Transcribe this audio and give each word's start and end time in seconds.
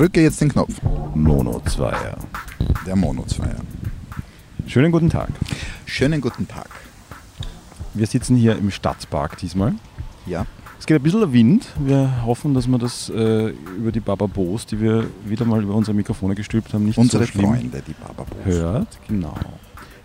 Drücke 0.00 0.22
jetzt 0.22 0.40
den 0.40 0.48
Knopf. 0.48 0.80
Mono 1.14 1.60
Zweier. 1.66 2.16
Der 2.86 2.96
Mono 2.96 3.22
Zweier. 3.26 3.60
Schönen 4.66 4.92
guten 4.92 5.10
Tag. 5.10 5.28
Schönen 5.84 6.22
guten 6.22 6.48
Tag. 6.48 6.70
Wir 7.92 8.06
sitzen 8.06 8.34
hier 8.34 8.56
im 8.56 8.70
Stadtpark 8.70 9.36
diesmal. 9.36 9.74
Ja. 10.24 10.46
Es 10.78 10.86
geht 10.86 10.96
ein 10.96 11.02
bisschen 11.02 11.30
Wind. 11.34 11.66
Wir 11.78 12.24
hoffen, 12.24 12.54
dass 12.54 12.66
wir 12.66 12.78
das 12.78 13.10
äh, 13.10 13.48
über 13.76 13.92
die 13.92 14.00
Bababos, 14.00 14.64
die 14.64 14.80
wir 14.80 15.06
wieder 15.26 15.44
mal 15.44 15.62
über 15.62 15.74
unsere 15.74 15.94
Mikrofone 15.94 16.34
gestülpt 16.34 16.72
haben, 16.72 16.86
nicht 16.86 16.96
Unsere 16.96 17.26
so 17.26 17.32
Freunde, 17.38 17.82
die 17.86 17.92
Bababos. 17.92 18.38
hört. 18.46 18.98
Genau. 19.06 19.34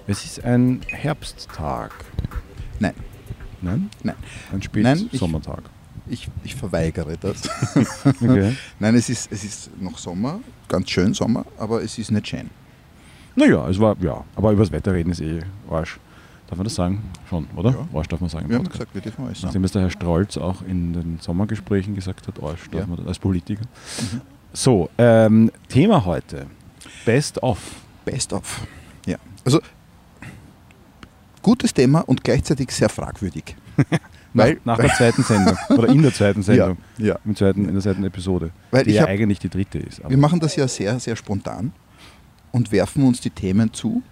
Es 0.07 0.25
ist 0.25 0.43
ein 0.43 0.81
Herbsttag. 0.87 1.93
Nein, 2.79 2.95
Nein? 3.61 3.89
nein. 4.03 4.15
Ein 4.51 4.59
Nein, 4.73 4.97
ich- 4.97 5.05
Spätsommertag. 5.05 5.63
Ich, 6.07 6.27
ich 6.43 6.55
verweigere 6.55 7.17
das. 7.17 7.41
Okay. 8.05 8.55
Nein, 8.79 8.95
es 8.95 9.09
ist, 9.09 9.31
es 9.31 9.43
ist 9.43 9.69
noch 9.81 9.97
Sommer, 9.97 10.39
ganz 10.67 10.89
schön 10.89 11.13
Sommer, 11.13 11.45
aber 11.57 11.81
es 11.83 11.97
ist 11.97 12.11
nicht 12.11 12.27
schön. 12.27 12.49
naja, 13.35 13.67
es 13.69 13.79
war, 13.79 13.95
ja, 14.01 14.23
aber 14.35 14.51
über 14.51 14.61
das 14.63 14.71
Wetter 14.71 14.93
reden 14.93 15.11
ist 15.11 15.21
eh 15.21 15.41
Arsch. 15.69 15.99
Darf 16.47 16.57
man 16.59 16.65
das 16.65 16.75
sagen? 16.75 17.01
Schon, 17.27 17.47
oder? 17.55 17.71
Ja. 17.71 17.87
Arsch 17.97 18.07
darf 18.07 18.21
man 18.21 18.29
sagen. 18.29 18.47
Wir 18.47 18.57
haben 18.57 18.69
gesagt, 18.69 18.93
wir 18.93 19.01
dürfen 19.01 19.25
alles 19.25 19.39
sagen. 19.39 19.47
Nachdem 19.47 19.63
es 19.63 19.71
der 19.71 19.81
Herr 19.81 19.89
Strolz 19.89 20.37
auch 20.37 20.61
in 20.61 20.93
den 20.93 21.17
Sommergesprächen 21.19 21.95
gesagt 21.95 22.27
hat, 22.27 22.41
Arsch 22.43 22.69
darf 22.69 22.81
Ja. 22.81 22.87
man 22.87 22.97
das 22.97 23.07
als 23.07 23.19
Politiker. 23.19 23.63
Mhm. 23.63 24.21
So, 24.53 24.89
ähm, 24.99 25.51
Thema 25.69 26.05
heute. 26.05 26.45
Best 27.03 27.41
of. 27.41 27.59
Best 28.05 28.31
of. 28.31 28.67
Ja. 29.07 29.17
Also, 29.43 29.59
gutes 31.41 31.73
Thema 31.73 32.01
und 32.01 32.23
gleichzeitig 32.23 32.69
sehr 32.71 32.89
fragwürdig. 32.89 33.55
weil, 34.35 34.53
nach, 34.65 34.77
nach 34.77 34.85
der 34.85 34.93
zweiten 34.93 35.23
Sendung. 35.23 35.57
Oder 35.69 35.89
in 35.89 36.01
der 36.01 36.13
zweiten 36.13 36.43
Sendung. 36.43 36.77
ja, 36.97 37.05
ja. 37.07 37.19
Im 37.25 37.35
zweiten, 37.35 37.65
in 37.65 37.73
der 37.73 37.81
zweiten 37.81 38.03
Episode. 38.03 38.51
Weil 38.71 38.83
die 38.83 38.91
ich 38.91 38.95
ja 38.97 39.05
eigentlich 39.05 39.39
die 39.39 39.49
dritte 39.49 39.79
ist. 39.79 40.01
Wir 40.07 40.17
machen 40.17 40.39
das 40.39 40.55
ja 40.55 40.67
sehr, 40.67 40.99
sehr 40.99 41.15
spontan 41.15 41.71
und 42.51 42.71
werfen 42.71 43.03
uns 43.03 43.21
die 43.21 43.29
Themen 43.31 43.73
zu. 43.73 44.03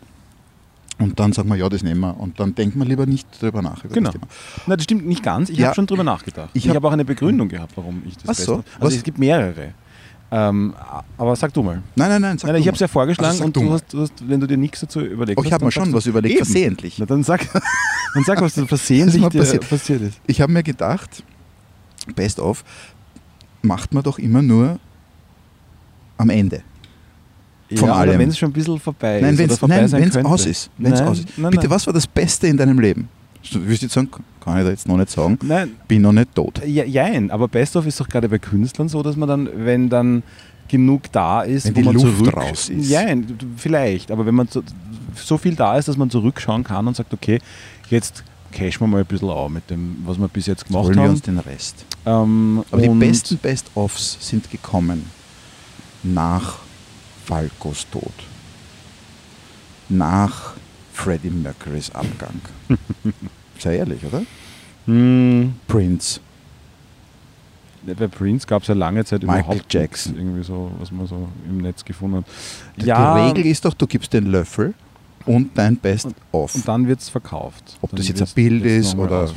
Und 0.99 1.19
dann 1.19 1.33
sagen 1.33 1.49
wir, 1.49 1.55
ja, 1.55 1.67
das 1.69 1.81
nehmen 1.83 2.01
wir. 2.01 2.19
Und 2.19 2.39
dann 2.39 2.53
denkt 2.55 2.75
man 2.75 2.87
lieber 2.87 3.05
nicht 3.05 3.27
drüber 3.41 3.61
nach 3.61 3.83
über 3.83 3.93
Genau. 3.95 4.11
das 4.11 4.13
Thema. 4.21 4.27
Nein, 4.67 4.77
das 4.77 4.83
stimmt 4.83 5.05
nicht 5.07 5.23
ganz. 5.23 5.49
Ich 5.49 5.57
Ja. 5.57 5.67
habe 5.67 5.75
schon 5.75 5.87
drüber 5.87 6.03
nachgedacht. 6.03 6.49
Ich 6.53 6.63
Ich, 6.65 6.69
hab- 6.69 6.75
habe 6.75 6.87
auch 6.87 6.91
eine 6.93 7.03
Begründung 7.03 7.49
gehabt, 7.49 7.73
warum 7.75 8.03
ich 8.05 8.15
das 8.17 8.29
Ach 8.29 8.33
so, 8.35 8.53
of- 8.57 8.63
was? 8.77 8.83
Also 8.85 8.97
es 8.97 9.03
gibt 9.03 9.17
mehrere. 9.17 9.73
Ähm, 10.31 10.73
aber 11.17 11.35
sag 11.35 11.53
du 11.53 11.61
mal. 11.61 11.83
Nein, 11.95 12.09
nein, 12.09 12.21
nein. 12.21 12.37
Sag 12.39 12.47
Nein, 12.47 12.55
du 12.55 12.61
ich 12.61 12.67
habe 12.67 12.75
es 12.75 12.79
ja 12.81 12.87
vorgeschlagen 12.87 13.29
Also 13.31 13.43
und 13.43 13.55
du 13.55 13.71
hast, 13.71 13.93
du 13.93 14.01
hast, 14.01 14.13
wenn 14.27 14.39
du 14.39 14.47
dir 14.47 14.57
nichts 14.57 14.79
dazu 14.79 14.99
überlegt 15.01 15.39
Oh, 15.39 15.43
ich 15.43 15.53
habe 15.53 15.63
mir 15.63 15.71
schon 15.71 15.93
was 15.93 16.07
überlegt, 16.07 16.35
Eben. 16.37 16.45
versehentlich. 16.45 16.97
Na, 16.97 17.05
dann 17.05 17.23
sag, 17.23 17.41
dann 18.15 18.23
sag, 18.25 18.41
was 18.41 18.53
versehentlich 18.53 19.27
dir 19.29 19.39
passiert. 19.39 19.69
passiert 19.69 20.01
ist. 20.01 20.19
Ich 20.25 20.41
habe 20.41 20.51
mir 20.51 20.63
gedacht, 20.63 21.23
Best 22.15 22.39
of 22.39 22.63
macht 23.61 23.93
man 23.93 24.01
doch 24.03 24.17
immer 24.17 24.41
nur 24.41 24.79
am 26.17 26.29
Ende. 26.31 26.63
Von 27.75 27.87
ja, 27.89 27.95
allem. 27.95 28.19
wenn 28.19 28.29
es 28.29 28.37
schon 28.37 28.49
ein 28.49 28.53
bisschen 28.53 28.79
vorbei 28.79 29.19
Nein, 29.21 29.33
ist. 29.33 29.37
wenn 29.39 29.45
oder 29.45 29.53
es 29.53 29.59
vorbei 29.59 29.87
sein 29.87 30.11
könnte. 30.11 30.25
aus 30.29 30.45
ist. 30.45 30.69
Wenn's 30.77 30.99
nein, 30.99 31.07
aus 31.09 31.19
ist. 31.19 31.37
Nein, 31.37 31.51
Bitte, 31.51 31.63
nein. 31.67 31.69
was 31.71 31.85
war 31.87 31.93
das 31.93 32.05
Beste 32.07 32.47
in 32.47 32.57
deinem 32.57 32.79
Leben? 32.79 33.07
Du 33.51 33.65
wirst 33.67 33.81
jetzt 33.81 33.93
sagen, 33.93 34.09
kann 34.43 34.57
ich 34.57 34.63
da 34.63 34.69
jetzt 34.69 34.87
noch 34.87 34.97
nicht 34.97 35.09
sagen, 35.09 35.37
Nein, 35.43 35.71
bin 35.87 36.01
noch 36.01 36.11
nicht 36.11 36.33
tot. 36.35 36.61
ja, 36.65 36.83
jein, 36.83 37.31
aber 37.31 37.47
Best 37.47 37.75
of 37.75 37.85
ist 37.85 37.99
doch 37.99 38.07
gerade 38.07 38.27
bei 38.29 38.39
Künstlern 38.39 38.89
so, 38.89 39.01
dass 39.03 39.15
man 39.15 39.29
dann, 39.29 39.49
wenn 39.65 39.89
dann 39.89 40.23
genug 40.67 41.11
da 41.11 41.41
ist, 41.41 41.65
Wenn 41.65 41.75
wo 41.75 41.79
die 41.79 41.85
man 41.85 41.93
Luft 41.95 42.17
zurück, 42.17 42.35
raus 42.35 42.69
ist. 42.69 42.89
Jein, 42.89 43.37
vielleicht, 43.57 44.11
aber 44.11 44.25
wenn 44.25 44.35
man 44.35 44.47
so, 44.47 44.63
so 45.15 45.37
viel 45.37 45.55
da 45.55 45.77
ist, 45.77 45.87
dass 45.87 45.97
man 45.97 46.09
zurückschauen 46.09 46.63
kann 46.63 46.87
und 46.87 46.95
sagt, 46.95 47.13
okay, 47.13 47.39
jetzt 47.89 48.23
cashen 48.51 48.81
wir 48.81 48.87
mal 48.87 48.99
ein 48.99 49.05
bisschen 49.05 49.29
auf 49.29 49.49
mit 49.49 49.69
dem, 49.69 49.97
was 50.05 50.17
wir 50.17 50.27
bis 50.27 50.45
jetzt 50.47 50.65
gemacht 50.67 50.85
Holen 50.85 50.95
wir 50.95 51.03
haben. 51.03 51.09
uns 51.11 51.21
den 51.21 51.39
Rest. 51.39 51.85
Ähm, 52.05 52.63
Aber 52.71 52.81
die 52.81 52.89
besten 52.89 53.37
Best-ofs 53.37 54.17
sind 54.19 54.49
gekommen 54.51 55.05
nach 56.03 56.59
Falcos 57.25 57.85
Tod. 57.91 58.11
Nach 59.89 60.53
Freddie 60.93 61.29
Mercurys 61.29 61.89
Abgang. 61.91 62.39
Sei 63.63 63.77
ehrlich, 63.77 64.03
oder? 64.05 64.21
Hm, 64.87 65.53
Prince. 65.69 66.19
bei 67.85 68.07
Prince 68.07 68.45
gab 68.45 68.63
es 68.63 68.67
ja 68.67 68.75
lange 68.75 69.05
Zeit 69.05 69.23
Michael 69.23 69.39
überhaupt 69.39 69.73
Jackson. 69.73 70.17
irgendwie 70.17 70.43
so, 70.43 70.69
was 70.79 70.91
man 70.91 71.07
so 71.07 71.29
im 71.47 71.59
Netz 71.59 71.85
gefunden 71.85 72.17
hat. 72.17 72.25
Die 72.75 72.87
ja, 72.87 73.25
Regel 73.27 73.45
ist 73.45 73.63
doch, 73.63 73.73
du 73.73 73.87
gibst 73.87 74.11
den 74.11 74.25
Löffel 74.25 74.73
und 75.25 75.57
dein 75.57 75.77
Best-of. 75.77 76.55
Und 76.55 76.67
dann 76.67 76.87
wird 76.89 76.99
es 76.99 77.07
verkauft. 77.07 77.77
Ob 77.81 77.91
dann 77.91 77.97
das 77.97 78.09
jetzt 78.09 78.21
ein 78.21 78.27
Bild 78.35 78.65
ist 78.65 78.97
oder-. 78.97 79.29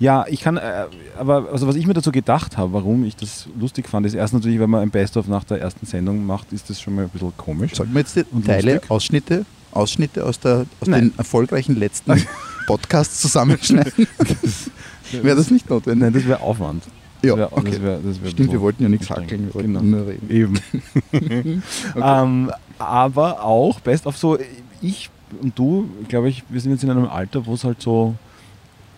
Ja, 0.00 0.26
ich 0.28 0.40
kann, 0.40 0.56
äh, 0.56 0.86
aber 1.16 1.48
also 1.52 1.68
was 1.68 1.76
ich 1.76 1.86
mir 1.86 1.94
dazu 1.94 2.10
gedacht 2.10 2.58
habe, 2.58 2.72
warum 2.72 3.04
ich 3.04 3.14
das 3.14 3.48
lustig 3.58 3.88
fand, 3.88 4.04
ist 4.04 4.14
erst 4.14 4.34
natürlich, 4.34 4.58
wenn 4.58 4.68
man 4.68 4.82
ein 4.82 4.90
Best-of 4.90 5.28
nach 5.28 5.44
der 5.44 5.60
ersten 5.60 5.86
Sendung 5.86 6.26
macht, 6.26 6.52
ist 6.52 6.68
das 6.68 6.80
schon 6.80 6.96
mal 6.96 7.04
ein 7.04 7.08
bisschen 7.08 7.32
komisch. 7.36 7.74
Sollten 7.76 7.94
wir 7.94 8.00
jetzt 8.00 8.16
die 8.16 8.24
Und 8.32 8.44
Teile, 8.44 8.74
lustig? 8.74 8.90
Ausschnitte, 8.90 9.46
Ausschnitte 9.70 10.24
aus, 10.24 10.40
der, 10.40 10.66
aus 10.80 10.88
den 10.88 11.16
erfolgreichen 11.16 11.76
letzten 11.76 12.12
Podcasts 12.66 13.20
zusammenschneiden? 13.20 14.06
Wäre 15.12 15.36
das 15.36 15.50
nicht 15.50 15.68
notwendig? 15.70 16.02
Nein, 16.02 16.12
das 16.12 16.26
wäre 16.26 16.40
Aufwand. 16.40 16.84
Ja, 17.22 17.36
wär, 17.36 17.52
okay. 17.52 17.70
das 17.70 17.82
wär, 17.82 17.98
das 17.98 18.22
wär 18.22 18.30
Stimmt, 18.30 18.52
wir 18.52 18.60
wollten 18.60 18.82
ja 18.82 18.88
nichts 18.88 19.08
hackeln, 19.08 19.46
wir 19.46 19.54
wollten 19.54 19.74
Genau. 19.74 19.82
nur 19.82 20.06
reden. 20.06 20.28
Eben. 20.28 21.62
ähm, 21.96 22.50
aber 22.78 23.42
auch 23.42 23.80
best 23.80 24.06
of 24.06 24.16
so, 24.16 24.38
ich 24.82 25.10
und 25.42 25.58
du, 25.58 25.88
glaube 26.08 26.28
ich, 26.28 26.44
wir 26.48 26.60
sind 26.60 26.72
jetzt 26.72 26.84
in 26.84 26.90
einem 26.90 27.06
Alter, 27.06 27.46
wo 27.46 27.54
es 27.54 27.64
halt 27.64 27.82
so, 27.82 28.14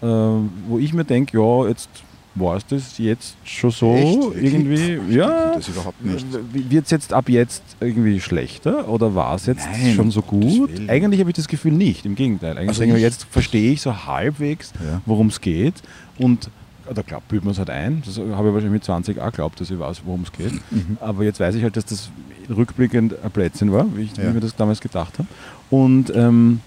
äh, 0.03 0.07
wo 0.07 0.79
ich 0.79 0.93
mir 0.93 1.05
denke, 1.05 1.39
ja, 1.39 1.69
jetzt 1.69 1.89
war 2.35 2.57
es 2.57 2.67
das 2.67 2.99
jetzt 2.99 3.37
schon 3.45 3.71
so 3.71 3.95
Echt? 3.95 4.43
irgendwie, 4.43 4.99
Ich 5.09 5.17
ja. 5.17 5.55
das 5.55 5.69
überhaupt 5.69 6.05
nicht. 6.05 6.25
Wird 6.53 6.85
es 6.85 6.91
jetzt 6.91 7.13
ab 7.13 7.29
jetzt 7.29 7.63
irgendwie 7.81 8.21
schlechter 8.21 8.89
oder 8.89 9.15
war 9.15 9.35
es 9.35 9.47
jetzt 9.47 9.67
Nein, 9.71 9.95
schon 9.95 10.11
so 10.11 10.23
gut? 10.23 10.71
Eigentlich 10.89 11.21
habe 11.21 11.31
ich 11.31 11.37
das 11.37 11.49
Gefühl 11.49 11.73
nicht, 11.73 12.07
im 12.07 12.15
Gegenteil. 12.15 12.53
Eigentlich 12.57 12.69
Also 12.81 12.83
ich 12.85 13.03
jetzt 13.03 13.25
verstehe 13.31 13.73
ich 13.73 13.81
so 13.83 14.07
halbwegs, 14.07 14.73
Ja. 14.85 15.01
worum 15.07 15.29
es 15.29 15.41
geht 15.41 15.75
und 16.19 16.51
oder 16.91 17.03
glaubt, 17.03 17.31
man 17.33 17.49
es 17.49 17.59
halt 17.59 17.69
ein. 17.69 18.03
Das 18.07 18.17
habe 18.17 18.29
ich 18.31 18.35
wahrscheinlich 18.35 18.71
mit 18.71 18.85
20 18.85 19.21
auch 19.21 19.27
geglaubt, 19.31 19.61
dass 19.61 19.71
ich 19.71 19.79
weiß, 19.79 20.03
worum 20.07 20.23
es 20.23 20.33
geht. 20.33 20.53
Mhm. 20.71 20.97
Aber 21.01 21.23
jetzt 21.25 21.39
weiß 21.41 21.55
ich 21.55 21.63
halt, 21.63 21.77
dass 21.77 21.85
das 21.85 22.11
rückblickend 22.49 23.15
ein 23.23 23.31
Blödsinn 23.31 23.73
war, 23.73 23.85
wie 23.95 24.03
ich 24.03 24.17
Ja. 24.17 24.31
mir 24.31 24.41
das 24.41 24.55
damals 24.57 24.81
gedacht 24.81 25.19
habe. 25.19 25.29
Und 25.71 26.11
ähm, 26.15 26.61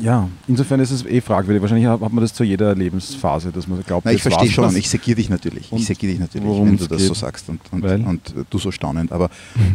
ja, 0.00 0.28
insofern 0.48 0.80
ist 0.80 0.90
es 0.90 1.04
eh 1.04 1.20
fragwürdig. 1.20 1.60
Wahrscheinlich 1.60 1.86
hat 1.86 2.00
man 2.00 2.16
das 2.16 2.32
zu 2.32 2.44
jeder 2.44 2.74
Lebensphase, 2.74 3.52
dass 3.52 3.68
man 3.68 3.82
glaubt, 3.82 4.06
Na, 4.06 4.12
ich 4.12 4.22
verstehe 4.22 4.50
schon, 4.50 4.64
das. 4.64 4.74
ich 4.74 4.88
segiere 4.88 5.16
dich 5.16 5.28
natürlich. 5.28 5.70
Und 5.70 5.80
ich 5.80 5.86
segiere 5.86 6.12
dich 6.12 6.20
natürlich, 6.20 6.46
wenn 6.48 6.76
du 6.76 6.86
das 6.86 6.98
geht. 6.98 7.06
so 7.08 7.14
sagst 7.14 7.48
und, 7.48 7.60
und, 7.70 7.84
und 7.84 8.30
äh, 8.30 8.44
du 8.48 8.58
so 8.58 8.70
staunend. 8.70 9.12
Aber 9.12 9.28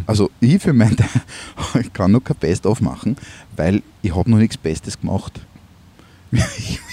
also 0.06 0.30
ich 0.40 0.60
für 0.60 0.72
mein 0.72 0.96
Teil, 0.96 1.08
ich 1.80 1.92
kann 1.92 2.12
noch 2.12 2.24
kein 2.24 2.36
Best-of 2.36 2.80
machen, 2.80 3.16
weil 3.56 3.82
ich 4.02 4.14
habe 4.14 4.30
noch 4.30 4.38
nichts 4.38 4.56
Bestes 4.56 5.00
gemacht. 5.00 5.40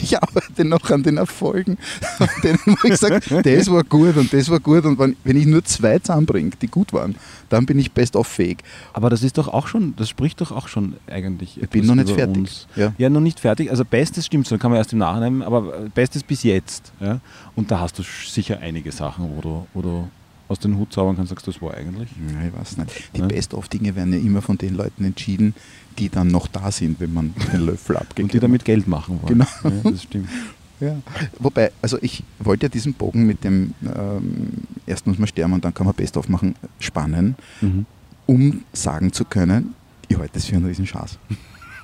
Ich, 0.03 0.21
arbeite 0.21 0.65
noch 0.65 0.89
an 0.91 1.01
den 1.01 1.15
Erfolgen, 1.15 1.77
an 2.19 2.27
denen 2.43 2.59
wo 2.65 2.87
ich 2.87 2.97
sage, 2.97 3.21
das 3.21 3.71
war 3.71 3.83
gut 3.85 4.17
und 4.17 4.33
das 4.33 4.49
war 4.49 4.59
gut. 4.59 4.83
Und 4.83 4.99
wenn, 4.99 5.37
ich 5.37 5.45
nur 5.45 5.63
zwei 5.63 5.97
zusammenbringe, 5.99 6.51
die 6.61 6.67
gut 6.67 6.91
waren, 6.91 7.15
dann 7.47 7.65
bin 7.65 7.79
ich 7.79 7.93
Best-of 7.93 8.27
fähig. 8.27 8.57
Aber 8.91 9.09
das 9.09 9.23
ist 9.23 9.37
doch 9.37 9.47
auch 9.47 9.67
schon, 9.67 9.95
das 9.95 10.09
spricht 10.09 10.41
doch 10.41 10.51
auch 10.51 10.67
schon 10.67 10.95
eigentlich. 11.07 11.57
Ich 11.61 11.69
bin 11.69 11.85
noch 11.85 11.95
nicht 11.95 12.09
fertig. 12.09 12.67
Ja. 12.75 12.93
Ja, 12.97 13.09
noch 13.09 13.21
nicht 13.21 13.39
fertig. 13.39 13.71
Also 13.71 13.85
Bestes 13.85 14.25
stimmt 14.25 14.45
so, 14.45 14.57
kann 14.57 14.71
man 14.71 14.77
erst 14.77 14.91
im 14.91 14.99
Nachhinein, 14.99 15.41
aber 15.41 15.61
Bestes 15.95 16.21
bis 16.21 16.43
jetzt. 16.43 16.91
Ja? 16.99 17.21
Und 17.55 17.71
da 17.71 17.79
hast 17.79 17.97
du 17.97 18.03
sicher 18.03 18.59
einige 18.59 18.91
Sachen, 18.91 19.29
wo 19.35 19.41
du, 19.41 19.67
wo 19.73 19.81
du 19.81 20.09
aus 20.53 20.59
den 20.59 20.77
Hut 20.77 20.93
zaubern 20.93 21.15
kannst, 21.17 21.29
sagst, 21.31 21.47
das 21.47 21.61
war 21.61 21.73
eigentlich. 21.73 22.09
Ja, 22.31 22.47
ich 22.47 22.53
weiß 22.57 22.77
nicht. 22.77 23.09
Die 23.15 23.19
Ja. 23.19 23.27
Best-of-Dinge 23.27 23.95
werden 23.95 24.13
ja 24.13 24.19
immer 24.19 24.41
von 24.41 24.57
den 24.57 24.75
Leuten 24.75 25.03
entschieden, 25.03 25.53
die 25.99 26.07
dann 26.09 26.29
noch 26.29 26.47
da 26.47 26.71
sind, 26.71 26.99
wenn 27.01 27.13
man 27.13 27.33
den 27.51 27.65
Löffel 27.65 27.97
abgegeben 27.97 28.27
Und 28.27 28.33
die 28.33 28.39
damit 28.39 28.63
Geld 28.65 28.87
machen 28.87 29.19
wollen. 29.21 29.39
Genau. 29.39 29.47
Ja, 29.83 29.91
das 29.91 30.03
stimmt. 30.03 30.29
Ja. 30.79 30.95
Wobei, 31.39 31.71
also 31.81 31.97
ich 32.01 32.23
wollte 32.39 32.65
ja 32.65 32.69
diesen 32.69 32.93
Bogen 32.93 33.25
mit 33.25 33.43
dem 33.43 33.73
ähm, 33.85 34.47
erst 34.85 35.05
muss 35.07 35.17
man 35.19 35.27
sterben 35.27 35.53
und 35.53 35.63
dann 35.63 35.73
kann 35.73 35.85
man 35.85 35.95
Best-of 35.95 36.27
machen, 36.29 36.55
spannen, 36.79 37.35
Mhm. 37.61 37.85
um 38.25 38.61
sagen 38.73 39.13
zu 39.13 39.23
können, 39.25 39.75
ich 40.09 40.17
halte 40.17 40.33
das 40.33 40.45
für 40.45 40.55
einen 40.55 40.65
riesen 40.65 40.85
Schatz. 40.87 41.17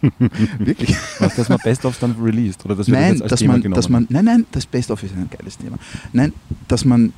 Wirklich. 0.59 0.95
Was, 1.19 1.35
dass 1.35 1.49
man 1.49 1.57
Best-ofs 1.63 1.99
dann 1.99 2.15
released? 2.21 2.63
Oder 2.65 2.75
dass 2.75 2.87
nein, 2.87 3.19
das 3.19 3.29
dass 3.29 3.39
Thema 3.39 3.53
man, 3.53 3.61
genommen 3.61 3.75
dass 3.75 3.89
man, 3.89 4.07
nein, 4.09 4.25
nein, 4.25 4.45
das 4.51 4.65
Best-of 4.65 5.03
ist 5.03 5.13
ein 5.15 5.29
geiles 5.29 5.57
Thema. 5.57 5.77
Nein, 6.13 6.33
dass 6.67 6.85
man 6.85 7.11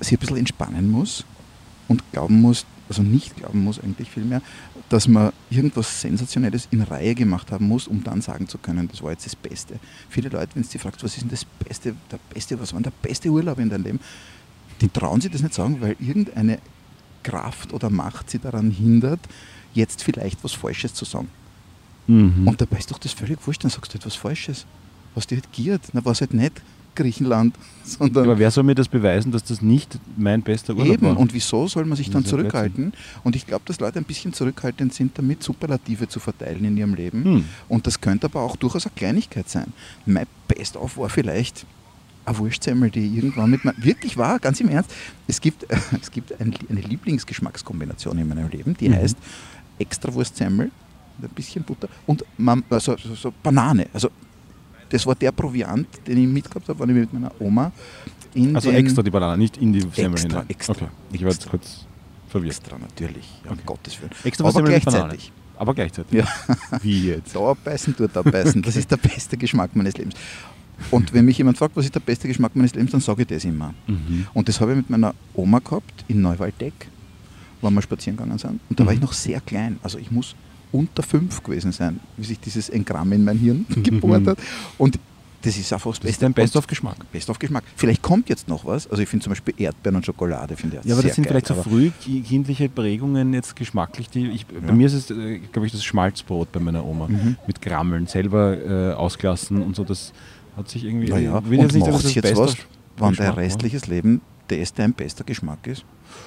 sich 0.00 0.12
ein 0.12 0.18
bisschen 0.18 0.36
entspannen 0.36 0.90
muss 0.90 1.24
und 1.88 2.02
glauben 2.12 2.40
muss, 2.40 2.66
also 2.88 3.02
nicht 3.02 3.36
glauben 3.36 3.64
muss 3.64 3.80
eigentlich 3.80 4.10
vielmehr, 4.10 4.42
dass 4.88 5.08
man 5.08 5.32
irgendwas 5.50 6.00
Sensationelles 6.00 6.68
in 6.70 6.82
Reihe 6.82 7.14
gemacht 7.14 7.50
haben 7.50 7.66
muss, 7.66 7.88
um 7.88 8.04
dann 8.04 8.20
sagen 8.20 8.48
zu 8.48 8.58
können, 8.58 8.88
das 8.88 9.02
war 9.02 9.10
jetzt 9.10 9.26
das 9.26 9.34
Beste. 9.34 9.78
Viele 10.08 10.28
Leute, 10.28 10.54
wenn 10.54 10.62
du 10.62 10.68
die 10.68 10.78
fragst, 10.78 11.02
was 11.02 11.14
ist 11.14 11.22
denn 11.22 11.30
das 11.30 11.44
Beste, 11.44 11.94
der 12.10 12.18
Beste, 12.32 12.60
was 12.60 12.72
war 12.72 12.80
denn 12.80 12.92
der 12.92 13.08
beste 13.08 13.28
Urlaub 13.28 13.58
in 13.58 13.68
deinem 13.68 13.84
Leben, 13.84 14.00
die 14.80 14.88
trauen 14.88 15.20
sich 15.20 15.30
das 15.30 15.42
nicht 15.42 15.54
sagen, 15.54 15.80
weil 15.80 15.96
irgendeine 15.98 16.58
Kraft 17.22 17.72
oder 17.72 17.90
Macht 17.90 18.30
sie 18.30 18.38
daran 18.38 18.70
hindert, 18.70 19.20
jetzt 19.74 20.04
vielleicht 20.04 20.42
was 20.44 20.52
Falsches 20.52 20.94
zu 20.94 21.04
sagen. 21.04 21.28
Mhm. 22.06 22.46
Und 22.46 22.60
dabei 22.60 22.78
ist 22.78 22.90
doch 22.90 22.98
das 22.98 23.12
völlig 23.12 23.44
wurscht, 23.46 23.64
dann 23.64 23.70
sagst 23.70 23.92
du 23.92 23.98
etwas 23.98 24.14
Falsches. 24.14 24.66
Was 25.14 25.26
dir 25.26 25.36
halt 25.36 25.50
giert, 25.52 25.82
na 25.92 26.04
was 26.04 26.20
halt 26.20 26.34
nicht. 26.34 26.60
Griechenland, 26.96 27.54
sondern 27.84 28.24
Aber 28.24 28.38
wer 28.38 28.50
soll 28.50 28.64
mir 28.64 28.74
das 28.74 28.88
beweisen, 28.88 29.30
dass 29.30 29.44
das 29.44 29.62
nicht 29.62 29.98
mein 30.16 30.42
bester 30.42 30.74
Urlaub 30.74 30.94
Eben, 30.94 31.06
war? 31.06 31.16
und 31.18 31.32
wieso 31.32 31.68
soll 31.68 31.84
man 31.84 31.96
sich 31.96 32.10
dann 32.10 32.24
zurückhalten? 32.24 32.92
Und 33.22 33.36
ich 33.36 33.46
glaube, 33.46 33.62
dass 33.66 33.78
Leute 33.78 33.98
ein 34.00 34.04
bisschen 34.04 34.32
zurückhaltend 34.32 34.92
sind, 34.92 35.16
damit 35.16 35.42
Superlative 35.44 36.08
zu 36.08 36.18
verteilen 36.18 36.64
in 36.64 36.76
ihrem 36.76 36.94
Leben. 36.94 37.24
Hm. 37.24 37.44
Und 37.68 37.86
das 37.86 38.00
könnte 38.00 38.26
aber 38.26 38.42
auch 38.42 38.56
durchaus 38.56 38.86
eine 38.86 38.94
Kleinigkeit 38.96 39.48
sein. 39.48 39.72
Mein 40.04 40.26
Best-of 40.48 40.98
war 40.98 41.08
vielleicht 41.08 41.64
eine 42.24 42.38
Wurstsemmel, 42.38 42.90
die 42.90 43.06
irgendwann 43.06 43.50
mit 43.50 43.64
meinem, 43.64 43.76
wirklich 43.84 44.16
war, 44.16 44.40
ganz 44.40 44.60
im 44.60 44.68
Ernst, 44.68 44.90
es 45.28 45.40
gibt, 45.40 45.64
es 46.02 46.10
gibt 46.10 46.40
ein, 46.40 46.52
eine 46.68 46.80
Lieblingsgeschmackskombination 46.80 48.18
in 48.18 48.28
meinem 48.28 48.48
Leben, 48.48 48.76
die 48.76 48.88
Mhm. 48.88 48.94
heißt 48.94 49.16
extra 49.78 50.12
Wurstsemmel, 50.12 50.70
ein 51.22 51.28
bisschen 51.30 51.62
Butter 51.62 51.88
und 52.06 52.24
Mam 52.36 52.64
also, 52.68 52.96
so, 52.98 53.14
so 53.14 53.32
Banane. 53.42 53.86
Also 53.92 54.10
das 54.90 55.06
war 55.06 55.14
der 55.14 55.32
Proviant, 55.32 55.86
den 56.06 56.18
ich 56.18 56.26
mitgehabt 56.28 56.68
habe, 56.68 56.78
wenn 56.80 56.90
ich 56.90 56.96
mit 56.96 57.12
meiner 57.12 57.32
Oma 57.40 57.72
in 58.34 58.54
Also 58.54 58.70
den 58.70 58.84
extra 58.84 59.02
die 59.02 59.10
Banane, 59.10 59.38
nicht 59.38 59.56
in 59.56 59.72
die 59.72 59.80
Semmel 59.80 60.12
Extra, 60.14 60.28
hinein. 60.28 60.44
extra, 60.48 60.72
Okay. 60.74 60.86
Ich 61.12 61.22
war 61.22 61.30
jetzt 61.30 61.48
kurz 61.48 61.86
verwirrt. 62.28 62.56
Extra, 62.58 62.78
natürlich, 62.78 63.26
ja, 63.44 63.50
um 63.50 63.54
Okay. 63.56 63.62
Gottes 63.66 64.00
Willen. 64.00 64.10
Extra 64.24 64.48
Aber 64.48 64.62
gleichzeitig. 64.62 65.32
Aber 65.58 65.74
gleichzeitig. 65.74 66.12
Ja. 66.12 66.26
Wie 66.82 67.08
jetzt? 67.08 67.34
Da 67.34 67.40
abbeißen, 67.40 67.94
dort 67.96 68.14
abbeißen. 68.16 68.60
Das 68.62 68.76
ist 68.76 68.90
der 68.90 68.98
beste 68.98 69.36
Geschmack 69.38 69.74
meines 69.74 69.96
Lebens. 69.96 70.14
Und 70.90 71.14
wenn 71.14 71.24
mich 71.24 71.38
jemand 71.38 71.56
fragt, 71.56 71.74
was 71.74 71.86
ist 71.86 71.94
der 71.94 72.00
beste 72.00 72.28
Geschmack 72.28 72.54
meines 72.54 72.74
Lebens, 72.74 72.90
dann 72.92 73.00
sage 73.00 73.22
ich 73.22 73.28
das 73.28 73.44
immer. 73.46 73.72
Mhm. 73.86 74.26
Und 74.34 74.46
das 74.48 74.60
habe 74.60 74.72
ich 74.72 74.76
mit 74.76 74.90
meiner 74.90 75.14
Oma 75.32 75.60
gehabt 75.60 76.04
in 76.08 76.20
Neuwaldeck, 76.20 76.74
wo 77.62 77.70
wir 77.70 77.80
spazieren 77.80 78.18
gegangen 78.18 78.36
sind. 78.36 78.60
Und 78.68 78.78
da 78.78 78.84
war 78.84 78.92
Mhm. 78.92 78.98
ich 78.98 79.02
noch 79.02 79.14
sehr 79.14 79.40
klein. 79.40 79.78
Also 79.82 79.96
ich 79.98 80.10
muss 80.10 80.34
unter 80.76 81.02
fünf 81.02 81.42
gewesen 81.42 81.72
sein, 81.72 82.00
wie 82.16 82.24
sich 82.24 82.38
dieses 82.40 82.68
Engramm 82.68 83.12
in 83.12 83.24
mein 83.24 83.38
Hirn 83.38 83.66
gebohrt 83.82 84.26
hat. 84.26 84.38
Und 84.78 84.98
das 85.42 85.56
ist 85.56 85.72
einfach 85.72 85.90
das 85.92 86.00
Das 86.00 86.10
ist 86.10 86.12
Beste. 86.14 86.20
dein 86.24 86.30
Und 86.30 86.34
Best-of-Geschmack. 86.34 87.12
Best 87.12 87.30
of 87.30 87.38
Geschmack. 87.38 87.62
Vielleicht 87.76 88.02
kommt 88.02 88.28
jetzt 88.28 88.48
noch 88.48 88.64
was. 88.64 88.90
Also 88.90 89.02
ich 89.02 89.08
finde 89.08 89.22
zum 89.24 89.30
Beispiel 89.32 89.54
Erdbeeren 89.58 89.96
und 89.96 90.04
Schokolade, 90.06 90.56
finde 90.56 90.78
ich 90.82 90.84
Ja, 90.88 90.94
aber 90.94 91.02
das 91.04 91.14
sind 91.14 91.24
geil, 91.24 91.32
vielleicht 91.42 91.46
so 91.46 91.54
früh 91.54 91.90
ki- 92.00 92.22
kindliche 92.22 92.68
Prägungen 92.68 93.32
jetzt 93.32 93.54
geschmacklich. 93.54 94.08
Die 94.10 94.26
ich, 94.28 94.46
Bei 94.46 94.66
Ja. 94.66 94.72
mir 94.74 94.86
ist 94.88 94.94
es, 94.94 95.10
äh, 95.10 95.38
glaube 95.52 95.66
ich, 95.66 95.72
das 95.72 95.84
Schmalzbrot 95.84 96.50
bei 96.50 96.58
meiner 96.58 96.84
Oma. 96.84 97.06
Mhm. 97.08 97.36
Mit 97.46 97.62
Grammeln, 97.62 98.06
selber 98.08 98.56
äh, 98.58 98.92
ausgelassen 98.94 99.62
und 99.62 99.76
so. 99.76 99.84
Das 99.84 100.12
hat 100.56 100.68
sich 100.68 100.82
irgendwie. 100.84 101.10
Naja, 101.10 101.38
ich 101.44 101.50
will 101.50 101.60
und 101.60 101.72
dass 101.74 101.80
macht 101.92 102.04
das 102.04 102.14
jetzt 102.14 102.22
Best 102.24 102.36
was, 102.38 102.56
Geschmack 102.96 103.16
dein 103.16 103.32
restliches 103.34 103.86
Leben 103.86 104.20
das 104.48 104.72
dein 104.74 104.92
bester 104.94 105.22
Geschmack 105.22 105.64
ist? 105.66 105.84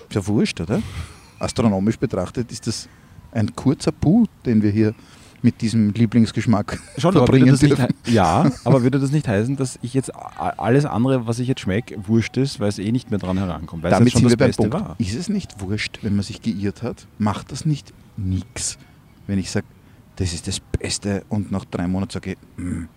Ist 0.08 0.16
ja 0.16 0.26
wurscht, 0.28 0.62
oder? 0.62 0.82
Astronomisch 1.40 1.98
betrachtet 1.98 2.52
ist 2.52 2.68
das 2.68 2.88
ein 3.32 3.56
kurzer 3.56 3.92
Puh, 3.92 4.26
den 4.46 4.62
wir 4.62 4.72
hier 4.72 4.94
mit 5.42 5.62
diesem 5.62 5.92
Lieblingsgeschmack 5.94 6.80
Schon, 6.98 7.14
verbringen 7.14 7.56
dürfen. 7.58 7.88
ja, 8.06 8.52
aber 8.66 8.84
würde 8.84 9.00
das 9.00 9.12
nicht 9.12 9.26
heißen, 9.28 9.56
dass 9.56 9.80
ich 9.82 9.94
jetzt 9.94 10.12
alles 10.14 10.84
andere, 10.86 11.28
was 11.28 11.40
ich 11.40 11.48
jetzt 11.48 11.62
schmecke, 11.62 11.96
wurscht 12.08 12.36
ist, 12.36 12.60
weil 12.60 12.68
es 12.68 12.78
eh 12.78 12.92
nicht 12.92 13.10
mehr 13.10 13.20
dran 13.20 13.38
herankommt, 13.38 13.84
weil 13.84 13.92
Damit 13.92 14.08
es 14.08 14.14
schon 14.14 14.24
wir 14.24 14.30
das 14.30 14.38
beim 14.38 14.48
Beste 14.50 14.62
Punkt. 14.70 14.74
war. 14.90 14.96
Ist 15.00 15.16
es 15.16 15.30
nicht 15.30 15.62
wurscht, 15.62 16.00
wenn 16.02 16.16
man 16.16 16.24
sich 16.24 16.42
geirrt 16.42 16.84
hat? 16.84 17.08
Macht 17.20 17.54
das 17.54 17.66
nicht 17.66 17.94
nix, 18.18 18.78
wenn 19.28 19.40
ich 19.40 19.50
sage, 19.50 19.66
das 20.18 20.34
ist 20.34 20.48
das 20.50 20.60
Beste 20.60 21.24
und 21.30 21.54
nach 21.54 21.64
drei 21.64 21.88
Monaten 21.88 22.12
sage 22.12 22.32
ich, 22.32 22.38
"Hm, 22.58 22.90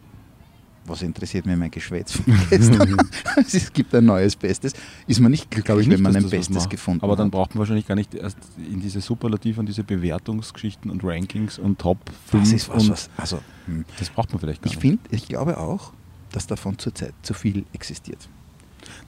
was 0.86 1.02
interessiert 1.02 1.46
mir 1.46 1.56
mein 1.56 1.70
Geschwätz 1.70 2.12
von 2.12 2.24
gestern? 2.50 2.96
es 3.36 3.72
gibt 3.72 3.94
ein 3.94 4.04
neues 4.04 4.36
Bestes. 4.36 4.72
Ist 5.06 5.20
man 5.20 5.30
nicht 5.30 5.50
glücklich, 5.50 5.76
ich 5.78 5.84
wenn 5.86 5.88
nicht, 5.90 6.00
man 6.02 6.16
ein 6.16 6.28
Bestes 6.28 6.68
gefunden 6.68 7.02
Aber 7.04 7.16
dann 7.16 7.26
hat? 7.26 7.32
braucht 7.32 7.54
man 7.54 7.60
wahrscheinlich 7.60 7.86
gar 7.86 7.94
nicht 7.94 8.14
erst 8.14 8.38
in 8.56 8.80
diese 8.80 9.00
Superlative 9.00 9.60
und 9.60 9.66
diese 9.66 9.84
Bewertungsgeschichten 9.84 10.90
und 10.90 11.02
Rankings 11.04 11.58
und 11.58 11.78
Top 11.78 11.98
5 12.30 12.42
Das 12.44 12.52
ist 12.52 12.68
was, 12.68 12.88
was 12.88 13.10
also, 13.16 13.38
hm. 13.66 13.84
das 13.98 14.10
braucht 14.10 14.30
man 14.32 14.40
vielleicht 14.40 14.62
gar 14.62 14.70
Ich 14.70 14.76
nicht. 14.76 14.80
finde, 14.80 15.02
ich 15.10 15.28
glaube 15.28 15.58
auch, 15.58 15.92
dass 16.32 16.46
davon 16.46 16.78
zurzeit 16.78 17.14
zu 17.22 17.34
viel 17.34 17.64
existiert. 17.72 18.28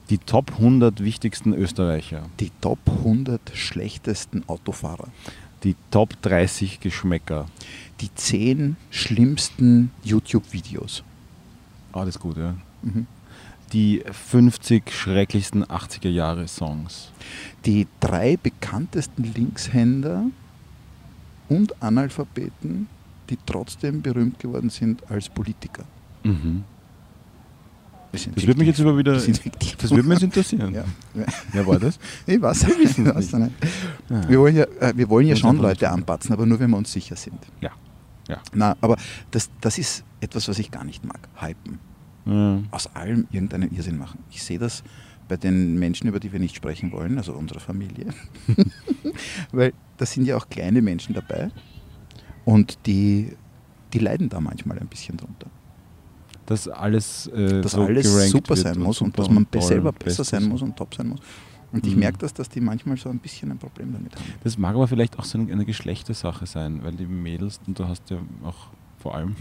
Die 0.09 0.17
Top 0.19 0.51
100 0.53 1.03
wichtigsten 1.03 1.53
Österreicher, 1.53 2.29
Die 2.39 2.51
Top 2.61 2.79
100 2.87 3.41
schlechtesten 3.53 4.43
Autofahrer, 4.47 5.07
die 5.63 5.75
Top 5.91 6.21
30 6.21 6.79
Geschmäcker. 6.79 7.47
die 8.01 8.13
10 8.13 8.77
schlimmsten 8.91 9.91
YouTube-Videos. 10.03 11.03
Das 12.01 12.15
ist 12.15 12.19
gut, 12.19 12.37
ja. 12.37 12.55
Mhm. 12.81 13.07
Die 13.73 14.03
50 14.09 14.91
schrecklichsten 14.91 15.63
80er 15.65 16.09
Jahre 16.09 16.47
Songs. 16.47 17.11
Die 17.65 17.87
drei 17.99 18.37
bekanntesten 18.37 19.23
Linkshänder 19.23 20.25
und 21.49 21.81
Analphabeten, 21.81 22.87
die 23.29 23.37
trotzdem 23.45 24.01
berühmt 24.01 24.39
geworden 24.39 24.69
sind 24.69 25.09
als 25.09 25.29
Politiker. 25.29 25.83
Mhm. 26.23 26.63
Das 28.11 28.47
würde 28.47 28.59
mich 28.59 28.67
jetzt 28.67 28.79
aber 28.79 28.97
wieder. 28.97 29.13
Das 29.13 29.91
würde 29.91 30.07
mich 30.07 30.23
interessieren. 30.23 30.73
Ja. 30.73 30.85
Wer 31.51 31.67
war 31.67 31.79
das? 31.79 31.99
Ich 32.25 32.41
weiß, 32.41 32.65
weiß 32.67 33.33
nicht. 33.33 33.51
Wir 34.27 34.39
wollen 34.39 34.55
ja, 34.55 34.63
äh, 34.79 34.93
wir 34.95 35.09
wollen 35.09 35.27
ja 35.27 35.33
Uns 35.33 35.41
schon 35.41 35.57
Leute 35.57 35.89
anpatzen, 35.89 36.31
aber 36.31 36.45
nur 36.45 36.59
wenn 36.59 36.69
wir 36.69 36.77
uns 36.77 36.91
sicher 36.91 37.15
sind. 37.15 37.39
Ja. 37.59 37.71
Ja. 38.27 38.41
Na, 38.53 38.75
aber 38.81 38.97
das, 39.31 39.49
das 39.61 39.77
ist 39.77 40.03
etwas, 40.21 40.47
was 40.47 40.57
ich 40.59 40.71
gar 40.71 40.83
nicht 40.83 41.03
mag. 41.05 41.19
Hypen. 41.39 41.79
Ja. 42.25 42.59
Aus 42.71 42.87
allem 42.95 43.27
irgendeinen 43.31 43.71
Irrsinn 43.75 43.97
machen. 43.99 44.23
Ich 44.31 44.41
sehe 44.43 44.57
das 44.57 44.83
bei 45.27 45.37
den 45.37 45.75
Menschen, 45.77 46.07
über 46.07 46.19
die 46.19 46.31
wir 46.31 46.39
nicht 46.39 46.55
sprechen 46.55 46.91
wollen, 46.91 47.17
also 47.17 47.33
unserer 47.33 47.59
Familie. 47.59 48.07
Weil 49.51 49.73
da 49.97 50.05
sind 50.05 50.25
ja 50.25 50.37
auch 50.37 50.49
kleine 50.49 50.81
Menschen 50.81 51.13
dabei 51.13 51.51
und 52.45 52.77
die, 52.85 53.35
die 53.93 53.99
leiden 53.99 54.29
da 54.29 54.39
manchmal 54.39 54.79
ein 54.79 54.87
bisschen 54.87 55.17
drunter. 55.17 55.47
Dass 56.45 56.67
alles, 56.67 57.27
äh, 57.27 57.61
Dass 57.61 57.71
so 57.71 57.81
alles 57.83 58.29
super 58.29 58.55
sein 58.55 58.79
muss 58.79 59.01
und 59.01 59.15
super 59.15 59.23
dass 59.23 59.29
man 59.31 59.47
selber 59.61 59.89
und 59.89 59.99
besser 59.99 60.23
sein 60.23 60.43
und- 60.43 60.49
muss 60.49 60.61
und 60.61 60.75
top 60.75 60.93
sein 60.93 61.07
muss. 61.07 61.19
Und 61.75 61.85
ich 61.85 61.93
Mhm. 61.93 61.99
merke 61.99 62.17
das, 62.19 62.33
dass 62.33 62.47
die 62.49 62.61
manchmal 62.61 62.95
so 62.97 63.09
ein 63.09 63.19
bisschen 63.19 63.51
ein 63.51 63.57
Problem 63.57 63.91
damit 63.93 64.15
haben. 64.15 64.25
Das 64.43 64.57
mag 64.57 64.75
aber 64.75 64.87
vielleicht 64.87 65.19
auch 65.19 65.25
so 65.25 65.37
eine, 65.37 65.65
Geschlechtersache 65.65 66.45
sein, 66.45 66.79
weil 66.83 66.93
die 66.93 67.05
Mädels, 67.05 67.59
und 67.67 67.77
du 67.77 67.87
hast 67.87 68.09
ja 68.09 68.17
auch 68.43 68.69
vor 68.97 69.15
allem 69.15 69.35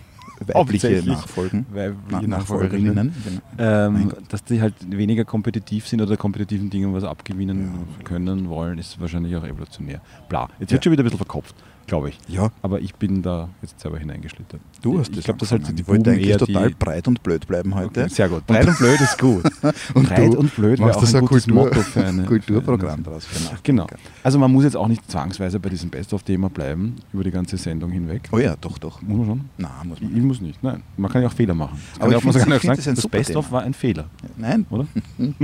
Weibliche. 0.47 1.01
Nachfolgen. 1.07 1.65
weibliche 1.71 2.03
Na, 2.11 2.39
Nachfolgerinnen, 2.39 2.95
Nachfolgerinnen. 3.07 3.43
Genau. 3.57 3.87
Ähm, 3.87 4.13
dass 4.29 4.43
die 4.43 4.61
halt 4.61 4.75
weniger 4.91 5.25
kompetitiv 5.25 5.87
sind 5.87 6.03
oder 6.03 6.17
kompetitiven 6.17 6.71
Dingen 6.71 6.93
was 6.93 7.05
abgewinnen 7.05 7.73
Ja. 7.99 8.05
können 8.05 8.49
wollen, 8.49 8.79
ist 8.79 9.01
wahrscheinlich 9.01 9.37
auch 9.37 9.45
evolutionär. 9.45 10.01
Bla, 10.29 10.49
jetzt 10.59 10.71
Ja. 10.71 10.75
wird 10.77 10.85
schon 10.85 10.93
wieder 10.93 11.03
ein 11.03 11.05
bisschen 11.05 11.19
verkopft, 11.19 11.55
glaube 11.87 12.11
ich. 12.11 12.19
Ja, 12.29 12.51
Aber 12.63 12.81
ich 12.81 12.95
bin 12.95 13.23
da 13.23 13.49
jetzt 13.63 13.81
selber 13.81 13.99
hineingeschlittert. 13.99 14.61
du 14.83 14.99
hast 14.99 15.11
ich 15.11 15.17
das 15.17 15.25
glaube, 15.25 15.41
das 15.41 15.51
halt 15.53 15.69
die 15.69 15.83
Ich 15.83 15.89
wollte 15.89 16.11
eigentlich 16.13 16.37
total 16.37 16.69
die, 16.69 16.75
breit 16.75 17.09
und 17.09 17.23
blöd 17.23 17.47
bleiben 17.47 17.75
heute. 17.75 18.03
Okay, 18.05 18.09
sehr 18.09 18.29
gut. 18.29 18.47
Breit 18.47 18.67
und 18.69 18.79
blöd 18.79 19.01
ist 19.01 19.19
gut. 19.19 19.45
Und 19.95 20.09
Breit 20.09 20.35
und 20.35 20.55
blöd 20.55 20.79
wäre 20.79 20.91
auch 20.95 21.01
das 21.01 21.15
ein 21.15 21.23
ein 21.23 21.27
gutes 21.27 21.45
Kultur- 21.47 21.65
Motto 21.65 21.81
für 21.83 22.23
Kulturprogramm 22.27 23.03
daraus. 23.03 23.27
Genau. 23.63 23.87
Also 24.23 24.39
man 24.39 24.51
muss 24.53 24.65
jetzt 24.65 24.77
auch 24.77 24.89
nicht 24.89 25.11
zwangsweise 25.11 25.59
bei 25.61 25.69
diesem 25.69 25.91
Best-of-Thema 25.91 26.49
bleiben, 26.51 26.97
über 27.13 27.25
die 27.25 27.31
ganze 27.31 27.57
Sendung 27.57 27.91
hinweg. 27.91 28.29
Oh 28.33 28.39
ja, 28.39 28.57
doch, 28.61 28.79
doch. 28.79 29.01
Muss 29.03 29.19
man 29.19 29.27
schon? 29.27 29.41
Na, 29.59 29.71
muss 29.85 29.99
Ich, 29.99 30.05
man. 30.05 30.17
ich 30.17 30.23
muss 30.23 30.41
nicht, 30.41 30.63
nein. 30.63 30.83
Man 30.97 31.11
kann 31.11 31.23
ja 31.23 31.29
auch 31.29 31.33
Fehler 31.33 31.55
machen. 31.55 31.81
Das 31.95 32.01
Aber 32.03 32.11
ich 32.11 32.17
auch, 32.17 32.25
man 32.25 32.35
kann 32.35 32.49
ja 32.51 32.57
ich 32.57 32.63
auch 32.71 32.75
sagen, 32.75 32.95
das 32.95 32.95
das 33.05 33.09
Best-of 33.09 33.51
war 33.53 33.63
ein 33.63 33.75
Fehler, 33.75 34.07
Nein, 34.37 34.67
oder? 34.71 34.87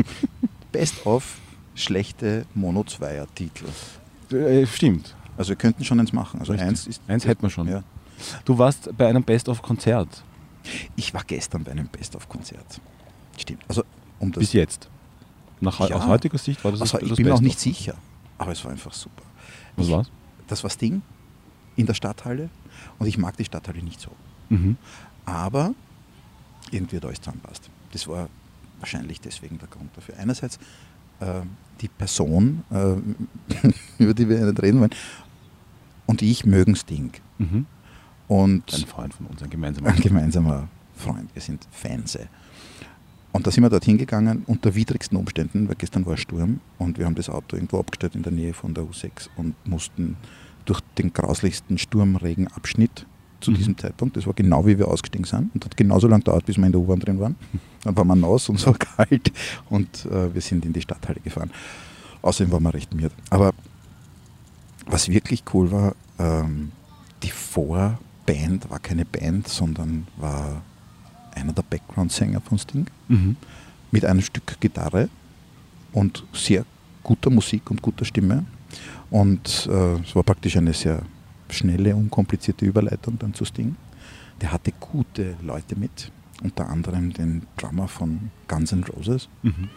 Best 0.73 1.07
of 1.07 1.39
schlechte 1.75 2.45
Mono-Zweier-Titel. 2.55 3.65
Äh, 4.35 4.67
stimmt. 4.67 5.15
Also 5.37 5.51
wir 5.51 5.57
könnten 5.57 5.85
schon 5.85 6.01
eins 6.01 6.13
machen. 6.13 6.41
Also 6.41 6.53
Richtig. 6.53 6.69
eins 6.69 6.87
ist. 6.87 7.03
Eins 7.09 7.27
hätten 7.27 7.43
wir 7.43 7.51
schon. 7.51 7.69
Ja. 7.69 7.83
Du 8.45 8.59
warst 8.59 8.91
bei 8.97 9.09
einem 9.09 9.23
Best-of-Konzert 9.23 10.23
Ich 10.97 11.15
war 11.15 11.25
gestern 11.25 11.65
bei 11.65 11.71
einem 11.71 11.89
Best-of-Konzert. 11.89 12.81
Stimmt. 13.39 13.65
Also 13.69 13.83
um 14.19 14.31
das. 14.33 14.41
bis 14.41 14.53
jetzt. 14.53 14.89
Nach, 15.61 15.79
Ja. 15.89 15.97
Aus 15.97 16.07
heutiger 16.07 16.39
Sicht 16.39 16.63
war 16.65 16.73
das 16.73 16.83
also 16.83 16.99
das 16.99 17.11
ich 17.11 17.17
bin 17.17 17.27
mir 17.27 17.35
auch 17.35 17.41
nicht 17.41 17.59
sicher, 17.61 17.95
aber 18.39 18.53
es 18.53 18.65
war 18.65 18.71
einfach 18.73 18.93
super. 18.93 19.23
Was 19.77 19.87
ich, 19.87 19.93
war's? 19.93 20.11
Das 20.49 20.63
war 20.63 20.71
Sting 20.71 21.03
in 21.77 21.87
der 21.87 21.95
Stadthalle 21.95 22.51
und 22.99 23.07
ich 23.07 23.19
mag 23.19 23.37
die 23.37 23.45
Stadthalle 23.45 23.83
nicht 23.83 24.01
so. 24.01 24.11
Mhm. 24.49 24.77
Aber 25.25 25.75
irgendwie 26.71 26.97
hat 26.97 27.05
alles 27.05 27.21
zusammenpasst. 27.21 27.71
Das 27.93 28.07
war 28.09 28.29
wahrscheinlich 28.79 29.21
deswegen 29.21 29.59
der 29.59 29.69
Grund 29.69 29.91
dafür. 29.97 30.17
Einerseits 30.19 30.59
die 31.81 31.89
Person, 31.89 32.63
äh, 32.71 32.95
über 34.03 34.15
die 34.15 34.29
wir 34.29 34.45
nicht 34.45 34.63
reden 34.63 34.81
wollen, 34.81 34.95
und 36.07 36.23
ich 36.23 36.45
mögen 36.45 36.75
Sting. 36.75 37.13
Mhm. 37.39 37.67
Und 38.29 38.73
Ein 38.75 38.87
Freund 38.87 39.15
von 39.15 39.27
uns, 39.27 39.43
ein 39.43 39.51
gemeinsamer. 39.51 39.89
ein 39.89 40.01
gemeinsamer 40.01 40.69
Freund. 40.95 41.31
Wir 41.35 41.43
sind 41.43 41.67
Fans. 41.71 42.19
Und 43.33 43.47
da 43.47 43.51
sind 43.51 43.63
wir 43.63 43.71
dorthin 43.71 43.97
gegangen 43.97 44.43
unter 44.47 44.75
widrigsten 44.75 45.17
Umständen, 45.17 45.69
weil 45.69 45.77
gestern 45.77 46.05
war 46.07 46.17
Sturm 46.17 46.61
und 46.79 46.99
wir 46.99 47.07
haben 47.07 47.15
das 47.15 47.29
Auto 47.29 47.57
irgendwo 47.57 47.79
abgestellt 47.79 48.15
in 48.15 48.23
der 48.23 48.33
Nähe 48.33 48.55
von 48.55 48.75
der 48.75 48.85
U6 48.85 49.29
und 49.37 49.55
mussten 49.67 50.17
durch 50.65 50.81
den 50.99 51.13
grauslichsten 51.13 51.79
Sturmregenabschnitt 51.79 53.07
zu 53.41 53.51
Mhm. 53.51 53.55
diesem 53.57 53.79
Zeitpunkt, 53.79 54.17
das 54.17 54.27
war 54.27 54.35
genau 54.35 54.67
wie 54.67 54.79
wir 54.79 54.89
ausgestiegen 54.89 55.25
sind 55.25 55.51
und 55.55 55.65
hat 55.65 55.77
genauso 55.77 56.07
lange 56.09 56.21
gedauert, 56.23 56.45
bis 56.47 56.57
wir 56.59 56.67
in 56.67 56.73
der 56.73 56.81
U-Bahn 56.81 57.01
drin 57.01 57.19
waren. 57.21 57.37
Dann 57.85 57.97
waren 57.97 58.07
wir 58.09 58.17
nass 58.17 58.49
und 58.49 58.59
so 58.59 58.73
kalt 58.79 59.33
und 59.71 60.07
äh, 60.07 60.33
wir 60.35 60.41
sind 60.41 60.65
in 60.65 60.73
die 60.73 60.83
Stadthalle 60.83 61.21
gefahren. 61.21 61.51
Außerdem 62.23 62.53
waren 62.53 62.63
wir 62.65 62.75
recht 62.75 62.95
miert. 62.95 63.13
Aber 63.31 63.53
was 64.87 65.09
wirklich 65.09 65.43
cool 65.55 65.71
war, 65.71 65.95
ähm, 66.19 66.73
die 67.23 67.31
Vorband 67.31 68.69
war 68.71 68.79
keine 68.79 69.05
Band, 69.05 69.49
sondern 69.49 70.07
war 70.17 70.63
einer 71.35 71.53
der 71.53 71.63
Background-Sänger 71.63 72.41
von 72.41 72.59
Sting. 72.59 72.87
Mhm. 73.09 73.37
mit 73.93 74.05
einem 74.05 74.21
Stück 74.21 74.61
Gitarre 74.61 75.09
und 75.93 76.25
sehr 76.33 76.65
guter 77.03 77.31
Musik 77.31 77.71
und 77.71 77.83
guter 77.83 78.05
Stimme. 78.05 78.45
Und 79.11 79.69
äh, 79.73 79.95
es 80.01 80.15
war 80.15 80.23
praktisch 80.23 80.57
eine 80.57 80.73
sehr 80.73 81.03
schnelle, 81.53 81.95
unkomplizierte 81.97 82.65
Überleitung 82.65 83.19
dann 83.19 83.35
zu 83.35 83.45
Sting. 83.45 83.77
Der 84.41 84.53
hatte 84.53 84.73
gute 84.81 85.37
Leute 85.43 85.77
mit, 85.77 86.11
unter 86.43 86.69
anderem 86.69 87.13
den 87.13 87.43
Drummer 87.57 87.89
von 87.89 88.31
Guns 88.49 88.73
N' 88.73 88.85
Roses 88.85 89.29
Mhm. 89.43 89.69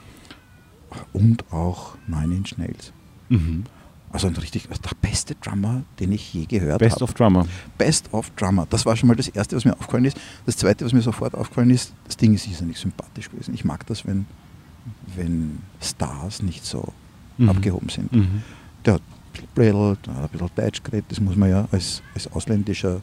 und 1.12 1.52
auch 1.52 1.96
Nine 2.08 2.36
Inch 2.36 2.58
Nails. 2.58 2.94
Mhm. 3.30 3.64
Also 4.12 4.28
ein 4.28 4.36
richtig, 4.36 4.70
also 4.70 4.80
der 4.84 4.92
beste 5.02 5.34
Drummer, 5.36 5.82
den 6.00 6.12
ich 6.12 6.32
je 6.36 6.46
gehört 6.46 6.78
Best 6.80 6.96
habe. 6.98 7.06
of 7.06 7.14
Drummer. 7.16 7.48
Best 7.80 8.14
of 8.14 8.30
Drummer. 8.36 8.68
Das 8.70 8.86
war 8.86 8.96
schon 8.96 9.08
mal 9.08 9.16
das 9.16 9.28
Erste, 9.28 9.56
was 9.56 9.66
mir 9.66 9.74
aufgefallen 9.74 10.06
ist. 10.06 10.18
Das 10.46 10.56
Zweite, 10.56 10.86
was 10.86 10.94
mir 10.94 11.02
sofort 11.02 11.34
aufgefallen 11.34 11.72
ist, 11.72 11.94
das 12.06 12.16
Ding 12.18 12.34
ist 12.36 12.48
irrsinnig 12.48 12.78
sympathisch 12.78 13.32
gewesen. 13.32 13.56
Ich 13.56 13.66
mag 13.66 13.86
das, 13.88 14.06
wenn, 14.06 14.28
wenn 15.16 15.60
Stars 15.82 16.44
nicht 16.44 16.64
so 16.64 16.94
Mhm. 17.40 17.50
abgehoben 17.50 17.90
sind. 17.90 18.12
Mhm. 18.14 18.44
Der 18.86 18.96
hat 18.96 19.02
ein 19.36 19.48
bisschen 19.56 19.76
ein 19.78 20.30
bisschen 20.32 20.50
Deutsch 20.56 20.84
geredet. 20.84 21.06
Das 21.10 21.20
muss 21.20 21.36
man 21.36 21.50
ja 21.50 21.68
als, 21.72 22.02
als 22.14 22.32
ausländischer 22.32 23.02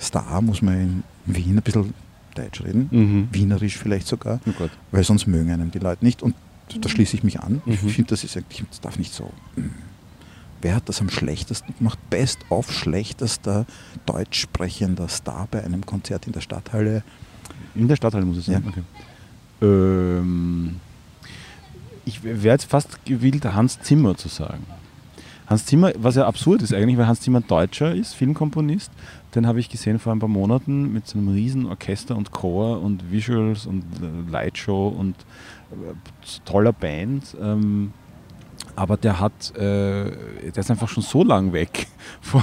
Star, 0.00 0.40
muss 0.42 0.62
man 0.62 0.74
in 0.80 1.02
Wien 1.26 1.56
ein 1.58 1.62
bisschen 1.62 1.94
Deutsch 2.34 2.62
reden. 2.62 2.88
Mhm. 2.90 3.28
Wienerisch 3.32 3.76
vielleicht 3.78 4.06
sogar, 4.06 4.40
Oh 4.46 4.68
weil 4.90 5.04
sonst 5.04 5.26
mögen 5.26 5.50
einem 5.50 5.70
die 5.70 5.78
Leute 5.78 6.04
nicht. 6.04 6.22
Und 6.22 6.34
da 6.80 6.88
schließe 6.88 7.16
ich 7.16 7.22
mich 7.24 7.40
an. 7.40 7.62
Ich 7.66 7.82
Mhm. 7.82 7.88
finde, 7.88 8.10
das 8.10 8.24
ist 8.24 8.36
eigentlich, 8.36 8.64
das 8.68 8.80
darf 8.80 8.98
nicht 8.98 9.12
so. 9.14 9.30
mm. 9.56 9.62
Wer 10.62 10.76
hat 10.76 10.88
das 10.88 11.00
am 11.02 11.10
schlechtesten 11.10 11.74
gemacht? 11.76 11.98
Best 12.08 12.38
of 12.48 12.72
schlechtester 12.72 13.66
deutsch 14.06 14.40
sprechender 14.40 15.08
Star 15.08 15.46
bei 15.50 15.62
einem 15.62 15.84
Konzert 15.84 16.26
in 16.26 16.32
der 16.32 16.40
Stadthalle. 16.40 17.02
In 17.74 17.86
der 17.86 17.96
Stadthalle 17.96 18.24
muss 18.24 18.38
es 18.38 18.46
sein. 18.46 18.62
Ja. 18.64 18.68
Okay. 18.70 18.82
Ähm, 19.60 20.80
ich 22.06 22.22
wäre 22.24 22.40
jetzt 22.54 22.64
fast 22.64 23.04
gewillt, 23.04 23.44
Hans 23.44 23.78
Zimmer 23.82 24.16
zu 24.16 24.28
sagen. 24.28 24.64
Hans 25.46 25.66
Zimmer, 25.66 25.92
was 25.98 26.14
ja 26.14 26.26
absurd 26.26 26.62
ist 26.62 26.72
eigentlich, 26.72 26.96
weil 26.96 27.06
Hans 27.06 27.20
Zimmer 27.20 27.40
Deutscher 27.40 27.94
ist, 27.94 28.14
Filmkomponist. 28.14 28.90
Den 29.34 29.46
habe 29.46 29.60
ich 29.60 29.68
gesehen 29.68 29.98
vor 29.98 30.12
ein 30.12 30.18
paar 30.18 30.28
Monaten 30.28 30.92
mit 30.92 31.06
so 31.06 31.18
einem 31.18 31.28
riesen 31.28 31.66
Orchester 31.66 32.16
und 32.16 32.30
Chor 32.30 32.80
und 32.80 33.10
Visuals 33.10 33.66
und 33.66 33.82
äh, 34.00 34.30
Lightshow 34.30 34.88
und 34.88 35.16
äh, 35.72 35.94
toller 36.44 36.72
Band. 36.72 37.36
Ähm, 37.40 37.92
aber 38.76 38.96
der 38.96 39.20
hat, 39.20 39.54
äh, 39.56 40.10
der 40.10 40.56
ist 40.58 40.70
einfach 40.70 40.88
schon 40.88 41.02
so 41.02 41.22
lang 41.24 41.52
weg 41.52 41.86
von, 42.20 42.42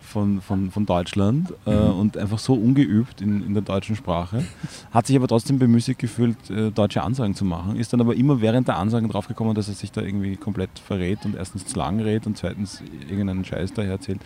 von, 0.00 0.40
von, 0.40 0.70
von 0.70 0.86
Deutschland 0.86 1.52
äh, 1.66 1.70
Mhm. 1.74 1.98
und 2.00 2.16
einfach 2.18 2.38
so 2.38 2.54
ungeübt 2.54 3.20
in, 3.20 3.44
in 3.44 3.54
der 3.54 3.62
deutschen 3.62 3.96
Sprache. 3.96 4.44
Hat 4.90 5.06
sich 5.06 5.16
aber 5.16 5.26
trotzdem 5.28 5.58
bemüßigt 5.58 5.98
gefühlt, 5.98 6.50
äh, 6.50 6.70
deutsche 6.70 7.02
Ansagen 7.02 7.34
zu 7.34 7.44
machen. 7.44 7.76
Ist 7.76 7.92
dann 7.92 8.00
aber 8.00 8.14
immer 8.14 8.40
während 8.40 8.68
der 8.68 8.76
Ansagen 8.78 9.08
draufgekommen, 9.08 9.54
dass 9.54 9.68
er 9.68 9.74
sich 9.74 9.90
da 9.92 10.02
irgendwie 10.02 10.36
komplett 10.36 10.70
verrät 10.78 11.24
und 11.24 11.34
erstens 11.36 11.66
zu 11.66 11.78
lang 11.78 12.00
redet 12.00 12.26
und 12.26 12.36
zweitens 12.36 12.82
irgendeinen 13.08 13.44
Scheiß 13.44 13.72
daher 13.72 13.92
erzählt, 13.92 14.20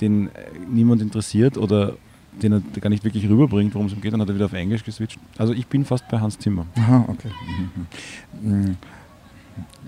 den 0.00 0.28
äh, 0.28 0.30
niemand 0.68 1.02
interessiert 1.02 1.56
oder 1.58 1.94
den 2.40 2.52
er 2.52 2.60
gar 2.80 2.88
nicht 2.88 3.04
wirklich 3.04 3.28
rüberbringt, 3.28 3.74
worum 3.74 3.88
es 3.88 3.92
ihm 3.92 4.00
geht, 4.00 4.14
dann 4.14 4.20
hat 4.22 4.28
er 4.30 4.34
wieder 4.34 4.46
auf 4.46 4.54
Englisch 4.54 4.84
geswitcht. 4.84 5.18
Also 5.36 5.52
ich 5.52 5.66
bin 5.66 5.84
fast 5.84 6.08
bei 6.08 6.18
Hans 6.18 6.38
Zimmer. 6.38 6.64
Aha, 6.76 7.04
okay. 7.08 7.28
Mhm. 8.42 8.50
Mm. 8.70 8.76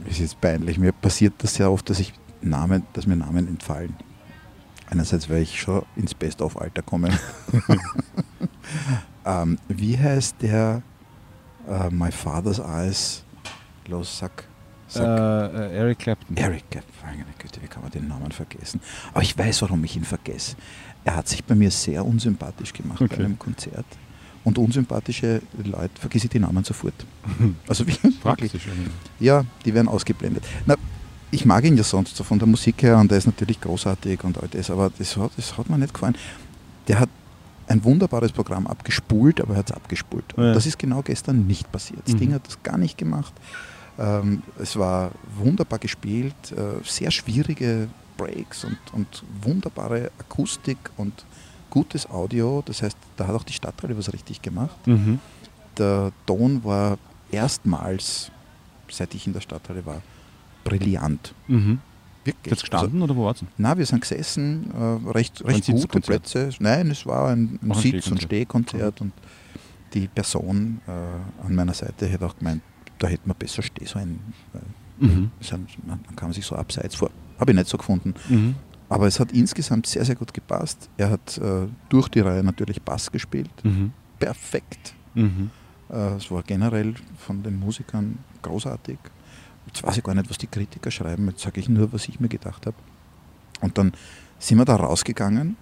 Ist 0.08 0.18
jetzt 0.18 0.40
peinlich. 0.40 0.78
Mir 0.78 0.92
passiert 0.92 1.34
das 1.38 1.54
sehr 1.54 1.70
oft, 1.70 1.88
dass 1.88 1.98
ich 1.98 2.12
Namen, 2.42 2.84
dass 2.92 3.06
mir 3.06 3.16
Namen 3.16 3.48
entfallen. 3.48 3.94
Einerseits, 4.90 5.30
weil 5.30 5.42
ich 5.42 5.58
schon 5.60 5.82
ins 5.96 6.14
Best-of-Alter 6.14 6.82
komme. 6.82 7.08
ähm, 9.24 9.58
wie 9.68 9.98
heißt 9.98 10.36
der 10.42 10.82
äh, 11.68 11.90
My 11.90 12.10
Father's 12.12 12.58
Eyes? 12.58 13.24
Los, 13.88 14.18
sag. 14.18 14.44
Sag. 14.88 15.04
äh, 15.54 15.76
Eric 15.76 15.98
Clapton. 16.00 16.36
Eric 16.36 16.70
Clapton, 16.70 16.94
meine 17.04 17.24
Güte, 17.38 17.60
wie 17.62 17.66
kann 17.66 17.82
man 17.82 17.90
den 17.90 18.06
Namen 18.06 18.30
vergessen? 18.30 18.80
Aber 19.12 19.22
ich 19.22 19.36
weiß, 19.36 19.62
warum 19.62 19.82
ich 19.84 19.96
ihn 19.96 20.04
vergesse. 20.04 20.56
Er 21.04 21.16
hat 21.16 21.28
sich 21.28 21.42
bei 21.44 21.54
mir 21.54 21.70
sehr 21.70 22.04
unsympathisch 22.04 22.72
gemacht 22.72 23.00
Okay. 23.00 23.16
bei 23.16 23.24
einem 23.24 23.38
Konzert. 23.38 23.86
Und 24.44 24.58
unsympathische 24.58 25.40
Leute 25.64 25.98
vergesse 26.00 26.26
ich 26.26 26.30
die 26.30 26.38
Namen 26.40 26.64
sofort. 26.64 26.94
Also 27.68 27.86
wie, 27.86 27.92
wirklich. 28.02 28.20
Praktisch. 28.20 28.68
Ja, 29.18 29.44
die 29.64 29.72
werden 29.74 29.88
ausgeblendet. 29.88 30.44
Na, 30.66 30.74
ich 31.30 31.44
mag 31.46 31.64
ihn 31.64 31.76
ja 31.76 31.82
sonst 31.82 32.14
so 32.16 32.22
von 32.24 32.38
der 32.38 32.46
Musik 32.46 32.82
her 32.82 32.98
und 32.98 33.10
er 33.10 33.18
ist 33.18 33.26
natürlich 33.26 33.60
großartig 33.60 34.22
und 34.22 34.38
all 34.40 34.48
das, 34.48 34.70
aber 34.70 34.90
das 34.98 35.16
hat, 35.16 35.32
das 35.36 35.56
hat 35.56 35.68
mir 35.70 35.78
nicht 35.78 35.94
gefallen. 35.94 36.16
Der 36.88 37.00
hat 37.00 37.08
ein 37.66 37.82
wunderbares 37.82 38.30
Programm 38.32 38.66
abgespult, 38.66 39.40
aber 39.40 39.54
er 39.54 39.58
hat 39.60 39.70
es 39.70 39.76
abgespult. 39.76 40.24
Ja. 40.36 40.52
das 40.52 40.66
ist 40.66 40.78
genau 40.78 41.00
gestern 41.02 41.46
nicht 41.46 41.72
passiert. 41.72 42.00
Das 42.04 42.14
Mhm. 42.14 42.18
Ding 42.18 42.34
hat 42.34 42.46
das 42.46 42.62
gar 42.62 42.76
nicht 42.76 42.98
gemacht. 42.98 43.32
Ähm, 43.98 44.42
es 44.60 44.76
war 44.76 45.12
wunderbar 45.38 45.78
gespielt, 45.78 46.34
äh, 46.52 46.84
sehr 46.84 47.10
schwierige 47.10 47.88
Breaks 48.18 48.64
und, 48.64 48.76
und 48.92 49.24
wunderbare 49.42 50.10
Akustik 50.18 50.76
und 50.98 51.24
gutes 51.74 52.08
Audio. 52.08 52.62
Das 52.64 52.82
heißt, 52.82 52.96
da 53.16 53.26
hat 53.26 53.34
auch 53.34 53.42
die 53.42 53.52
Stadthalle 53.52 53.96
was 53.98 54.12
richtig 54.12 54.40
gemacht. 54.40 54.76
Mhm. 54.86 55.18
Der 55.76 56.12
Ton 56.26 56.62
war 56.64 56.96
erstmals, 57.30 58.30
seit 58.90 59.14
ich 59.14 59.26
in 59.26 59.32
der 59.34 59.40
Stadthalle 59.40 59.84
war, 59.84 60.00
brillant. 60.64 61.34
Mhm. 61.48 61.80
Wirklich. 62.24 62.52
Jetzt 62.52 62.60
gestanden 62.62 63.02
oder 63.02 63.14
wo 63.14 63.26
war's? 63.26 63.40
denn? 63.40 63.48
Also, 63.48 63.56
na, 63.58 63.76
wir 63.76 63.84
sind 63.84 64.00
gesessen, 64.00 64.70
äh, 64.72 65.10
recht, 65.10 65.44
recht 65.44 65.66
gute? 65.66 66.00
Plätze. 66.00 66.48
Nein, 66.58 66.90
es 66.90 67.04
war 67.04 67.28
ein, 67.28 67.58
ein 67.62 67.70
ein 67.72 67.78
Sitz- 67.78 68.10
und 68.10 68.22
Stehkonzert. 68.22 69.00
Und 69.02 69.12
die 69.92 70.08
Person 70.08 70.80
äh, 70.86 70.90
an 71.46 71.54
meiner 71.54 71.74
Seite 71.74 72.06
hätte 72.06 72.24
auch 72.24 72.36
gemeint, 72.38 72.62
da 72.98 73.08
hätte 73.08 73.28
man 73.28 73.36
besser 73.36 73.62
stehen 73.62 73.86
sollen. 73.86 74.20
weil 74.52 74.62
Mhm. 74.96 75.32
es 75.40 75.50
Man 75.50 75.66
man 75.86 76.16
kam 76.16 76.32
sich 76.32 76.46
so 76.46 76.54
abseits 76.54 76.94
vor. 76.94 77.10
Habe 77.40 77.50
ich 77.50 77.58
nicht 77.58 77.68
so 77.68 77.76
gefunden. 77.76 78.14
Mhm. 78.28 78.54
Aber 78.94 79.06
es 79.08 79.18
hat 79.18 79.32
insgesamt 79.32 79.86
sehr, 79.86 80.04
sehr 80.04 80.14
gut 80.14 80.32
gepasst. 80.32 80.88
Er 80.96 81.10
hat 81.10 81.38
äh, 81.38 81.66
durch 81.88 82.08
die 82.08 82.20
Reihe 82.20 82.44
natürlich 82.44 82.80
Bass 82.80 83.10
gespielt. 83.10 83.50
Mhm. 83.64 83.92
Perfekt. 84.20 84.94
Mhm. 85.14 85.50
Äh, 85.90 86.14
Es 86.16 86.30
war 86.30 86.42
generell 86.44 86.94
von 87.18 87.42
den 87.42 87.58
Musikern 87.58 88.18
großartig. 88.42 88.98
Jetzt 89.66 89.82
weiß 89.82 89.96
ich 89.96 90.04
gar 90.04 90.14
nicht, 90.14 90.30
was 90.30 90.38
die 90.38 90.46
Kritiker 90.46 90.90
schreiben. 90.92 91.26
Jetzt 91.28 91.42
sage 91.42 91.58
ich 91.60 91.68
nur, 91.68 91.92
was 91.92 92.06
ich 92.08 92.20
mir 92.20 92.28
gedacht 92.28 92.66
habe. 92.66 92.76
Und 93.60 93.76
dann 93.78 93.92
sind 94.38 94.58
wir 94.58 94.64
da 94.64 94.76
rausgegangen, 94.76 95.56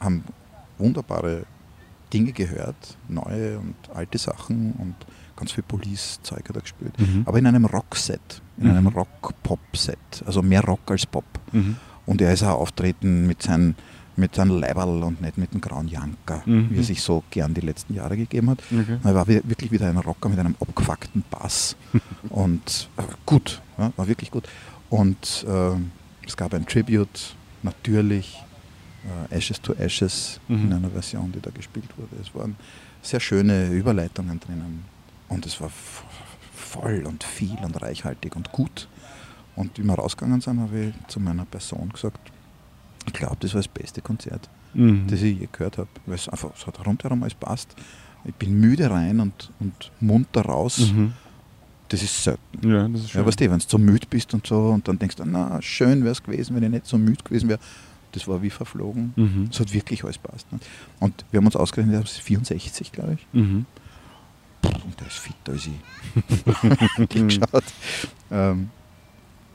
haben 0.00 0.24
wunderbare 0.78 1.44
Dinge 2.12 2.32
gehört, 2.32 2.98
neue 3.08 3.58
und 3.58 3.74
alte 3.94 4.18
Sachen 4.18 4.72
und 4.74 4.94
ganz 5.36 5.52
viel 5.52 5.64
Police-Zeug 5.64 6.46
hat 6.48 6.56
er 6.56 6.62
gespielt. 6.62 6.98
Mhm. 6.98 7.22
Aber 7.24 7.38
in 7.38 7.46
einem 7.46 7.64
Rock-Set, 7.64 8.42
in 8.58 8.64
Mhm. 8.64 8.70
einem 8.70 8.86
Rock-Pop-Set, 8.88 10.22
also 10.26 10.42
mehr 10.42 10.62
Rock 10.62 10.90
als 10.90 11.06
Pop. 11.06 11.24
Mhm. 11.52 11.76
Und 12.06 12.20
er 12.20 12.32
ist 12.32 12.42
auch 12.42 12.58
auftreten 12.60 13.26
mit 13.26 13.42
seinem 13.42 13.74
mit 14.14 14.34
seinem 14.34 14.60
Leiberl 14.60 15.02
und 15.04 15.22
nicht 15.22 15.38
mit 15.38 15.54
dem 15.54 15.62
grauen 15.62 15.88
Janker, 15.88 16.42
Mhm. 16.44 16.68
wie 16.70 16.76
er 16.76 16.82
sich 16.82 17.00
so 17.02 17.24
gern 17.30 17.54
die 17.54 17.62
letzten 17.62 17.94
Jahre 17.94 18.14
gegeben 18.14 18.50
hat. 18.50 18.58
Okay. 18.70 18.98
Er 19.02 19.14
war 19.14 19.26
wi- 19.26 19.40
wirklich 19.44 19.70
wieder 19.72 19.88
ein 19.88 19.96
Rocker 19.96 20.28
mit 20.28 20.38
einem 20.38 20.54
abgefuckten 20.60 21.24
Bass. 21.30 21.76
und 22.28 22.90
äh, 22.98 23.02
gut, 23.24 23.62
ja, 23.78 23.90
war 23.96 24.06
wirklich 24.06 24.30
gut. 24.30 24.46
Und 24.90 25.46
äh, 25.48 26.26
es 26.26 26.36
gab 26.36 26.52
ein 26.52 26.66
Tribute, 26.66 27.34
natürlich, 27.62 28.38
äh, 29.30 29.34
Ashes 29.34 29.62
to 29.62 29.72
Ashes 29.72 30.40
Mhm. 30.46 30.64
in 30.66 30.72
einer 30.74 30.90
Version, 30.90 31.32
die 31.32 31.40
da 31.40 31.50
gespielt 31.50 31.88
wurde. 31.96 32.14
Es 32.20 32.34
waren 32.34 32.56
sehr 33.00 33.18
schöne 33.20 33.68
Überleitungen 33.70 34.38
drinnen. 34.40 34.84
Und 35.30 35.46
es 35.46 35.58
war 35.58 35.70
voll 36.54 37.04
und 37.06 37.24
viel 37.24 37.56
und 37.64 37.80
reichhaltig 37.80 38.36
und 38.36 38.52
gut. 38.52 38.88
Und 39.56 39.78
wie 39.78 39.82
wir 39.84 39.94
rausgegangen 39.94 40.40
sind, 40.40 40.60
habe 40.60 40.78
ich 40.86 41.06
zu 41.08 41.20
meiner 41.20 41.44
Person 41.44 41.90
gesagt, 41.92 42.18
ich 43.06 43.12
glaube, 43.12 43.36
das 43.40 43.52
war 43.54 43.60
das 43.60 43.68
beste 43.68 44.00
Konzert 44.00 44.48
Mhm. 44.74 45.06
das 45.06 45.20
ich 45.20 45.38
je 45.38 45.48
gehört 45.52 45.78
habe. 45.78 45.88
Weil 46.06 46.14
es 46.14 46.28
einfach, 46.30 46.50
es 46.56 46.66
hat 46.66 46.86
rundherum 46.86 47.22
alles 47.22 47.34
passt. 47.34 47.74
Ich 48.24 48.34
bin 48.34 48.58
müde 48.58 48.90
rein 48.90 49.20
und, 49.20 49.50
und 49.60 49.90
munter 50.00 50.42
raus. 50.42 50.78
Mhm. 50.92 51.12
Das 51.88 52.02
ist 52.02 52.24
selten. 52.24 52.70
Ja, 52.70 52.88
das 52.88 53.02
ist 53.02 53.10
schön. 53.10 53.20
Ja, 53.20 53.26
weißt 53.26 53.40
du, 53.40 53.50
wenn 53.50 53.58
du 53.58 53.64
so 53.68 53.76
müde 53.78 54.06
bist 54.08 54.32
und 54.32 54.46
so 54.46 54.68
und 54.70 54.88
dann 54.88 54.98
denkst 54.98 55.16
du, 55.16 55.24
na, 55.26 55.60
schön 55.60 56.04
wäre 56.04 56.12
es 56.12 56.22
gewesen, 56.22 56.56
wenn 56.56 56.62
ich 56.62 56.70
nicht 56.70 56.86
so 56.86 56.96
müde 56.96 57.22
gewesen 57.22 57.48
wäre. 57.50 57.58
Das 58.12 58.26
war 58.28 58.40
wie 58.42 58.50
verflogen. 58.50 59.12
Mhm. 59.16 59.48
Es 59.50 59.60
hat 59.60 59.72
wirklich 59.74 60.04
alles 60.04 60.18
passt. 60.18 60.50
Ne? 60.52 60.58
Und 61.00 61.24
wir 61.30 61.38
haben 61.38 61.46
uns 61.46 61.56
ausgerechnet, 61.56 61.96
er 61.96 62.02
ist 62.02 62.20
64, 62.20 62.92
glaube 62.92 63.14
ich. 63.14 63.26
Mhm. 63.32 63.66
Und 64.62 65.00
der 65.00 65.06
ist 65.06 65.18
fitter 65.18 65.52
als 65.52 65.66
ich. 65.66 67.08
geschaut. 67.08 67.64
Ähm, 68.30 68.70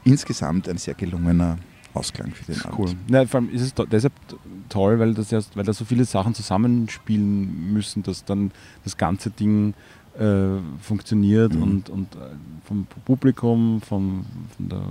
insgesamt 0.08 0.68
ein 0.70 0.78
sehr 0.78 0.94
gelungener 0.94 1.58
Ausklang 1.94 2.32
für 2.32 2.52
den 2.52 2.62
Cool. 2.78 2.90
Abend. 2.90 3.10
Ja, 3.10 3.26
vor 3.26 3.40
allem 3.42 3.50
ist 3.50 3.62
es 3.62 3.74
deshalb 3.92 4.14
toll, 4.70 5.00
weil, 5.00 5.14
das 5.14 5.32
ja, 5.32 5.40
weil 5.56 5.64
da 5.66 5.74
so 5.74 5.86
viele 5.86 6.06
Sachen 6.06 6.34
zusammenspielen 6.34 7.74
müssen, 7.74 8.04
dass 8.04 8.24
dann 8.26 8.52
das 8.84 8.98
ganze 8.98 9.30
Ding 9.30 9.74
äh, 10.20 10.60
funktioniert 10.82 11.54
Mhm. 11.54 11.64
und, 11.64 11.90
und 11.90 12.16
äh, 12.16 12.20
vom 12.66 12.88
Publikum, 13.06 13.82
vom, 13.82 14.26
von 14.56 14.70
der 14.70 14.82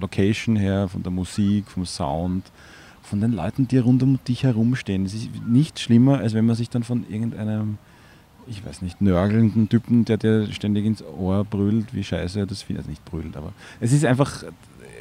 Location 0.00 0.56
her, 0.56 0.88
von 0.88 1.02
der 1.02 1.12
Musik, 1.12 1.68
vom 1.68 1.84
Sound, 1.86 2.44
von 3.02 3.20
den 3.20 3.32
Leuten, 3.32 3.68
die 3.68 3.78
rund 3.78 4.02
um 4.02 4.18
dich 4.26 4.42
herumstehen. 4.44 5.04
Es 5.06 5.14
ist 5.14 5.28
nichts 5.46 5.80
schlimmer, 5.82 6.18
als 6.18 6.34
wenn 6.34 6.46
man 6.46 6.56
sich 6.56 6.70
dann 6.70 6.82
von 6.82 7.04
irgendeinem 7.08 7.78
ich 8.46 8.64
weiß 8.64 8.82
nicht, 8.82 9.00
nörgelnden 9.00 9.68
Typen, 9.68 10.04
der 10.04 10.16
dir 10.16 10.52
ständig 10.52 10.84
ins 10.86 11.02
Ohr 11.02 11.44
brüllt, 11.44 11.92
wie 11.94 12.04
scheiße 12.04 12.38
er 12.40 12.46
das 12.46 12.62
findet. 12.62 12.82
Also 12.84 12.90
nicht 12.90 13.04
brüllt, 13.04 13.36
aber 13.36 13.52
es 13.80 13.92
ist 13.92 14.04
einfach, 14.04 14.44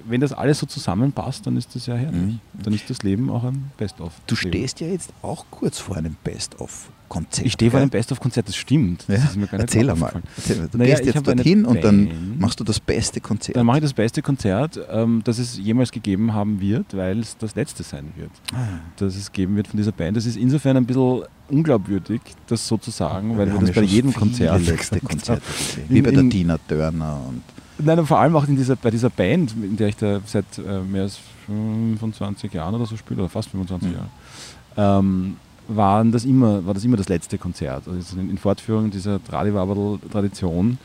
wenn 0.07 0.21
das 0.21 0.33
alles 0.33 0.59
so 0.59 0.65
zusammenpasst, 0.65 1.45
dann 1.47 1.57
ist 1.57 1.75
das 1.75 1.85
ja 1.87 1.95
herrlich. 1.95 2.21
Mhm. 2.21 2.39
Dann 2.63 2.73
ist 2.73 2.89
das 2.89 3.01
Leben 3.03 3.29
auch 3.29 3.43
ein 3.43 3.71
Best-of. 3.77 4.13
Du 4.27 4.35
stehst 4.35 4.79
ja 4.79 4.87
jetzt 4.87 5.11
auch 5.21 5.45
kurz 5.49 5.79
vor 5.79 5.95
einem 5.97 6.15
Best-of-Konzert. 6.23 7.45
Ich 7.45 7.53
stehe 7.53 7.71
vor 7.71 7.79
einem 7.79 7.89
Best-of-Konzert, 7.89 8.47
das 8.47 8.55
stimmt. 8.55 9.05
Das 9.07 9.17
Ja? 9.17 9.23
ist 9.29 9.35
mir 9.35 9.47
gar 9.47 9.57
nicht 9.57 9.61
Erzähl 9.73 9.89
aufgefallen. 9.89 10.23
Erzähl 10.37 10.57
mal. 10.57 10.67
Du 10.71 10.77
Naja, 10.77 10.95
gehst 10.99 11.05
jetzt 11.15 11.27
dorthin 11.27 11.65
und 11.65 11.83
dann 11.83 12.37
machst 12.39 12.59
du 12.59 12.63
das 12.63 12.79
beste 12.79 13.19
Konzert. 13.21 13.57
Dann 13.57 13.65
mache 13.65 13.77
ich 13.77 13.83
das 13.83 13.93
beste 13.93 14.21
Konzert, 14.21 14.79
ähm, 14.91 15.21
das 15.23 15.39
es 15.39 15.57
jemals 15.57 15.91
gegeben 15.91 16.33
haben 16.33 16.59
wird, 16.61 16.95
weil 16.95 17.19
es 17.19 17.37
das 17.37 17.55
letzte 17.55 17.83
sein 17.83 18.11
wird, 18.15 18.31
Ah. 18.53 18.79
das 18.97 19.15
es 19.15 19.31
geben 19.31 19.55
wird 19.55 19.67
von 19.67 19.77
dieser 19.77 19.91
Band. 19.91 20.17
Das 20.17 20.25
ist 20.25 20.35
insofern 20.37 20.77
ein 20.77 20.85
bisschen 20.85 21.23
unglaubwürdig, 21.49 22.21
das 22.47 22.67
so 22.67 22.77
zu 22.77 22.91
sagen, 22.91 23.37
weil 23.37 23.47
wir, 23.47 23.53
haben 23.53 23.65
das 23.65 23.75
ja 23.75 23.81
bei 23.81 23.87
jedem 23.87 24.13
Konzert 24.13 24.61
Konzerte 25.07 25.41
gesehen. 25.45 25.85
In- 25.89 25.95
Wie 25.95 26.01
bei 26.01 26.11
der 26.11 26.19
in- 26.21 26.29
Tina 26.29 26.57
Turner 26.67 27.19
und 27.27 27.41
Nein, 27.77 27.99
und 27.99 28.05
vor 28.07 28.19
allem 28.19 28.35
auch 28.37 28.47
in 28.47 28.55
dieser, 28.55 28.77
bei 28.77 28.89
dieser 28.89 29.09
Band, 29.09 29.53
in 29.61 29.75
der 29.75 29.89
ich 29.89 29.97
da 29.97 30.21
seit 30.25 30.45
äh, 30.57 30.79
mehr 30.79 31.03
als 31.03 31.19
25 31.45 32.53
Jahren 32.53 32.73
oder 32.73 32.85
so 32.85 32.95
spiele, 32.95 33.21
oder 33.23 33.29
fast 33.29 33.49
25 33.49 33.89
Mhm. 33.89 33.95
Jahre, 33.95 34.99
ähm, 34.99 35.35
waren 35.67 36.11
das 36.11 36.23
immer, 36.25 36.65
war 36.65 36.73
das 36.73 36.85
immer 36.85 36.95
das 36.95 37.09
letzte 37.09 37.37
Konzert. 37.37 37.87
Also 37.87 38.17
in, 38.17 38.29
in 38.29 38.37
Fortführung 38.37 38.91
dieser 38.91 39.21
Tradiwaberl-Tradition 39.23 40.77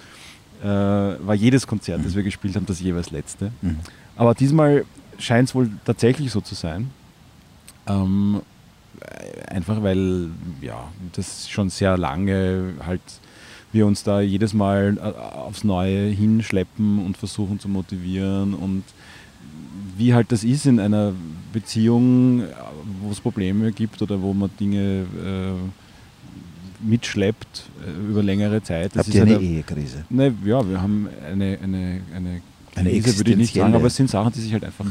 äh, 0.62 0.66
war 0.66 1.34
jedes 1.34 1.66
Konzert, 1.66 2.04
das 2.04 2.14
wir 2.14 2.22
gespielt 2.22 2.56
haben, 2.56 2.66
das 2.66 2.80
jeweils 2.80 3.10
letzte. 3.10 3.52
Mhm. 3.62 3.78
Aber 4.16 4.34
diesmal 4.34 4.84
scheint 5.18 5.48
es 5.48 5.54
wohl 5.54 5.70
tatsächlich 5.84 6.30
so 6.32 6.40
zu 6.40 6.54
sein. 6.54 6.90
Ähm, 7.86 8.40
äh, 8.40 8.40
einfach 9.48 9.82
weil 9.82 10.28
ja, 10.60 10.88
das 11.12 11.48
schon 11.48 11.70
sehr 11.70 11.96
lange 11.98 12.74
halt 12.86 13.00
wir 13.72 13.86
uns 13.86 14.02
da 14.02 14.20
jedes 14.20 14.52
Mal 14.52 14.96
äh, 14.98 15.00
aufs 15.00 15.62
Neue 15.64 16.08
hinschleppen 16.08 17.04
und 17.06 17.16
versuchen 17.16 17.60
zu 17.60 17.68
motivieren 17.68 18.54
und 18.54 18.82
wie 19.96 20.12
halt 20.14 20.32
das 20.32 20.42
ist 20.44 20.66
in 20.66 20.80
einer 20.80 21.12
Beziehung, 21.52 22.40
äh, 22.40 22.46
wo 23.00 23.10
es 23.12 23.20
Probleme 23.20 23.70
gibt 23.72 24.02
oder 24.02 24.20
wo 24.20 24.32
man 24.32 24.50
Dinge 24.58 25.02
äh, 25.02 25.52
mitschleppt 26.82 27.64
äh, 27.86 28.10
über 28.10 28.22
längere 28.22 28.62
Zeit. 28.62 28.96
Das 28.96 29.06
Habt 29.06 29.14
ihr 29.14 29.20
halt 29.22 29.30
eine 29.30 29.38
ein- 29.38 29.44
Ehekrise? 29.54 30.04
Ne, 30.10 30.34
ja, 30.44 30.68
wir 30.68 30.80
haben 30.80 31.08
eine, 31.30 31.58
eine, 31.62 32.00
eine, 32.14 32.40
Eine 32.74 32.90
Krise, 32.90 33.18
würde 33.18 33.30
ich 33.32 33.36
nicht 33.36 33.54
sagen, 33.54 33.74
aber 33.74 33.86
es 33.86 33.96
sind 33.96 34.10
Sachen, 34.10 34.32
die 34.32 34.40
sich 34.40 34.52
halt 34.52 34.64
einfach 34.64 34.86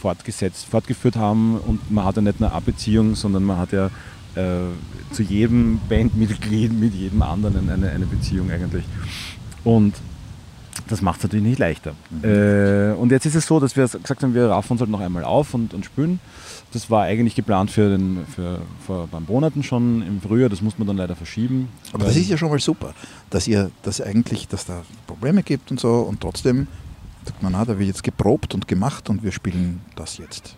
fortgesetzt, 0.00 0.66
fortgeführt 0.66 1.16
haben 1.16 1.58
und 1.58 1.90
man 1.90 2.04
hat 2.04 2.16
ja 2.16 2.22
nicht 2.22 2.36
eine 2.40 2.52
Abbeziehung, 2.52 3.14
sondern 3.14 3.44
man 3.44 3.58
hat 3.58 3.72
ja 3.72 3.90
äh, 4.34 5.12
zu 5.12 5.22
jedem 5.22 5.80
Bandmitglied 5.88 6.72
mit 6.72 6.94
jedem 6.94 7.22
anderen 7.22 7.68
eine, 7.68 7.90
eine 7.90 8.06
Beziehung 8.06 8.50
eigentlich. 8.50 8.84
Und 9.64 9.94
das 10.88 11.02
macht 11.02 11.18
es 11.18 11.24
natürlich 11.24 11.44
nicht 11.44 11.58
leichter. 11.58 11.94
Äh, 12.22 12.94
und 12.94 13.12
jetzt 13.12 13.26
ist 13.26 13.34
es 13.34 13.46
so, 13.46 13.60
dass 13.60 13.76
wir 13.76 13.86
gesagt 13.86 14.22
haben, 14.22 14.34
wir 14.34 14.48
raffen 14.48 14.72
uns 14.72 14.80
halt 14.80 14.90
noch 14.90 15.00
einmal 15.00 15.24
auf 15.24 15.52
und, 15.54 15.74
und 15.74 15.84
spülen. 15.84 16.20
Das 16.72 16.90
war 16.90 17.02
eigentlich 17.02 17.34
geplant 17.34 17.70
für, 17.70 17.90
den, 17.90 18.24
für 18.26 18.62
vor 18.86 19.02
ein 19.02 19.08
paar 19.08 19.20
Monaten 19.20 19.62
schon 19.62 20.02
im 20.02 20.20
Frühjahr, 20.20 20.48
das 20.48 20.62
muss 20.62 20.78
man 20.78 20.86
dann 20.86 20.96
leider 20.96 21.16
verschieben. 21.16 21.68
Aber 21.92 22.04
das 22.04 22.16
ist 22.16 22.28
ja 22.28 22.38
schon 22.38 22.48
mal 22.48 22.60
super, 22.60 22.94
dass 23.28 23.48
ihr 23.48 23.70
das 23.82 24.00
eigentlich, 24.00 24.48
dass 24.48 24.64
da 24.66 24.82
Probleme 25.06 25.42
gibt 25.42 25.70
und 25.70 25.80
so 25.80 25.96
und 25.96 26.20
trotzdem 26.20 26.68
sagt 27.24 27.42
man, 27.42 27.52
na, 27.52 27.64
da 27.64 27.78
wird 27.78 27.88
jetzt 27.88 28.02
geprobt 28.02 28.54
und 28.54 28.66
gemacht 28.68 29.08
und 29.10 29.22
wir 29.22 29.32
spielen 29.32 29.80
das 29.96 30.18
jetzt. 30.18 30.56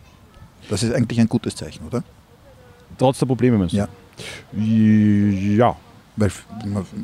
Das 0.68 0.82
ist 0.82 0.94
eigentlich 0.94 1.20
ein 1.20 1.28
gutes 1.28 1.56
Zeichen, 1.56 1.84
oder? 1.86 2.02
Trotz 2.98 3.18
der 3.18 3.26
Probleme 3.26 3.58
meinst 3.58 3.74
du? 3.74 3.78
Ja. 3.78 3.88
Ja. 4.56 5.76
Weil, 6.16 6.30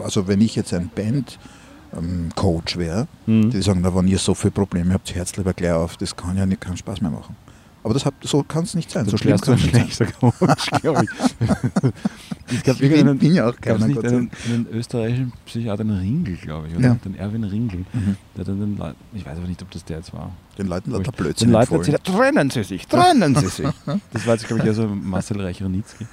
also 0.00 0.28
wenn 0.28 0.40
ich 0.42 0.54
jetzt 0.54 0.72
ein 0.74 0.90
Band-Coach 0.94 2.76
wäre, 2.76 3.08
Mhm. 3.26 3.50
die 3.50 3.62
sagen, 3.62 3.80
na, 3.82 3.94
wenn 3.94 4.06
ihr 4.06 4.18
so 4.18 4.34
viele 4.34 4.50
Probleme 4.50 4.92
habt, 4.92 5.14
hört 5.14 5.36
lieber 5.36 5.54
gleich 5.54 5.72
auf, 5.72 5.96
das 5.96 6.14
kann 6.14 6.36
ja 6.36 6.44
nicht, 6.46 6.60
keinen 6.60 6.76
Spaß 6.76 7.00
mehr 7.00 7.10
machen. 7.10 7.34
Aber 7.84 7.94
das 7.94 8.04
hat, 8.04 8.14
so 8.22 8.42
kann 8.42 8.64
es 8.64 8.74
nicht 8.74 8.90
sein, 8.90 9.04
so 9.04 9.12
So 9.12 9.18
schlimm 9.18 9.38
kann 9.38 9.54
es 9.54 9.72
nicht 9.72 9.94
sein. 9.94 10.08
es 10.10 10.18
gab 12.64 12.80
Ich 12.80 12.90
bin, 12.90 13.18
bin 13.18 13.34
ja 13.34 13.48
auch 13.48 13.60
keiner 13.60 13.86
nicht 13.86 14.04
einen, 14.04 14.30
einen 14.46 14.66
österreichischen 14.72 15.32
Psychiater, 15.46 15.84
den 15.84 15.96
Ringel, 15.96 16.36
glaube 16.36 16.68
ich, 16.68 16.76
oder? 16.76 16.88
Ja. 16.88 16.94
Den 16.94 17.14
Erwin 17.14 17.44
Ringel. 17.44 17.84
Mhm. 17.92 18.16
Der 18.36 18.44
dann 18.44 18.60
den 18.60 18.76
Leuten, 18.76 18.96
ich 19.14 19.24
weiß 19.24 19.38
aber 19.38 19.46
nicht, 19.46 19.62
ob 19.62 19.70
das 19.70 19.84
der 19.84 19.98
jetzt 19.98 20.12
war. 20.12 20.32
Den 20.58 20.66
Leuten 20.66 20.90
lauter 20.90 21.12
Blödsinn 21.12 21.48
Den 21.48 21.52
Leuten 21.52 21.74
erzählt, 21.74 21.98
er, 21.98 22.02
trennen 22.12 22.50
Sie 22.50 22.64
sich, 22.64 22.86
trennen 22.86 23.34
Sie 23.36 23.46
sich. 23.46 23.68
das 24.12 24.26
war 24.26 24.34
jetzt, 24.34 24.46
glaube 24.46 24.62
ich, 24.62 24.66
eher 24.66 24.74
so 24.74 24.86
Marcel 24.88 25.40
Reich-Ranitzky. 25.40 26.06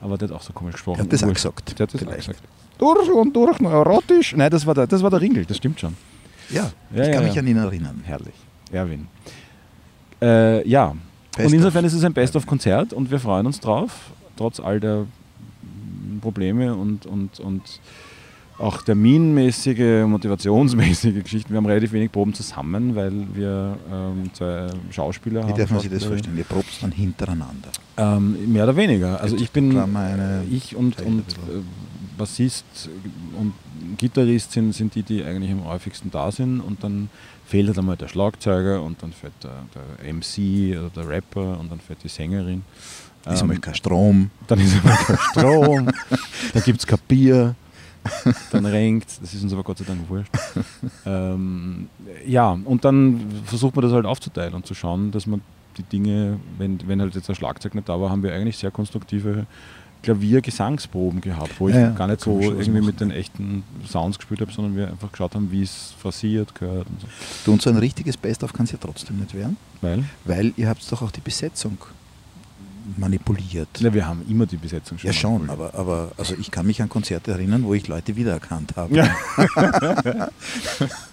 Aber 0.00 0.16
der 0.16 0.28
hat 0.28 0.36
auch 0.36 0.42
so 0.42 0.54
komisch 0.54 0.74
gesprochen. 0.74 1.00
Er 1.00 1.04
hat 1.04 1.12
das 1.12 1.22
auch 1.22 1.32
gesagt. 1.32 1.78
Der 1.78 1.86
hat 1.86 1.94
das 1.94 2.06
auch 2.06 2.16
gesagt. 2.16 2.40
Durch 2.78 3.10
und 3.10 3.36
durch 3.36 3.60
neurotisch. 3.60 4.34
Nein, 4.34 4.50
das 4.50 4.64
war 4.64 4.74
der, 4.74 4.86
das 4.86 5.02
war 5.02 5.10
der 5.10 5.20
Ringel, 5.20 5.44
das 5.44 5.58
stimmt 5.58 5.78
schon. 5.78 5.94
Ja, 6.48 6.70
Ja, 6.94 7.02
ich 7.02 7.08
ja, 7.08 7.14
kann 7.14 7.24
mich 7.24 7.38
an 7.38 7.46
ihn 7.46 7.58
erinnern. 7.58 8.00
Herrlich. 8.04 8.34
Erwin. 8.72 9.06
Äh, 10.22 10.66
ja, 10.66 10.94
Best 11.42 11.52
und 11.52 11.54
insofern 11.54 11.84
of. 11.84 11.90
ist 11.90 11.98
es 11.98 12.04
ein 12.04 12.12
Best-of-Konzert 12.12 12.92
und 12.92 13.10
wir 13.10 13.18
freuen 13.20 13.46
uns 13.46 13.60
drauf, 13.60 14.12
trotz 14.36 14.60
all 14.60 14.80
der 14.80 15.06
Probleme 16.20 16.74
und, 16.74 17.06
und, 17.06 17.40
und 17.40 17.80
auch 18.58 18.82
terminmäßige, 18.82 20.06
motivationsmäßige 20.06 21.14
Geschichten. 21.22 21.50
Wir 21.50 21.56
haben 21.56 21.66
relativ 21.66 21.92
wenig 21.92 22.12
Proben 22.12 22.34
zusammen, 22.34 22.94
weil 22.94 23.12
wir 23.32 23.76
ähm, 23.90 24.30
zwei 24.34 24.66
Schauspieler 24.90 25.46
Wie 25.46 25.52
haben. 25.52 25.58
darf 25.58 25.70
man 25.70 25.80
sich 25.80 25.90
das 25.90 26.04
vorstellen? 26.04 26.36
Ihr 26.36 26.44
probt 26.44 26.82
dann 26.82 26.92
hintereinander. 26.92 27.70
Ähm, 27.96 28.52
mehr 28.52 28.64
oder 28.64 28.76
weniger. 28.76 29.20
Also 29.20 29.36
ich 29.36 29.50
bin, 29.50 29.70
ich 30.50 30.76
und, 30.76 31.00
und 31.00 31.20
äh, 31.20 31.62
Bassist 32.18 32.90
und 33.38 33.54
Gitarrist 33.96 34.52
sind, 34.52 34.74
sind 34.74 34.94
die, 34.94 35.02
die 35.02 35.24
eigentlich 35.24 35.50
am 35.50 35.64
häufigsten 35.64 36.10
da 36.10 36.30
sind 36.30 36.60
und 36.60 36.84
dann 36.84 37.08
fehlt 37.50 37.66
halt 37.66 37.78
einmal 37.78 37.96
der 37.96 38.08
Schlagzeuger 38.08 38.80
und 38.80 39.02
dann 39.02 39.12
fehlt 39.12 39.32
der, 39.42 39.64
der 39.74 40.14
MC 40.14 40.78
oder 40.78 40.90
der 40.94 41.08
Rapper 41.08 41.58
und 41.58 41.70
dann 41.70 41.80
fehlt 41.80 42.02
die 42.04 42.08
Sängerin. 42.08 42.62
Ist 43.26 43.26
Ähm, 43.26 43.42
einmal 43.42 43.58
kein 43.58 43.74
Strom. 43.74 44.30
dann 44.46 44.60
ist 44.60 44.74
einmal 44.76 44.96
kein 44.96 45.18
Strom, 45.32 45.90
dann 46.54 46.62
gibt 46.62 46.78
es 46.78 46.86
kein 46.86 46.98
Bier, 47.08 47.54
dann 48.52 48.64
renkt 48.64 49.18
das 49.20 49.34
ist 49.34 49.42
uns 49.42 49.52
aber 49.52 49.62
Gott 49.64 49.78
sei 49.78 49.84
Dank 49.84 50.08
wurscht. 50.08 50.30
Ähm, 51.04 51.88
ja, 52.26 52.56
und 52.64 52.84
dann 52.84 53.20
versucht 53.44 53.74
man 53.76 53.82
das 53.84 53.92
halt 53.92 54.06
aufzuteilen 54.06 54.54
und 54.54 54.64
zu 54.64 54.74
schauen, 54.74 55.10
dass 55.10 55.26
man 55.26 55.42
die 55.76 55.82
Dinge, 55.82 56.38
wenn, 56.56 56.78
wenn 56.88 57.00
halt 57.00 57.14
jetzt 57.14 57.28
der 57.28 57.34
Schlagzeug 57.34 57.74
nicht 57.74 57.88
da 57.88 58.00
war, 58.00 58.10
haben 58.10 58.22
wir 58.22 58.32
eigentlich 58.34 58.56
sehr 58.56 58.70
konstruktive 58.70 59.46
Klavier-Gesangsproben 60.02 61.20
gehabt, 61.20 61.58
wo 61.58 61.68
ich 61.68 61.74
Ja, 61.74 61.90
gar 61.90 62.06
nicht 62.06 62.20
so 62.20 62.40
irgendwie 62.40 62.70
machen, 62.70 62.86
mit 62.86 63.00
den 63.00 63.10
echten 63.10 63.62
Sounds 63.86 64.18
gespielt 64.18 64.40
habe, 64.40 64.52
sondern 64.52 64.76
wir 64.76 64.88
einfach 64.88 65.12
geschaut 65.12 65.34
haben, 65.34 65.50
wie 65.52 65.62
es 65.62 65.94
phrasiert 66.00 66.54
gehört 66.54 66.86
und 66.88 67.00
so. 67.00 67.06
Du, 67.44 67.52
und 67.52 67.62
so 67.62 67.70
ein 67.70 67.76
richtiges 67.76 68.16
Best-of 68.16 68.52
kann 68.52 68.64
es 68.64 68.72
ja 68.72 68.78
trotzdem 68.80 69.18
nicht 69.18 69.34
werden, 69.34 69.56
Weil, 69.80 70.04
weil 70.24 70.52
ihr 70.56 70.68
habt 70.68 70.90
doch 70.90 71.02
auch 71.02 71.10
die 71.10 71.20
Besetzung 71.20 71.78
manipuliert. 72.96 73.68
ja, 73.78 73.92
wir 73.92 74.06
haben 74.06 74.22
immer 74.28 74.46
die 74.46 74.56
Besetzung 74.56 74.98
schon. 74.98 75.08
Ja 75.08 75.12
schon, 75.12 75.50
aber, 75.50 75.74
aber 75.74 76.12
also 76.16 76.34
ich 76.40 76.50
kann 76.50 76.66
mich 76.66 76.82
an 76.82 76.88
Konzerte 76.88 77.30
erinnern, 77.32 77.62
wo 77.64 77.74
ich 77.74 77.86
Leute 77.86 78.16
wiedererkannt 78.16 78.74
habe. 78.76 78.96
Ja. 78.96 79.08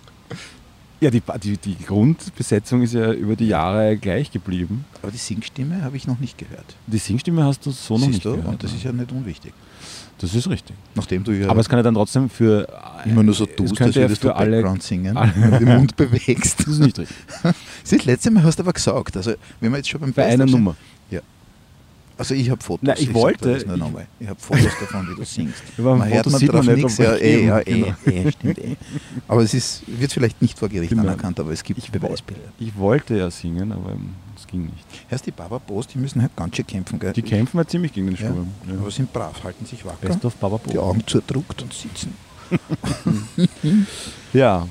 Ja, 0.99 1.11
die, 1.11 1.21
die, 1.43 1.57
die 1.57 1.77
Grundbesetzung 1.85 2.81
ist 2.81 2.93
ja 2.95 3.11
über 3.13 3.35
die 3.35 3.47
Jahre 3.47 3.97
gleich 3.97 4.31
geblieben. 4.31 4.83
Aber 5.03 5.11
die 5.11 5.17
Singstimme 5.19 5.83
habe 5.83 5.95
ich 5.95 6.07
noch 6.07 6.19
nicht 6.19 6.37
gehört. 6.39 6.75
Die 6.87 6.97
Singstimme 6.97 7.43
hast 7.43 7.63
du 7.67 7.71
so 7.71 7.93
noch 7.95 8.01
Siehst 8.05 8.13
nicht 8.13 8.25
du? 8.25 8.31
gehört. 8.31 8.47
Und 8.47 8.63
das 8.63 8.73
ist 8.73 8.83
ja 8.83 8.91
nicht 8.91 9.11
unwichtig. 9.11 9.53
das 10.17 10.33
ist 10.33 10.49
richtig. 10.49 10.75
Nachdem 10.95 11.23
du 11.23 11.31
ja 11.33 11.49
Aber 11.51 11.59
es 11.59 11.69
kann 11.69 11.77
ja 11.77 11.83
dann 11.83 11.93
trotzdem 11.93 12.31
für 12.31 12.67
immer 13.05 13.21
nur 13.21 13.35
so 13.35 13.45
tust, 13.45 13.79
als 13.79 13.93
ja 13.93 14.01
würdest 14.01 14.23
du 14.23 14.31
alle. 14.35 14.57
Background 14.57 14.81
singen 14.81 15.15
und 15.15 15.35
den 15.61 15.65
Mund 15.77 15.95
bewegst. 15.95 16.61
Das 16.61 16.67
ist 16.67 16.79
nicht 16.79 16.97
richtig. 16.97 17.15
Das 17.89 18.03
letzte 18.05 18.31
Mal 18.31 18.43
hast 18.43 18.57
du 18.57 18.63
aber 18.63 18.73
gesagt, 18.73 19.15
also 19.17 19.33
wenn 19.59 19.71
wir 19.71 19.77
jetzt 19.77 19.89
schon 19.89 20.01
beim 20.01 20.13
Bei 20.13 20.25
einer 20.25 20.45
Best-of 20.45 20.49
sind- 20.49 20.59
Nummer. 20.63 20.75
Also 22.17 22.33
ich 22.33 22.49
habe 22.49 22.63
Fotos. 22.63 22.87
Nein, 22.87 22.95
ich 22.99 23.05
sag 23.07 23.13
wollte- 23.15 23.53
das 23.53 23.65
nur 23.65 23.75
ich- 23.75 23.79
nochmal. 23.81 24.07
Ich 24.19 24.27
habe 24.27 24.39
Fotos 24.39 24.71
davon, 24.79 25.07
wie 25.09 25.15
du 25.15 25.23
singst. 25.23 25.61
Ja, 25.77 25.83
beim 25.83 25.99
Man 25.99 26.09
hört 26.09 26.25
man 26.29 26.39
sieht 26.39 26.51
man 26.51 26.65
nicht, 26.65 26.75
nichts. 26.77 26.97
Ja, 26.97 27.15
ich 27.15 27.21
eh, 27.21 27.45
ja, 27.45 27.59
eh, 27.59 27.93
eh, 28.05 28.31
stimmt 28.31 28.57
eh. 28.57 28.75
Aber 29.27 29.41
es 29.43 29.53
ist, 29.53 29.83
wird 29.87 30.11
vielleicht 30.11 30.41
nicht 30.41 30.57
vor 30.57 30.67
Gericht 30.69 30.93
anerkannt, 30.93 31.39
aber 31.39 31.51
es 31.51 31.63
gibt 31.63 31.77
Ich 31.79 31.91
Beweisbilder. 31.91 32.41
Ich 32.59 32.75
wollte 32.75 33.15
ja 33.17 33.29
singen, 33.29 33.71
aber 33.71 33.95
es 34.35 34.47
ging 34.47 34.63
nicht. 34.65 34.85
Hörst 35.09 35.25
die 35.27 35.31
Baba 35.31 35.59
Boos, 35.59 35.85
die 35.87 35.99
müssen 35.99 36.21
halt 36.21 36.35
ganz 36.35 36.55
schön 36.55 36.65
kämpfen, 36.65 36.97
gell? 36.99 37.13
Die 37.13 37.21
kämpfen 37.21 37.57
halt 37.57 37.69
ziemlich 37.69 37.93
gegen 37.93 38.07
den 38.07 38.15
ja, 38.15 38.29
Sturm. 38.29 38.47
Ja. 38.67 38.73
aber 38.79 38.89
sind 38.91 39.13
brav, 39.13 39.43
halten 39.43 39.65
sich 39.65 39.85
wacker, 39.85 40.07
Best 40.07 40.25
of 40.25 40.35
Baba 40.37 40.59
die 40.67 40.73
Bo. 40.75 40.81
Augen 40.81 41.03
zudruckt 41.05 41.61
und 41.61 41.73
sitzen. 41.73 42.13
Ja. 44.33 44.67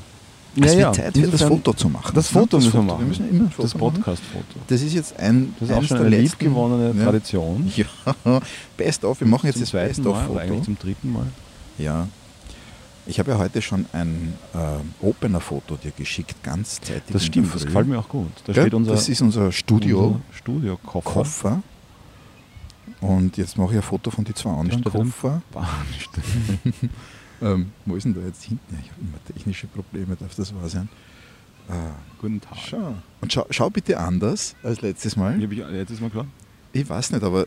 Es 0.59 0.73
ja, 0.73 0.79
wird 0.79 0.79
ja. 0.79 0.93
Zeit, 0.93 1.17
für 1.19 1.27
das 1.27 1.43
Foto 1.43 1.73
zu 1.75 1.89
machen. 1.89 2.13
Das 2.15 2.33
ne? 2.33 2.41
Foto 2.41 2.57
müssen 2.57 2.73
wir 2.73 2.83
machen. 2.83 3.01
Wir 3.01 3.07
müssen 3.09 3.29
immer 3.29 3.51
Das. 3.57 3.75
Podcast-Foto. 3.75 4.61
Das 4.69 4.81
ist 4.81 4.95
jetzt 4.95 5.19
ein 5.19 5.55
Das 5.61 5.69
ist 5.69 5.77
auch 5.77 5.83
schon 5.83 5.99
eine 5.99 6.19
liebgewonnene 6.19 6.99
ja. 6.99 7.05
Tradition. 7.05 7.73
Ja, 7.77 8.41
Best 8.77 9.05
of. 9.05 9.21
Wir 9.21 9.27
machen 9.27 9.47
jetzt 9.47 9.57
zum 9.57 9.63
das 9.63 9.71
zweiten 9.71 9.89
Best 9.89 10.05
Mal, 10.05 10.11
of 10.11 10.17
aber 10.17 10.41
eigentlich 10.41 10.51
Foto. 10.51 10.65
zum 10.65 10.79
dritten 10.79 11.13
Mal. 11.13 11.27
Ja. 11.79 12.09
Ich 13.09 13.19
habe 13.21 13.31
ja 13.31 13.39
heute 13.39 13.63
schon 13.63 13.87
ein 13.93 14.35
äh, 14.53 15.05
Opener-Foto 15.07 15.77
dir 15.77 15.93
geschickt, 15.93 16.43
ganz 16.43 16.81
zeitig. 16.81 17.13
Das 17.13 17.25
stimmt, 17.25 17.55
das 17.55 17.65
gefällt 17.65 17.87
mir 17.87 17.99
auch 17.99 18.09
gut. 18.09 18.33
Da 18.47 18.53
Gell? 18.53 18.65
steht 18.65 18.75
unser, 18.75 18.93
das 18.93 19.09
ist 19.09 19.21
unser 19.23 19.53
Studio. 19.53 20.07
unser 20.07 20.21
Studio-Koffer. 20.33 21.13
Koffer. 21.13 21.63
Und 23.01 23.37
jetzt 23.37 23.59
mache 23.59 23.73
ich 23.73 23.77
ein 23.77 23.83
Foto 23.83 24.11
von 24.11 24.25
die 24.25 24.35
zwei 24.35 24.51
anderen? 24.51 24.83
Koffer. 24.83 25.43
Ähm, 27.43 27.73
wo 27.85 27.97
ist 27.97 28.05
denn 28.05 28.15
da 28.15 28.21
jetzt 28.23 28.43
hinten? 28.45 28.75
Ja, 28.75 28.79
Ich 28.83 28.91
habe 28.91 29.01
immer 29.03 29.25
technische 29.35 29.67
Probleme, 29.67 30.17
darf 30.17 30.35
das 30.35 30.55
wahr 30.55 30.69
sein? 30.69 30.89
Ah, 31.69 31.91
Guten 32.21 32.41
Tag. 32.41 32.57
schau. 32.59 32.95
Und 33.21 33.33
schau, 33.33 33.47
schau 33.51 33.69
bitte 33.71 33.99
anders 33.99 34.55
als 34.63 34.81
letztes 34.83 35.17
Mal. 35.17 35.35
Habe 35.41 35.53
ich 35.55 35.59
letztes 35.61 36.01
Mal 36.01 36.11
klar? 36.11 36.27
Ich 36.73 36.89
weiß 36.89 37.11
nicht, 37.13 37.23
aber 37.25 37.47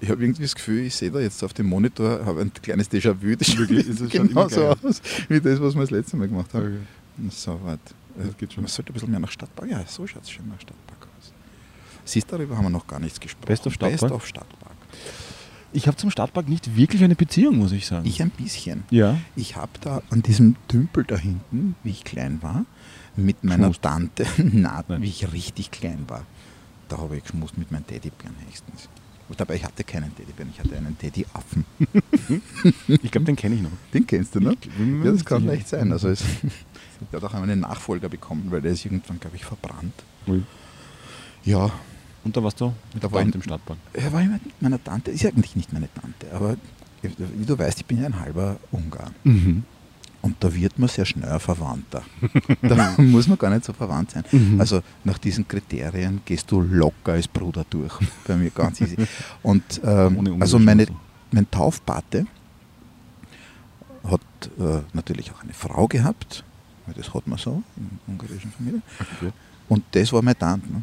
ich 0.00 0.08
habe 0.08 0.22
irgendwie 0.22 0.42
das 0.42 0.54
Gefühl, 0.54 0.82
ich 0.84 0.94
sehe 0.94 1.10
da 1.10 1.18
jetzt 1.18 1.42
auf 1.42 1.52
dem 1.52 1.66
Monitor 1.66 2.24
habe 2.24 2.40
ein 2.40 2.52
kleines 2.52 2.90
Déjà-vu. 2.90 3.34
Das 3.36 3.56
Wirklich? 3.56 3.86
Ist 3.88 4.10
genau 4.10 4.30
immer 4.30 4.48
so 4.48 4.64
aus, 4.66 5.02
wie 5.28 5.40
das, 5.40 5.60
was 5.60 5.74
wir 5.74 5.80
das 5.80 5.90
letzte 5.90 6.16
Mal 6.16 6.28
gemacht 6.28 6.54
haben. 6.54 6.86
Okay. 7.18 7.30
So, 7.30 7.60
warte. 7.64 7.94
Das 8.16 8.36
geht 8.36 8.52
schon. 8.52 8.62
Man 8.62 8.68
sollte 8.70 8.90
ein 8.90 8.94
bisschen 8.94 9.10
mehr 9.10 9.20
nach 9.20 9.30
Stadtpark. 9.30 9.68
Ja, 9.70 9.84
so 9.86 10.06
schaut 10.06 10.22
es 10.22 10.30
schon 10.30 10.48
nach 10.48 10.60
Stadtpark 10.60 11.08
aus. 11.18 11.32
Siehst 12.04 12.30
du, 12.30 12.36
darüber 12.36 12.56
haben 12.56 12.64
wir 12.64 12.70
noch 12.70 12.86
gar 12.86 13.00
nichts 13.00 13.18
gesprochen. 13.20 13.46
Best 13.46 13.66
of 13.66 13.74
Stadtpark? 13.74 14.00
Best 14.00 14.12
of 14.12 14.26
Stadtpark. 14.26 14.72
Ich 15.72 15.86
habe 15.86 15.96
zum 15.96 16.10
Stadtpark 16.10 16.48
nicht 16.48 16.74
wirklich 16.76 17.02
eine 17.04 17.14
Beziehung, 17.14 17.58
muss 17.58 17.72
ich 17.72 17.86
sagen. 17.86 18.06
Ich 18.06 18.20
ein 18.20 18.30
bisschen. 18.30 18.82
ja. 18.90 19.16
Ich 19.36 19.56
habe 19.56 19.70
da 19.80 20.02
an 20.10 20.22
diesem 20.22 20.56
Tümpel 20.68 21.04
da 21.04 21.16
hinten, 21.16 21.76
wie 21.84 21.90
ich 21.90 22.02
klein 22.04 22.42
war, 22.42 22.64
mit 23.16 23.44
meiner 23.44 23.68
Geschmust. 23.68 23.82
Tante, 23.82 24.26
na, 24.38 24.82
Nein. 24.88 25.02
wie 25.02 25.08
ich 25.08 25.32
richtig 25.32 25.70
klein 25.70 26.04
war, 26.08 26.24
da 26.88 26.98
habe 26.98 27.16
ich 27.16 27.22
geschmust 27.22 27.56
mit 27.56 27.70
meinem 27.70 27.86
Teddybären 27.86 28.34
höchstens. 28.46 28.88
Dabei, 29.36 29.54
ich 29.54 29.64
hatte 29.64 29.84
keinen 29.84 30.12
Teddybären, 30.16 30.50
ich 30.52 30.58
hatte 30.58 30.76
einen 30.76 30.98
Teddyaffen. 30.98 31.64
Ich 32.88 33.10
glaube, 33.12 33.26
den 33.26 33.36
kenne 33.36 33.54
ich 33.54 33.62
noch. 33.62 33.70
Den 33.94 34.04
kennst 34.04 34.34
du, 34.34 34.40
ne? 34.40 34.56
Bin 34.76 34.98
mir 34.98 35.06
Ja, 35.06 35.12
das 35.12 35.24
kann 35.24 35.42
sicher. 35.42 35.52
leicht 35.52 35.68
sein. 35.68 35.92
Also 35.92 36.08
es, 36.08 36.24
der 37.12 37.20
hat 37.22 37.30
auch 37.30 37.34
einen 37.34 37.60
Nachfolger 37.60 38.08
bekommen, 38.08 38.46
weil 38.50 38.60
der 38.60 38.72
ist 38.72 38.84
irgendwann, 38.84 39.20
glaube 39.20 39.36
ich, 39.36 39.44
verbrannt. 39.44 39.94
Ui. 40.26 40.42
Ja, 41.44 41.70
Und 42.24 42.36
da 42.36 42.42
warst 42.42 42.60
du 42.60 42.72
mit 42.94 43.02
der 43.02 43.10
ich- 43.26 43.34
im 43.34 43.42
Stadtpark. 43.42 43.78
er 43.92 44.12
war 44.12 44.20
immer 44.22 44.34
mit 44.34 44.62
meiner 44.62 44.82
Tante, 44.82 45.10
ist 45.10 45.22
ja 45.22 45.30
eigentlich 45.30 45.56
nicht 45.56 45.72
meine 45.72 45.88
Tante, 45.94 46.26
aber 46.34 46.56
wie 47.02 47.44
du 47.46 47.58
weißt, 47.58 47.80
ich 47.80 47.86
bin 47.86 48.00
ja 48.00 48.06
ein 48.06 48.20
halber 48.20 48.56
Ungar. 48.70 49.10
Mhm. 49.24 49.64
Und 50.22 50.36
da 50.40 50.54
wird 50.54 50.78
man 50.78 50.86
sehr 50.90 51.06
schnell 51.06 51.30
ein 51.30 51.40
Verwandter. 51.40 52.02
da 52.62 52.94
muss 52.98 53.26
man 53.26 53.38
gar 53.38 53.48
nicht 53.48 53.64
so 53.64 53.72
verwandt 53.72 54.10
sein. 54.10 54.24
Mhm. 54.30 54.60
Also 54.60 54.82
nach 55.02 55.16
diesen 55.16 55.48
Kriterien 55.48 56.20
gehst 56.26 56.50
du 56.50 56.60
locker 56.60 57.12
als 57.12 57.26
Bruder 57.26 57.64
durch. 57.70 57.94
Bei 58.26 58.36
mir 58.36 58.50
ganz 58.50 58.82
easy. 58.82 58.96
Und 59.42 59.80
ähm, 59.82 60.36
also 60.42 60.58
meine, 60.58 60.86
mein 61.32 61.50
Taufpate 61.50 62.26
hat 64.04 64.20
äh, 64.58 64.80
natürlich 64.92 65.32
auch 65.32 65.42
eine 65.42 65.54
Frau 65.54 65.86
gehabt. 65.88 66.44
Das 66.96 67.14
hat 67.14 67.26
man 67.26 67.38
so 67.38 67.62
in 67.78 67.98
ungarischen 68.06 68.52
Familien. 68.52 68.82
Okay. 68.98 69.32
Und 69.70 69.84
das 69.92 70.12
war 70.12 70.20
meine 70.20 70.36
Tante. 70.36 70.70
Ne? 70.70 70.82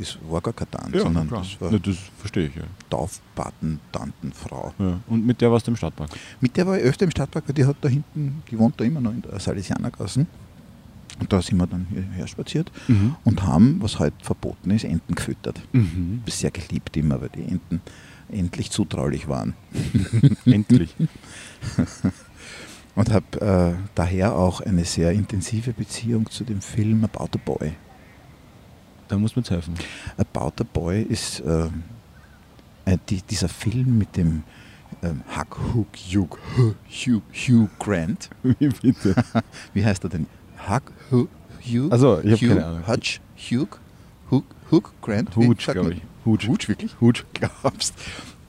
Es 0.00 0.18
war 0.28 0.40
gar 0.40 0.52
keine 0.54 0.70
Tante, 0.70 0.96
Ja, 0.98 1.04
sondern 1.04 1.28
klar. 1.28 1.40
das 1.42 1.60
war 1.60 1.72
Ja, 1.72 1.78
das 1.78 1.96
verstehe 2.18 2.46
ich, 2.48 2.54
ja. 2.56 2.62
Taufpaten-Tantenfrau. 2.90 4.74
ja. 4.78 5.00
Und 5.08 5.26
mit 5.26 5.40
der 5.40 5.50
warst 5.52 5.66
du 5.66 5.70
im 5.72 5.76
Stadtpark? 5.76 6.10
Mit 6.40 6.56
der 6.56 6.66
war 6.66 6.78
ich 6.78 6.84
öfter 6.84 7.04
im 7.04 7.10
Stadtpark, 7.10 7.44
weil 7.48 7.54
die 7.54 7.64
hat 7.64 7.76
da 7.80 7.88
hinten, 7.88 8.42
die 8.50 8.58
wohnt 8.58 8.78
da 8.80 8.84
immer 8.84 9.00
noch 9.00 9.12
in 9.12 9.22
der 9.22 9.38
Salesianergassen. 9.40 10.26
Und 11.18 11.32
da 11.32 11.40
sind 11.40 11.56
wir 11.56 11.66
dann 11.66 11.86
hierher 11.88 12.26
spaziert 12.26 12.70
Mhm. 12.88 13.16
und 13.24 13.42
haben, 13.42 13.80
was 13.80 13.98
heute 13.98 14.16
verboten 14.22 14.70
ist, 14.70 14.84
Enten 14.84 15.14
gefüttert. 15.14 15.60
Mhm. 15.72 16.22
Sehr 16.28 16.50
geliebt 16.50 16.94
immer, 16.96 17.20
weil 17.22 17.30
die 17.30 17.42
Enten 17.44 17.80
endlich 18.28 18.70
zutraulich 18.70 19.26
waren. 19.28 19.54
Endlich. 20.44 20.94
Und 22.94 23.10
habe 23.12 23.40
äh, 23.40 23.74
daher 23.94 24.34
auch 24.36 24.60
eine 24.60 24.84
sehr 24.84 25.12
intensive 25.12 25.72
Beziehung 25.72 26.28
zu 26.30 26.44
dem 26.44 26.60
Film 26.60 27.04
About 27.04 27.30
a 27.34 27.40
Boy. 27.44 27.72
Da 29.08 29.18
muss 29.18 29.36
man 29.36 29.42
jetzt 29.42 29.50
helfen. 29.50 29.74
About 30.16 30.52
a 30.60 30.66
Boy 30.72 31.02
ist 31.02 31.40
äh, 31.40 31.68
die, 33.08 33.22
dieser 33.22 33.48
Film 33.48 33.98
mit 33.98 34.16
dem 34.16 34.42
ähm, 35.02 35.22
Huck, 35.36 35.58
Hugh, 35.74 35.86
Hugh, 36.12 36.74
Hugh, 36.88 37.22
Hugh 37.32 37.68
Grant. 37.78 38.30
Wie 38.42 38.68
bitte? 38.68 39.14
Wie 39.74 39.84
heißt 39.84 40.04
er 40.04 40.10
denn? 40.10 40.26
Huck, 40.68 40.92
Hugh, 41.10 41.28
Hugh, 41.64 41.90
Also, 41.90 42.20
ich 42.22 42.40
Hugh, 42.42 42.48
keine 42.48 42.66
Ahnung. 42.66 42.86
Hutch, 42.86 43.20
Hugh, 43.36 43.68
Hugh, 44.30 44.42
Hugh 44.70 44.90
Grant. 45.02 45.30
Sagt 45.34 45.72
glaube 45.72 45.94
ich. 45.94 46.02
Hutsch. 46.24 46.48
Hutsch, 46.48 46.68
wirklich? 46.68 47.00
Hutsch. 47.00 47.24
Glaubst. 47.34 47.94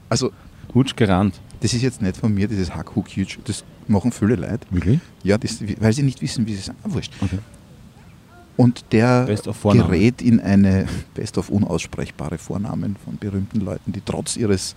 Also, 0.10 0.32
Hutsch 0.74 0.96
gerannt. 0.96 1.40
das 1.60 1.74
ist 1.74 1.82
jetzt 1.82 2.02
nicht 2.02 2.18
von 2.18 2.34
mir, 2.34 2.48
dieses 2.48 2.76
Huck, 2.76 2.96
Hugh, 2.96 3.06
Hugh. 3.16 3.38
Das 3.46 3.64
machen 3.88 4.12
viele 4.12 4.36
Leute. 4.36 4.66
Wirklich? 4.72 5.00
Ja, 5.24 5.38
das, 5.38 5.60
weil 5.80 5.94
sie 5.94 6.04
nicht 6.04 6.22
wissen, 6.22 6.48
wie 6.48 6.56
sie 6.56 6.62
sagen. 6.62 6.80
Ah, 6.84 6.88
wurscht. 6.92 7.14
Okay. 7.22 7.40
Und 8.58 8.86
der 8.92 9.28
gerät 9.64 10.22
in 10.22 10.40
eine 10.40 10.88
Best 11.14 11.38
of 11.38 11.50
unaussprechbare 11.50 12.38
Vornamen 12.38 12.96
von 13.04 13.18
berühmten 13.18 13.62
Leuten, 13.62 13.94
die 13.94 14.02
trotz 14.02 14.36
ihres 14.36 14.76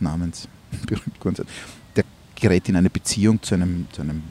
Namens 0.00 0.48
berühmt 0.86 1.18
geworden 1.18 1.36
sind. 1.36 1.48
Der 1.96 2.04
gerät 2.34 2.68
in 2.68 2.76
eine 2.76 2.90
Beziehung 2.90 3.40
zu 3.42 3.54
einem, 3.54 3.86
zu 3.92 4.02
einem 4.02 4.22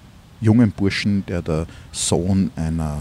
jungen 0.41 0.71
Burschen, 0.71 1.25
der 1.27 1.41
der 1.41 1.65
Sohn 1.91 2.51
einer 2.55 2.99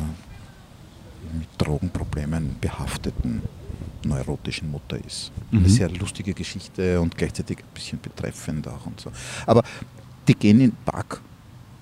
mit 1.37 1.49
Drogenproblemen 1.59 2.57
behafteten 2.61 3.43
neurotischen 4.05 4.71
Mutter 4.71 4.99
ist. 5.05 5.33
Mhm. 5.51 5.59
Eine 5.59 5.69
sehr 5.69 5.91
lustige 5.91 6.33
Geschichte 6.33 7.01
und 7.01 7.17
gleichzeitig 7.17 7.59
ein 7.59 7.75
bisschen 7.75 8.01
betreffend 8.01 8.69
auch 8.69 8.87
und 8.87 9.01
so. 9.01 9.11
Aber 9.47 9.63
die 10.27 10.35
gehen 10.35 10.61
in 10.61 10.71
den 10.71 10.77
Park 10.85 11.21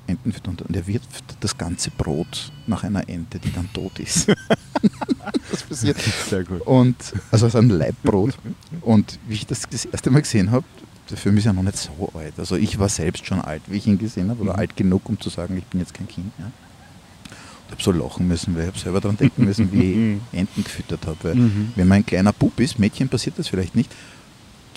Enten 0.06 0.32
füttern 0.32 0.56
und 0.66 0.76
er 0.76 0.86
wirft 0.86 1.08
das 1.40 1.56
ganze 1.56 1.90
Brot 1.90 2.52
nach 2.66 2.84
einer 2.84 3.08
Ente, 3.08 3.38
die 3.38 3.52
dann 3.52 3.68
tot 3.72 3.98
ist. 3.98 4.28
das 5.50 5.62
passiert. 5.62 5.96
Sehr 6.28 6.44
gut. 6.44 6.60
Und, 6.62 6.96
also 7.30 7.46
aus 7.46 7.56
einem 7.56 7.70
Leibbrot. 7.70 8.34
Und 8.82 9.18
wie 9.26 9.34
ich 9.34 9.46
das 9.46 9.62
das 9.70 9.84
erste 9.84 10.10
Mal 10.10 10.22
gesehen 10.22 10.50
habe, 10.50 10.64
der 11.10 11.16
Film 11.16 11.36
ist 11.38 11.44
ja 11.44 11.52
noch 11.52 11.62
nicht 11.62 11.76
so 11.76 12.10
alt. 12.14 12.34
Also 12.38 12.56
ich 12.56 12.78
war 12.78 12.88
selbst 12.88 13.26
schon 13.26 13.40
alt, 13.40 13.62
wie 13.68 13.76
ich 13.76 13.86
ihn 13.86 13.98
gesehen 13.98 14.28
habe, 14.30 14.42
oder 14.42 14.54
Mhm. 14.54 14.58
alt 14.58 14.76
genug, 14.76 15.08
um 15.08 15.20
zu 15.20 15.28
sagen, 15.30 15.56
ich 15.56 15.64
bin 15.64 15.80
jetzt 15.80 15.94
kein 15.94 16.08
Kind. 16.08 16.32
Ja. 16.38 16.50
Ich 17.68 17.72
habe 17.72 17.82
so 17.82 17.90
lachen 17.92 18.28
müssen, 18.28 18.54
weil 18.54 18.62
ich 18.62 18.68
habe 18.68 18.78
selber 18.78 19.00
daran 19.00 19.16
denken 19.16 19.44
müssen, 19.44 19.72
wie 19.72 20.16
ich 20.16 20.20
Enten 20.38 20.62
gefüttert 20.64 21.04
habe. 21.06 21.34
Mhm. 21.34 21.72
Wenn 21.74 21.88
man 21.88 21.98
ein 21.98 22.06
kleiner 22.06 22.32
Bub 22.32 22.58
ist, 22.60 22.78
Mädchen 22.78 23.08
passiert 23.08 23.38
das 23.38 23.48
vielleicht 23.48 23.74
nicht, 23.74 23.90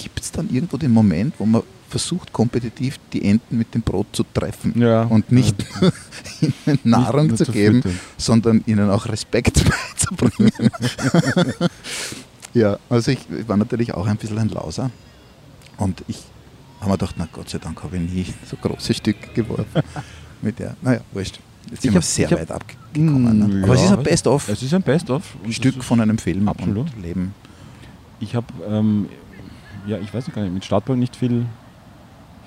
gibt 0.02 0.22
es 0.22 0.32
dann 0.32 0.50
irgendwo 0.50 0.78
den 0.78 0.92
Moment, 0.92 1.34
wo 1.40 1.46
man 1.46 1.62
versucht, 1.90 2.32
kompetitiv 2.32 3.00
die 3.14 3.26
Enten 3.26 3.58
mit 3.58 3.74
dem 3.74 3.82
Brot 3.82 4.08
zu 4.14 4.24
treffen 4.24 4.74
Ja. 4.80 5.04
und 5.04 5.32
nicht 5.32 5.56
nur 5.82 5.92
ihnen 6.42 6.80
Nahrung 6.84 7.28
nur 7.28 7.38
zu 7.38 7.52
geben, 7.52 7.82
füttern. 7.82 8.00
sondern 8.18 8.64
ihnen 8.66 8.90
auch 8.90 9.06
Respekt 9.08 9.62
beizubringen. 10.00 10.52
ja, 12.54 12.78
also 12.90 13.12
ich 13.12 13.20
war 13.48 13.58
natürlich 13.58 13.94
auch 13.94 14.06
ein 14.08 14.18
bisschen 14.18 14.38
ein 14.38 14.50
Lauser 14.50 14.90
und 15.78 16.04
ich 16.08 16.20
habe 16.80 16.92
mir 16.92 16.98
gedacht, 16.98 17.16
na 17.18 17.28
Gott 17.32 17.50
sei 17.50 17.58
Dank 17.58 17.82
habe 17.84 17.98
ich 17.98 18.02
nie 18.12 18.26
so 18.50 18.56
große 18.58 18.94
Stücke 18.94 19.28
geworfen 19.34 19.82
mit 20.42 20.60
der. 20.60 20.76
Naja, 20.82 21.02
wurscht. 21.12 21.40
Jetzt 21.70 21.82
sind 21.82 21.90
Ich 21.90 21.94
wir 21.94 21.96
hab- 21.98 22.04
sehr 22.04 22.26
ich 22.28 22.32
hab- 22.32 22.40
weit 22.40 22.52
abgekommen. 22.52 23.40
Ne? 23.40 23.48
Mm, 23.48 23.64
Aber 23.66 23.74
es 23.74 23.82
ja, 23.82 23.86
ist 23.88 23.92
ein 23.98 24.04
Best-of. 24.04 24.48
Es 24.50 24.64
ist 24.64 24.74
ein 24.74 24.82
Best-of. 24.82 25.24
Stück 25.50 25.84
von 25.84 26.00
einem 26.00 26.18
Film 26.18 26.48
Absolut. 26.48 26.94
und 26.96 27.02
Leben. 27.02 27.34
Ich 28.22 28.34
habe, 28.36 28.48
ähm, 28.68 29.08
ja, 29.89 29.97
ich 29.97 30.13
weiß 30.13 30.32
gar 30.34 30.43
nicht, 30.43 30.54
mit 30.54 30.65
Stadtpark 30.65 30.97
nicht 30.97 31.15
viel, 31.15 31.45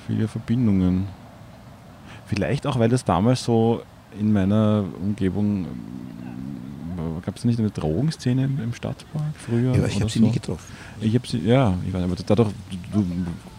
viele 0.06 0.28
Verbindungen. 0.28 1.08
Vielleicht 2.26 2.66
auch, 2.66 2.78
weil 2.78 2.88
das 2.88 3.04
damals 3.04 3.44
so 3.44 3.82
in 4.18 4.32
meiner 4.32 4.84
Umgebung 5.00 5.66
gab 7.24 7.36
es 7.36 7.44
nicht 7.44 7.58
eine 7.58 7.70
Drogenszene 7.70 8.44
im, 8.44 8.74
Stadtpark 8.74 9.34
früher? 9.36 9.74
Ja, 9.74 9.86
ich 9.86 10.00
habe 10.00 10.10
sie 10.10 10.18
so? 10.18 10.24
nie 10.26 10.32
getroffen. 10.32 10.72
Ich 11.00 11.14
habe 11.14 11.26
sie, 11.26 11.38
ja, 11.38 11.74
ich 11.86 11.92
weiß 11.92 12.02
nicht, 12.02 12.12
aber 12.12 12.22
dadurch 12.26 12.48
du, 12.92 13.00
du, 13.00 13.06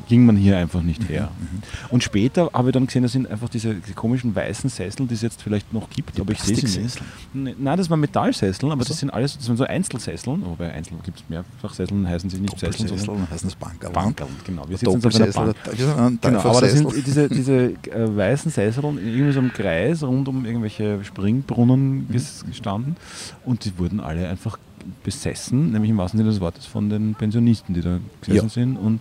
ging 0.09 0.25
man 0.25 0.35
hier 0.35 0.57
einfach 0.57 0.81
nicht 0.81 1.07
her. 1.09 1.29
Mhm. 1.39 1.63
Und 1.89 2.03
später 2.03 2.49
habe 2.53 2.69
ich 2.69 2.73
dann 2.73 2.85
gesehen, 2.87 3.03
das 3.03 3.13
sind 3.13 3.29
einfach 3.29 3.49
diese, 3.49 3.75
komischen 3.95 4.35
weißen 4.35 4.69
Sessel, 4.69 5.07
die 5.07 5.13
es 5.13 5.21
jetzt 5.21 5.41
vielleicht 5.41 5.71
noch 5.73 5.89
gibt, 5.89 6.19
aber 6.19 6.33
ich 6.33 6.39
sehe 6.41 6.55
sie 6.57 6.79
nicht. 6.81 7.01
Ne- 7.33 7.55
Nein, 7.57 7.77
das 7.77 7.89
waren 7.89 7.99
Metallsesseln, 7.99 8.71
aber 8.71 8.81
Ach 8.81 8.85
so. 8.85 8.93
das 8.93 8.99
sind 8.99 9.09
alles 9.11 9.37
das 9.37 9.45
sind 9.45 9.57
so 9.57 9.63
Einzelsesseln. 9.63 10.43
Wobei 10.45 10.71
Einzel 10.73 10.97
gibt 11.03 11.19
es 11.19 11.29
mehrfach 11.29 11.73
Sesseln, 11.73 12.07
heißen 12.07 12.29
sie 12.29 12.39
nicht 12.39 12.59
Sesseln, 12.59 12.89
sondern 12.97 13.29
heißen 13.29 13.47
das 13.49 13.55
Bankerl. 13.55 13.91
Bankerl. 13.91 14.27
Genau, 14.45 14.67
wir 14.67 14.77
sitzen 14.77 15.05
auf 15.05 15.15
einer 15.15 15.27
Bank. 15.27 15.55
Genau, 16.21 16.39
aber 16.39 16.61
das 16.61 16.73
sind 16.73 16.91
diese, 17.05 17.29
diese 17.29 17.55
äh, 17.91 18.17
weißen 18.17 18.51
Sessel 18.51 18.83
in 18.85 18.97
irgendwie 18.97 19.31
so 19.31 19.39
einem 19.39 19.53
Kreis 19.53 20.03
rund 20.03 20.27
um 20.27 20.45
irgendwelche 20.45 21.03
Springbrunnen 21.03 22.07
ges- 22.11 22.45
gestanden 22.45 22.95
und 23.45 23.65
die 23.65 23.77
wurden 23.77 23.99
alle 23.99 24.27
einfach 24.27 24.57
besessen, 25.03 25.71
nämlich 25.71 25.91
im 25.91 25.97
wahrsten 25.97 26.17
Sinne 26.17 26.29
des 26.29 26.41
Wortes 26.41 26.65
von 26.65 26.89
den 26.89 27.15
Pensionisten, 27.15 27.73
die 27.73 27.81
da 27.81 27.99
gesessen 28.21 28.47
Ja. 28.47 28.49
sind 28.49 28.75
und 28.77 28.99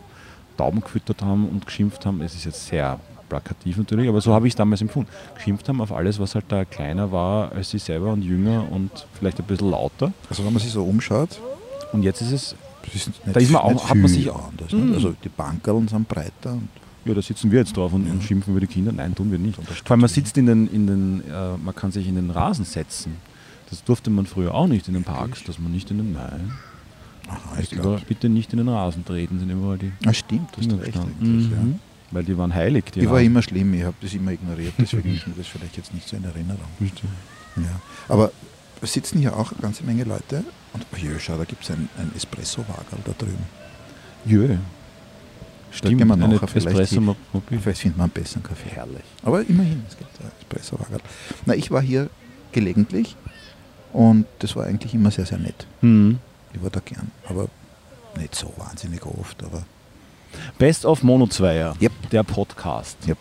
Tauben 0.57 0.81
gefüttert 0.81 1.23
haben 1.23 1.49
und 1.49 1.67
geschimpft 1.67 2.05
haben. 2.07 2.21
Es 2.23 2.35
ist 2.35 2.45
jetzt 2.45 2.67
sehr 2.67 2.99
plakativ 3.29 3.79
natürlich, 3.79 4.09
aber 4.09 4.21
so 4.21 4.33
habe 4.35 4.47
ich 4.47 4.53
es 4.53 4.57
damals 4.57 4.81
empfunden. 4.83 5.09
Geschimpft 5.35 5.69
haben 5.69 5.81
auf 5.81 5.93
alles, 5.93 6.19
was 6.19 6.35
halt 6.35 6.45
da 6.49 6.65
kleiner 6.65 7.11
war 7.13 7.51
als 7.53 7.71
sie 7.71 7.79
selber 7.79 8.13
und 8.13 8.23
jünger 8.23 8.71
und 8.71 8.91
vielleicht 9.15 9.39
ein 9.41 9.47
bisschen 9.47 9.71
lauter. 9.71 10.13
Also 10.29 10.45
wenn 10.45 10.53
man 10.53 10.63
sich 10.63 10.71
so 10.73 10.85
umschaut, 10.85 11.41
Und 11.93 12.03
jetzt 12.05 12.23
ist 12.23 12.33
es, 12.33 12.55
ist 12.95 13.11
Da 13.27 13.39
ist 13.39 13.51
man 13.51 13.61
auch- 13.63 13.89
hat 13.91 13.97
man 13.97 14.09
sich- 14.09 14.33
anders. 14.33 14.73
Mhm. 14.73 14.95
Also 14.95 15.15
die 15.25 15.29
Bankerl 15.29 15.87
sind 15.89 16.09
breiter. 16.09 16.53
Und 16.53 16.69
ja, 17.05 17.13
da 17.15 17.21
sitzen 17.21 17.51
wir 17.51 17.59
jetzt 17.61 17.77
drauf 17.77 17.93
und, 17.93 18.09
und 18.11 18.23
schimpfen 18.23 18.53
über 18.53 18.61
die 18.61 18.67
Kinder. 18.67 18.93
Nein, 18.93 19.15
tun 19.15 19.31
wir 19.31 19.39
nicht. 19.39 19.57
Vor 19.57 19.91
allem 19.91 20.01
man 20.01 20.09
sitzt 20.09 20.39
in 20.39 20.47
den, 20.47 20.69
in 20.69 20.87
den 20.87 21.23
äh, 21.31 21.57
man 21.63 21.75
kann 21.75 21.91
sich 21.93 22.07
in 22.09 22.15
den 22.15 22.31
Rasen 22.31 22.65
setzen. 22.65 23.17
Das 23.71 23.83
durfte 23.85 24.09
man 24.11 24.25
früher 24.27 24.55
auch 24.55 24.67
nicht 24.67 24.89
in 24.89 24.95
den 24.95 25.05
Parks, 25.05 25.43
dass 25.45 25.59
man 25.59 25.73
nicht 25.73 25.91
in 25.91 25.99
den, 25.99 26.13
nein. 26.13 26.53
Aha, 27.29 27.57
Ist 27.61 27.73
überall, 27.73 28.01
bitte 28.07 28.29
nicht 28.29 28.53
in 28.53 28.59
den 28.59 28.69
Rasen 28.69 29.05
treten, 29.05 29.39
sind 29.39 29.51
überall 29.51 29.79
die 29.79 29.93
Ah, 30.05 30.13
stimmt, 30.13 30.51
das 30.57 30.67
ist 30.67 30.73
recht. 30.81 30.97
eigentlich, 30.97 31.51
ja. 31.51 31.57
Mhm. 31.57 31.79
Weil 32.11 32.25
die 32.25 32.37
waren 32.37 32.55
heilig. 32.55 32.85
Die 32.95 33.01
Ich 33.01 33.07
war 33.07 33.15
Rasen. 33.15 33.27
immer 33.27 33.43
schlimm, 33.43 33.73
ich 33.75 33.85
habe 33.85 33.97
das 34.01 34.13
immer 34.15 34.33
ignoriert, 34.33 34.75
deswegen 34.79 35.15
ist 35.15 35.27
mir 35.27 35.35
das 35.37 35.47
vielleicht 35.47 35.77
jetzt 35.77 35.95
nicht 35.95 36.07
so 36.09 36.17
in 36.17 36.25
Erinnerung. 36.25 36.61
Ja. 37.57 37.63
Aber 38.09 38.33
es 38.81 38.93
sitzen 38.93 39.19
hier 39.21 39.37
auch 39.37 39.53
eine 39.53 39.61
ganze 39.61 39.85
Menge 39.85 40.05
Leute 40.05 40.45
und 40.73 40.85
oh 40.93 40.97
je, 40.97 41.11
schau, 41.19 41.37
da 41.39 41.45
gibt 41.45 41.63
es 41.63 41.71
ein, 41.71 41.89
ein 41.99 42.11
Espresso-Wagerl 42.17 43.01
da 43.05 43.13
drüben. 43.17 43.45
Jö. 44.25 44.57
Stimmt, 45.71 45.99
wir 45.99 46.13
eine 46.13 46.29
nachher 46.29 46.49
vielleicht 46.49 46.67
Espresso-Mobil. 46.79 47.59
Vielleicht 47.61 47.81
findet 47.81 47.97
man 47.99 48.05
einen 48.05 48.13
besseren 48.13 48.43
Kaffee. 48.43 48.69
Herrlich. 48.71 49.03
Aber 49.23 49.41
immerhin, 49.49 49.83
es 49.89 49.97
gibt 49.97 50.11
ein 50.21 50.31
Espresso-Wagerl. 50.41 51.01
Na, 51.47 51.55
ich 51.55 51.71
war 51.71 51.81
hier 51.81 52.11
gelegentlich 52.53 53.17
und 53.93 54.27
das 54.41 54.55
war 54.55 54.67
eigentlich 54.67 54.93
immer 54.93 55.11
sehr, 55.11 55.25
sehr 55.25 55.39
nett. 55.39 55.67
Hm. 55.81 56.19
Ich 56.55 56.63
war 56.63 56.71
da 56.71 56.81
gern, 56.85 57.11
aber 57.29 57.49
nicht 58.19 58.35
so 58.35 58.53
wahnsinnig 58.57 59.05
oft, 59.07 59.43
aber 59.43 59.63
Best 60.59 60.85
of 60.85 61.03
Mono 61.03 61.27
Zweier, 61.27 61.75
Yep. 61.81 62.11
der 62.11 62.23
Podcast. 62.23 62.97
Yep. 63.07 63.19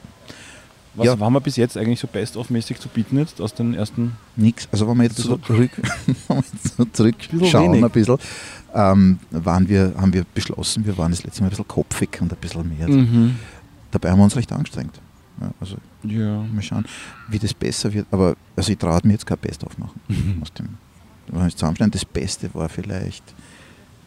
Was 0.93 1.05
Ja. 1.05 1.17
haben 1.19 1.33
wir 1.33 1.39
bis 1.39 1.55
jetzt 1.55 1.77
eigentlich 1.77 1.99
so 2.01 2.07
Best 2.07 2.35
of 2.35 2.49
mäßig 2.49 2.77
zu 2.79 2.89
bieten 2.89 3.17
jetzt 3.17 3.39
aus 3.39 3.53
den 3.53 3.73
ersten? 3.73 4.17
Nix. 4.35 4.67
Also 4.71 4.87
wenn 4.89 4.97
wir 4.97 5.03
jetzt 5.03 5.17
so 5.17 5.37
zurück, 5.37 5.71
so 6.77 6.85
zurückschauen 6.85 7.71
wenig. 7.71 7.83
ein 7.85 7.89
bisschen, 7.91 8.17
ähm, 8.73 9.19
waren 9.31 9.69
wir, 9.69 9.93
haben 9.97 10.11
wir 10.11 10.25
beschlossen, 10.33 10.85
wir 10.85 10.97
waren 10.97 11.11
das 11.11 11.23
letzte 11.23 11.41
Mal 11.41 11.47
ein 11.47 11.51
bisschen 11.51 11.67
kopfig 11.67 12.17
und 12.21 12.31
ein 12.33 12.37
bisschen 12.39 12.77
mehr. 12.77 12.87
Mhm. 12.89 13.37
Dabei 13.91 14.11
haben 14.11 14.19
wir 14.19 14.25
uns 14.25 14.35
recht 14.35 14.51
angestrengt. 14.51 14.99
Ja, 15.39 15.51
also 15.61 15.77
Ja. 16.03 16.43
mal 16.43 16.61
schauen, 16.61 16.85
wie 17.29 17.39
das 17.39 17.53
besser 17.53 17.91
wird. 17.93 18.07
Aber 18.11 18.35
also 18.57 18.71
ich 18.71 18.77
traue 18.77 18.99
mir 19.03 19.13
jetzt 19.13 19.25
kein 19.25 19.37
Best-of 19.37 19.77
machen. 19.77 19.99
Mhm. 20.09 20.41
Aus 20.41 20.51
dem, 20.53 20.77
zusammenschneiden, 21.31 21.91
das 21.91 22.05
Beste 22.05 22.53
war 22.53 22.69
vielleicht 22.69 23.23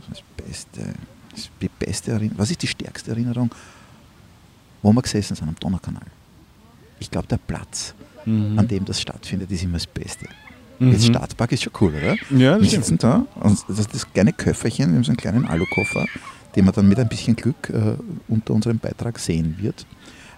das 0.08 0.22
Beste, 0.36 0.94
das 1.34 1.48
die 1.60 1.68
beste 1.78 2.12
Erinnerung. 2.12 2.38
Was 2.38 2.50
ist 2.50 2.62
die 2.62 2.66
stärkste 2.66 3.10
Erinnerung? 3.12 3.50
Wo 4.82 4.92
wir 4.92 5.02
gesessen 5.02 5.34
sind 5.34 5.48
am 5.48 5.56
Donaukanal. 5.58 6.02
Ich 6.98 7.10
glaube, 7.10 7.26
der 7.28 7.38
Platz, 7.38 7.94
Mhm. 8.26 8.58
an 8.58 8.68
dem 8.68 8.84
das 8.84 9.00
stattfindet, 9.00 9.50
ist 9.50 9.62
immer 9.64 9.74
das 9.74 9.86
Beste. 9.86 10.26
Mhm. 10.78 10.92
Jetzt 10.92 11.06
Staatspark 11.06 11.52
ist 11.52 11.62
schon 11.62 11.72
cool, 11.80 11.94
oder? 11.94 12.16
Ja, 12.36 12.52
das 12.54 12.62
Wir 12.62 12.68
stimmt. 12.68 12.84
sitzen 12.86 12.98
da 12.98 13.26
und 13.36 13.64
das 13.68 13.78
ist 13.80 13.94
das 13.94 14.12
kleine 14.12 14.32
Köfferchen, 14.32 14.88
wir 14.90 14.96
haben 14.96 15.04
so 15.04 15.10
einen 15.10 15.16
kleinen 15.18 15.44
Alukoffer, 15.46 16.06
den 16.56 16.64
man 16.64 16.74
dann 16.74 16.88
mit 16.88 16.98
ein 16.98 17.08
bisschen 17.08 17.36
Glück 17.36 17.70
äh, 17.70 17.96
unter 18.28 18.54
unserem 18.54 18.78
Beitrag 18.78 19.18
sehen 19.18 19.56
wird. 19.58 19.86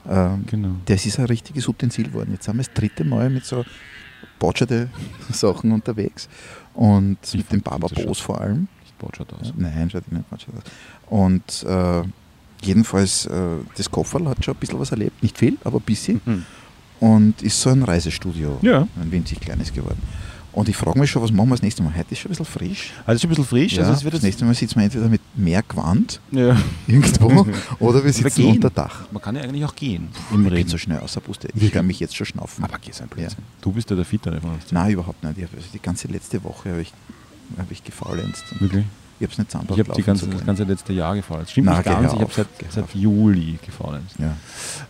Ähm, 0.09 0.45
Genau. 0.47 0.71
das 0.87 1.07
ist 1.07 1.19
ein 1.19 1.27
richtiges 1.27 1.67
Utensil 1.69 2.07
geworden. 2.09 2.31
Jetzt 2.33 2.45
sind 2.45 2.57
wir 2.57 2.65
das 2.65 2.73
dritte 2.75 3.05
Mal 3.05 3.31
mit 3.31 3.45
so 3.45 3.65
botscherte 4.39 4.89
Sachen 5.33 5.73
unterwegs 5.73 6.29
und 6.77 7.19
Wie 7.33 7.39
mit 7.39 7.51
dem 7.53 7.63
das 7.63 7.93
Boos 8.05 8.21
vor 8.21 8.41
allem. 8.41 8.69
Das 8.85 8.93
Botschert 8.99 9.33
aus. 9.35 9.53
Nein, 9.57 9.91
schaut 9.91 10.11
nicht 10.13 10.31
botschert 10.31 10.55
aus. 10.57 10.63
Und 11.11 11.65
äh, 11.69 12.03
jedenfalls, 12.65 13.27
äh, 13.27 13.57
das 13.77 13.91
Kofferl 13.91 14.29
hat 14.29 14.45
schon 14.45 14.55
ein 14.55 14.61
bisschen 14.61 14.79
was 14.79 14.91
erlebt. 14.91 15.23
Nicht 15.23 15.37
viel, 15.39 15.57
aber 15.65 15.79
ein 15.79 15.83
bisschen. 15.83 16.21
Mhm. 16.25 16.45
Und 17.01 17.43
ist 17.43 17.61
so 17.61 17.71
ein 17.71 17.83
Reisestudio, 17.83 18.59
Ja. 18.63 18.87
ein 19.01 19.11
winzig 19.13 19.41
kleines 19.41 19.73
geworden. 19.73 20.01
Und 20.57 20.71
ich 20.71 20.77
frage 20.77 20.99
mich 20.99 21.11
schon, 21.11 21.21
was 21.23 21.31
machen 21.31 21.51
wir 21.51 21.55
das 21.55 21.63
nächste 21.63 21.83
Mal? 21.83 21.95
Heute 21.95 22.13
ist 22.13 22.19
schon 22.21 22.31
ein 22.31 22.37
bisschen 22.37 22.47
frisch. 22.47 22.93
Also 23.05 23.17
es 23.17 23.21
ist 23.21 23.25
ein 23.25 23.29
bisschen 23.29 23.45
frisch. 23.45 23.73
Ja, 23.75 23.83
also 23.83 23.93
es 23.93 24.05
wird 24.05 24.15
das 24.15 24.23
nächste 24.23 24.45
Mal 24.47 24.55
sitzen 24.55 24.77
wir 24.77 24.85
entweder 24.85 25.07
mit 25.11 25.21
mehr 25.35 25.63
Gewand 25.63 26.19
ja. 26.31 26.57
irgendwo 26.87 27.47
oder 27.79 28.03
wir 28.03 28.11
sitzen 28.11 28.43
gehen. 28.43 28.55
unter 28.55 28.71
Dach. 28.71 29.01
Man 29.13 29.21
kann 29.21 29.37
ja 29.37 29.43
eigentlich 29.43 29.67
auch 29.67 29.75
gehen 29.75 30.09
im 30.31 30.39
Ich 30.39 30.45
bin 30.45 30.47
Reden. 30.47 30.71
so 30.71 30.79
schnell 30.79 31.01
ausgepuste. 31.01 31.49
Ich 31.55 31.73
kann 31.73 31.87
mich 31.87 32.01
jetzt 32.01 32.17
schon 32.17 32.25
schnaufen. 32.27 32.65
Aber 32.65 32.79
geh 32.81 32.91
sein 32.91 33.07
Blödsinn. 33.09 33.45
Du 33.61 33.71
bist 33.71 33.91
ja 33.91 33.97
der 33.97 34.07
Fittere 34.07 34.41
von 34.41 34.53
uns. 34.55 34.73
Nein, 34.73 34.93
überhaupt 34.93 35.23
nicht. 35.23 35.39
Also 35.39 35.67
die 35.75 35.79
ganze 35.79 36.09
letzte 36.09 36.43
Woche 36.43 36.71
habe 36.71 36.81
ich, 36.81 36.93
hab 37.59 37.71
ich 37.71 37.85
gefaulenzt. 37.85 38.59
Wirklich? 38.59 38.87
Ich 39.19 39.25
habe 39.25 39.33
es 39.33 39.39
nicht 39.39 39.51
zusammen 39.51 39.69
Ich 39.73 39.79
habe 39.79 39.93
die 39.95 40.03
ganze, 40.03 40.27
das 40.29 40.45
ganze 40.45 40.65
letzte 40.65 40.93
Jahr 40.93 41.15
gefallen. 41.15 41.41
Das 41.41 41.51
stimmt 41.51 41.67
Na, 41.67 41.77
nicht 41.77 41.85
ganz, 41.85 42.07
ich 42.09 42.13
habe 42.13 42.25
auf, 42.27 42.35
seit, 42.35 42.47
geh 42.59 42.67
seit. 42.69 42.95
Juli 42.95 43.59
gefallen. 43.65 44.07
Ja. 44.19 44.37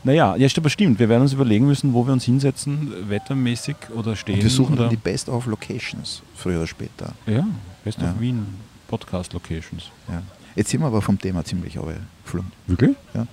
Naja, 0.03 0.35
ja, 0.37 0.49
stimmt, 0.49 0.65
aber 0.65 0.71
stimmt. 0.71 0.99
Wir 0.99 1.09
werden 1.09 1.23
uns 1.23 1.33
überlegen 1.33 1.67
müssen, 1.67 1.93
wo 1.95 2.05
wir 2.07 2.13
uns 2.13 2.25
hinsetzen, 2.25 2.93
wettermäßig 3.09 3.77
oder 3.95 4.17
stehen. 4.17 4.37
Und 4.37 4.43
wir 4.43 4.51
suchen 4.51 4.73
oder, 4.75 4.83
dann 4.85 4.91
die 4.91 4.97
Best 4.97 5.29
of 5.29 5.47
Locations, 5.47 6.23
früher 6.35 6.59
oder 6.59 6.67
später. 6.67 7.13
Ja, 7.27 7.47
Best 7.85 8.01
Ja. 8.01 8.11
of 8.11 8.21
Wien 8.21 8.47
Podcast 8.89 9.33
Locations. 9.33 9.91
Ja. 10.09 10.23
Jetzt 10.57 10.71
sind 10.71 10.81
wir 10.81 10.87
aber 10.87 11.03
vom 11.03 11.19
Thema 11.19 11.45
ziemlich 11.45 11.75
geflogen. 11.75 12.53
Wirklich? 12.67 12.97
Ja. 13.15 13.27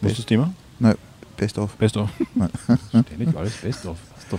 Was 0.00 0.12
ist 0.12 0.18
das 0.20 0.26
Thema? 0.26 0.52
Na, 0.78 0.94
Best 1.36 1.58
of. 1.58 1.74
Best 1.76 1.96
of. 1.96 2.10
Ständig 3.04 3.36
alles 3.36 3.54
Best 3.56 3.84
of. 3.86 3.96
Ist 4.18 4.32
doch, 4.32 4.38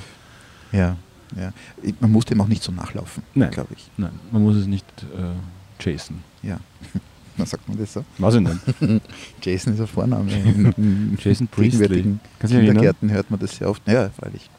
Ja, 0.72 0.96
ja. 1.36 1.52
Man 2.00 2.12
muss 2.12 2.26
dem 2.26 2.40
auch 2.40 2.48
nicht 2.48 2.64
so 2.64 2.72
nachlaufen, 2.72 3.24
glaube 3.34 3.74
ich. 3.76 3.90
nein, 3.98 4.12
man 4.32 4.42
muss 4.44 4.56
es 4.56 4.68
nicht 4.68 4.86
äh, 5.02 5.34
chasen. 5.80 6.24
Ja. 6.44 6.60
Na, 7.38 7.46
sagt 7.46 7.68
man 7.70 7.78
das 7.78 7.94
so? 7.94 8.04
Was 8.18 8.34
ich 8.36 8.44
denn? 8.44 9.02
Jason 9.44 9.74
ist 9.74 9.80
ein 9.80 9.88
Vorname. 9.88 10.32
Jason 11.24 11.48
Priestley. 11.48 12.16
Kannst 12.40 12.56
du? 12.56 12.60
Kindergärten 12.60 13.12
hört 13.12 13.30
man 13.30 13.40
das 13.40 13.56
sehr 13.58 13.70
oft. 13.70 13.88
Ja, 13.88 14.10
freilich. 14.10 14.50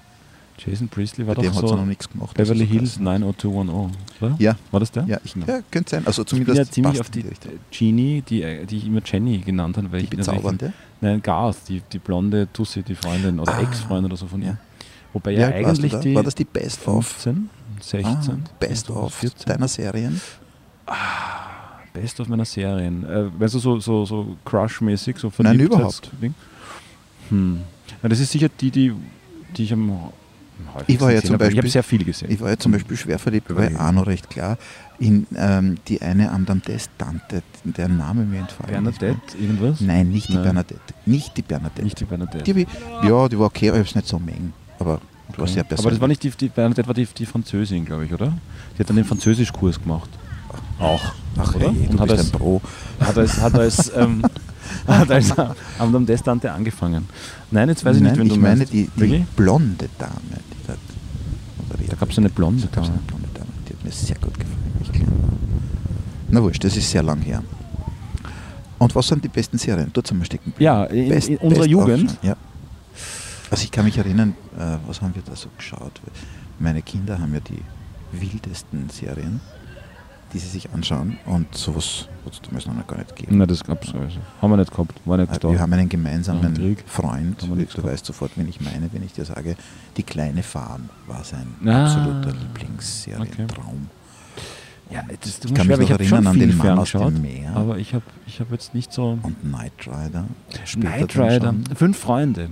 Jason 0.64 0.88
Priestley 0.88 1.24
Bei 1.24 1.36
war 1.36 1.42
dem 1.42 1.50
doch 1.52 1.56
hat 1.58 1.64
es 1.64 1.70
so 1.70 1.76
noch 1.76 1.86
nichts 1.86 2.08
gemacht. 2.08 2.36
Beverly 2.36 2.66
Hills 2.66 2.94
krass. 2.94 3.00
90210, 3.02 3.94
oder? 4.20 4.36
Ja, 4.40 4.56
War 4.72 4.80
das 4.80 4.90
der? 4.90 5.04
ja, 5.06 5.18
ich, 5.24 5.34
ja, 5.36 5.60
könnte 5.70 5.90
sein. 5.90 6.02
Also 6.06 6.22
Ich 6.22 6.28
bin 6.30 6.44
zumindest 6.46 6.58
ja 6.68 6.72
ziemlich 6.72 7.00
auf 7.00 7.10
die. 7.10 7.24
Genie, 7.70 8.22
die, 8.22 8.66
die 8.66 8.76
ich 8.78 8.86
immer 8.86 9.00
Jenny 9.04 9.38
genannt 9.38 9.76
habe. 9.76 9.90
Weil 9.92 10.02
Die 10.02 10.16
bezaubernde. 10.16 10.72
Nein, 11.00 11.22
Garth, 11.22 11.58
die, 11.68 11.80
die 11.92 11.98
blonde 12.00 12.48
Tussi, 12.52 12.82
die 12.82 12.96
Freundin 12.96 13.38
oder 13.38 13.54
Ah, 13.56 13.60
Ex-Freundin 13.62 14.06
oder 14.06 14.16
so 14.16 14.26
von 14.26 14.40
ihr. 14.42 14.48
ja. 14.48 14.58
Wobei 15.12 15.32
ja 15.32 15.48
du 15.48 15.54
eigentlich 15.54 15.92
da? 15.92 16.00
die 16.00 16.14
War 16.14 16.22
das 16.24 16.34
die 16.34 16.44
Best 16.44 16.86
of? 16.88 17.06
15, 17.06 17.48
16, 17.80 18.04
Ah, 18.04 18.36
Best 18.58 18.90
oder 18.90 19.04
of 19.04 19.14
14. 19.14 19.46
deiner 19.46 19.68
Serien? 19.68 20.20
Best 21.92 22.20
of 22.20 22.28
meiner 22.28 22.44
Serien. 22.44 23.04
Äh, 23.04 23.26
weißt 23.38 23.54
du, 23.54 23.58
so, 23.58 23.80
so, 23.80 24.04
so 24.04 24.36
Crush-mäßig, 24.44 25.18
so 25.18 25.32
Nein, 25.38 25.58
überhaupt. 25.58 26.10
Hm. 27.30 27.60
Ja, 28.02 28.08
das 28.08 28.20
ist 28.20 28.32
sicher 28.32 28.48
die, 28.48 28.70
die, 28.70 28.92
die 29.56 29.64
ich 29.64 29.72
am 29.72 29.90
häufigsten 30.74 30.92
Ich 30.92 31.00
war 31.00 31.10
ja 31.10 31.16
gesehen 31.16 31.26
zum 31.28 31.34
habe. 31.34 31.44
Ich 31.44 31.50
habe 31.50 31.56
Beispiel- 31.56 31.70
sehr 31.70 31.82
viel 31.82 32.04
gesehen. 32.04 32.30
Ich 32.30 32.40
war 32.40 32.50
ja 32.50 32.56
zum 32.56 32.72
Beispiel 32.72 32.96
schwer 32.96 33.18
verliebt, 33.18 33.48
bei. 33.48 33.74
Arno 33.76 34.02
recht 34.02 34.30
klar, 34.30 34.58
in 34.98 35.26
ähm, 35.36 35.76
die 35.88 36.00
eine 36.00 36.24
Madame 36.30 36.60
Tante, 36.98 37.42
deren 37.64 37.96
Name 37.96 38.24
mir 38.24 38.40
entfallen 38.40 38.86
ist. 38.86 38.98
Bernadette, 38.98 39.38
irgendwas? 39.38 39.80
Nein, 39.80 40.10
nicht 40.10 40.28
die 40.28 40.34
Nein. 40.34 40.42
Bernadette. 40.44 40.94
Nicht 41.06 41.36
die 41.36 41.42
Bernadette. 41.42 41.82
Nicht 41.82 42.00
die 42.00 42.04
Bernadette. 42.04 42.52
Die, 42.52 42.66
ja, 43.02 43.28
die 43.28 43.38
war 43.38 43.46
okay, 43.46 43.70
aber 43.70 43.78
ich 43.78 43.80
habe 43.80 43.88
es 43.88 43.94
nicht 43.94 44.08
so 44.08 44.18
mengen. 44.18 44.52
Aber 44.78 45.00
Okay. 45.30 45.60
Aber 45.76 45.90
das 45.90 46.00
war 46.00 46.08
nicht 46.08 46.22
die, 46.22 46.30
die 46.30 46.48
Bernadette 46.48 46.86
war 46.88 46.94
die, 46.94 47.04
die 47.06 47.26
Französin, 47.26 47.84
glaube 47.84 48.06
ich, 48.06 48.12
oder? 48.14 48.32
Die 48.74 48.80
hat 48.80 48.88
dann 48.88 48.96
den 48.96 49.04
Französischkurs 49.04 49.78
gemacht. 49.80 50.08
Auch. 50.78 51.12
Ach, 51.36 51.54
oder? 51.54 51.72
hey, 51.72 51.88
Und 51.90 52.00
hat 52.00 52.08
bist 52.08 52.18
als, 52.20 52.32
ein 52.32 52.38
Pro. 52.38 52.60
hat 53.00 53.18
als, 53.18 53.40
hat 53.40 53.54
als, 53.54 53.92
ähm, 53.96 54.22
hat 54.86 55.10
als 55.10 55.34
Madame 55.78 56.06
Destante 56.06 56.52
angefangen. 56.52 57.08
Nein, 57.50 57.68
jetzt 57.68 57.84
weiß 57.84 57.96
ich 57.96 58.02
Nein, 58.02 58.12
nicht, 58.12 58.20
wenn 58.20 58.26
ich 58.28 58.32
du 58.34 58.38
meine 58.40 58.56
meinst. 58.58 58.72
die, 58.72 58.88
die 58.96 59.24
blonde 59.36 59.88
Dame. 59.98 60.12
Die 60.52 61.62
moderiert 61.62 61.92
Da 61.92 61.96
gab 61.96 62.10
es 62.10 62.18
eine 62.18 62.28
blonde 62.30 62.66
Dame. 62.68 62.86
eine 62.86 62.98
blonde 63.06 63.28
Dame. 63.34 63.46
Die 63.68 63.72
hat 63.74 63.84
mir 63.84 63.90
sehr 63.92 64.16
gut 64.16 64.34
gefallen. 64.34 64.58
Na 66.30 66.42
wurscht, 66.42 66.62
das 66.64 66.76
ist 66.76 66.90
sehr 66.90 67.02
lang 67.02 67.20
her. 67.22 67.42
Und 68.78 68.94
was 68.94 69.08
sind 69.08 69.24
die 69.24 69.28
besten 69.28 69.56
Serien? 69.58 69.90
Dort 69.92 70.06
sind 70.06 70.18
wir 70.18 70.26
stecken. 70.26 70.52
Ja, 70.58 70.84
in, 70.84 71.08
Best- 71.08 71.28
in 71.28 71.38
unserer 71.38 71.60
Best 71.60 71.70
Jugend. 71.70 72.18
ja. 72.22 72.36
Also 73.50 73.64
ich 73.64 73.70
kann 73.70 73.86
mich 73.86 73.96
erinnern, 73.96 74.34
äh, 74.58 74.76
was 74.86 75.00
haben 75.00 75.14
wir 75.14 75.22
da 75.22 75.34
so 75.34 75.48
geschaut? 75.56 76.00
Meine 76.58 76.82
Kinder 76.82 77.18
haben 77.18 77.32
ja 77.32 77.40
die 77.40 77.62
wildesten 78.12 78.90
Serien, 78.90 79.40
die 80.32 80.38
sie 80.38 80.48
sich 80.48 80.70
anschauen 80.72 81.18
und 81.26 81.54
sowas 81.56 82.06
hat 82.24 82.32
es 82.34 82.40
damals 82.42 82.66
noch 82.66 82.86
gar 82.86 82.98
nicht 82.98 83.16
gegeben. 83.16 83.38
Nein, 83.38 83.48
das 83.48 83.64
gab 83.64 83.82
es 83.82 83.94
also. 83.94 84.18
Haben 84.42 84.50
wir 84.50 84.56
nicht 84.58 84.70
gehabt. 84.70 84.94
War 85.06 85.16
nicht 85.16 85.32
Äh, 85.32 85.38
da. 85.38 85.50
Wir 85.50 85.58
haben 85.60 85.72
einen 85.72 85.88
gemeinsamen 85.88 86.54
Krieg 86.54 86.84
Freund, 86.86 87.40
haben 87.42 87.56
wir 87.58 87.64
du 87.66 87.72
gehabt. 87.72 87.84
weißt 87.84 88.04
sofort, 88.06 88.32
wen 88.36 88.48
ich 88.48 88.60
meine, 88.60 88.88
wenn 88.92 89.02
ich 89.02 89.12
dir 89.12 89.24
sage, 89.24 89.56
die 89.96 90.02
kleine 90.02 90.42
Farm 90.42 90.88
war 91.06 91.24
sein 91.24 91.46
Ah. 91.64 91.84
absoluter 91.84 92.32
Lieblingsserientraum. 92.38 93.88
ja, 94.90 95.02
das, 95.20 95.40
Ich 95.44 95.54
kann 95.54 95.66
mich 95.66 95.78
noch 95.78 95.90
erinnern 95.90 96.26
an 96.26 96.38
den 96.38 96.56
Mann 96.56 96.78
aus 96.78 96.92
dem 96.92 97.20
Meer. 97.22 97.54
Aber 97.56 97.78
ich 97.78 97.94
habe 97.94 98.04
ich 98.26 98.40
hab 98.40 98.50
jetzt 98.52 98.74
nicht 98.74 98.92
so. 98.92 99.18
Und 99.22 99.40
Knight 99.42 99.72
Rider. 99.86 100.24
Knight 100.74 101.16
Rider. 101.16 101.54
Fünf 101.74 101.98
Freunde. 101.98 102.50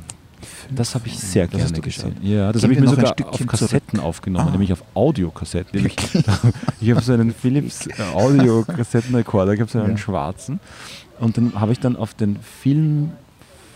Das 0.74 0.94
habe 0.94 1.06
ich 1.06 1.18
sehr 1.18 1.46
gerne 1.46 1.80
gesehen. 1.80 2.16
Ja, 2.22 2.52
das 2.52 2.62
habe 2.62 2.72
ich 2.72 2.80
mir 2.80 2.88
sogar 2.88 3.14
auf 3.28 3.46
Kassetten 3.46 4.00
aufgenommen, 4.00 4.48
Ah. 4.48 4.50
nämlich 4.50 4.72
auf 4.72 4.82
Audiokassetten. 4.94 5.70
Nämlich, 5.74 5.96
ich 6.80 6.90
habe 6.90 7.00
so 7.00 7.12
einen 7.12 7.32
Philips 7.32 7.86
äh, 7.86 7.92
Audiokassettenrekorder, 8.14 9.52
ich 9.54 9.60
habe 9.60 9.70
so 9.70 9.78
einen 9.80 9.92
Ja. 9.92 9.96
schwarzen. 9.98 10.60
Und 11.20 11.36
den 11.36 11.58
habe 11.60 11.72
ich 11.72 11.80
dann 11.80 11.96
auf 11.96 12.14
den 12.14 12.36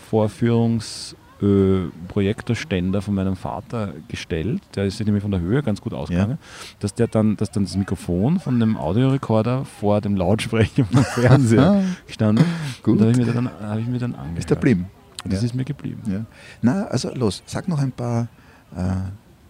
Filmvorführungs 0.09 1.15
äh, 1.41 1.89
Projektorständer 2.07 3.01
von 3.01 3.15
meinem 3.15 3.35
Vater 3.35 3.93
gestellt, 4.07 4.61
der 4.75 4.85
ist 4.85 4.99
nämlich 4.99 5.23
von 5.23 5.31
der 5.31 5.39
Höhe 5.39 5.63
ganz 5.63 5.81
gut 5.81 5.91
ausgegangen, 5.91 6.37
dass 6.79 6.93
der 6.93 7.07
dann, 7.07 7.35
dass 7.35 7.49
dann 7.49 7.63
das 7.63 7.75
Mikrofon 7.75 8.39
von 8.39 8.59
dem 8.59 8.77
Audiorekorder 8.77 9.65
vor 9.79 10.01
dem 10.01 10.15
Lautsprecher 10.15 10.85
vom 10.91 11.03
Fernseher 11.03 11.81
gestanden. 12.05 12.45
Gut. 12.83 12.93
Und 12.93 12.97
da 12.99 13.05
habe 13.05 13.11
ich 13.13 13.25
mir 13.25 13.33
dann, 13.33 13.49
habe 13.59 13.81
ich 13.81 13.87
mir 13.87 13.97
dann 13.97 14.13
angehört. 14.13 14.37
Ist 14.39 14.49
der 14.51 14.55
blieben. 14.55 14.85
Und 15.23 15.33
das 15.33 15.41
Ja. 15.41 15.45
ist 15.47 15.55
mir 15.55 15.65
geblieben. 15.65 16.01
Ja. 16.11 16.25
Na, 16.61 16.85
also 16.85 17.13
los, 17.15 17.41
sag 17.45 17.67
noch 17.67 17.79
ein 17.79 17.91
paar 17.91 18.27
äh, 18.75 18.79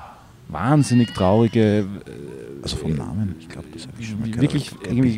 Wahnsinnig 0.50 1.14
traurige, 1.14 1.80
äh, 1.80 1.86
Also 2.64 2.76
vom 2.78 2.96
Namen, 2.96 3.36
ich 3.40 3.48
glaube, 3.48 3.68
das 3.74 3.84
habe 3.88 3.94
ich 4.00 4.10
schon 4.10 4.20
mal 4.20 4.26
gehört. 4.26 4.42
wirklich 4.42 4.72
aber 4.74 4.88
irgendwie 4.90 5.18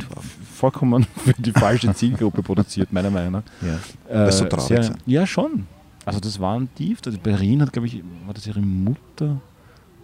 vollkommen 0.54 1.06
für 1.16 1.34
die 1.34 1.52
falsche 1.52 1.94
Zielgruppe 1.96 2.44
produziert, 2.44 2.92
meiner 2.94 3.10
Meinung 3.10 3.32
nach. 3.34 3.44
Ja. 3.62 3.76
Äh, 4.14 4.26
Weil 4.26 4.32
so 4.32 4.46
traurig 4.46 4.68
sehr- 4.68 4.84
sind. 4.84 4.98
Ja, 5.06 5.26
schon. 5.26 5.66
Also 6.06 6.20
das 6.20 6.40
waren 6.40 6.68
tief. 6.76 7.00
Also 7.06 7.18
Berlin 7.20 7.62
hat, 7.62 7.72
glaube 7.72 7.88
ich, 7.88 8.04
war 8.26 8.34
das 8.34 8.46
ihre 8.48 8.60
Mutter, 8.60 9.40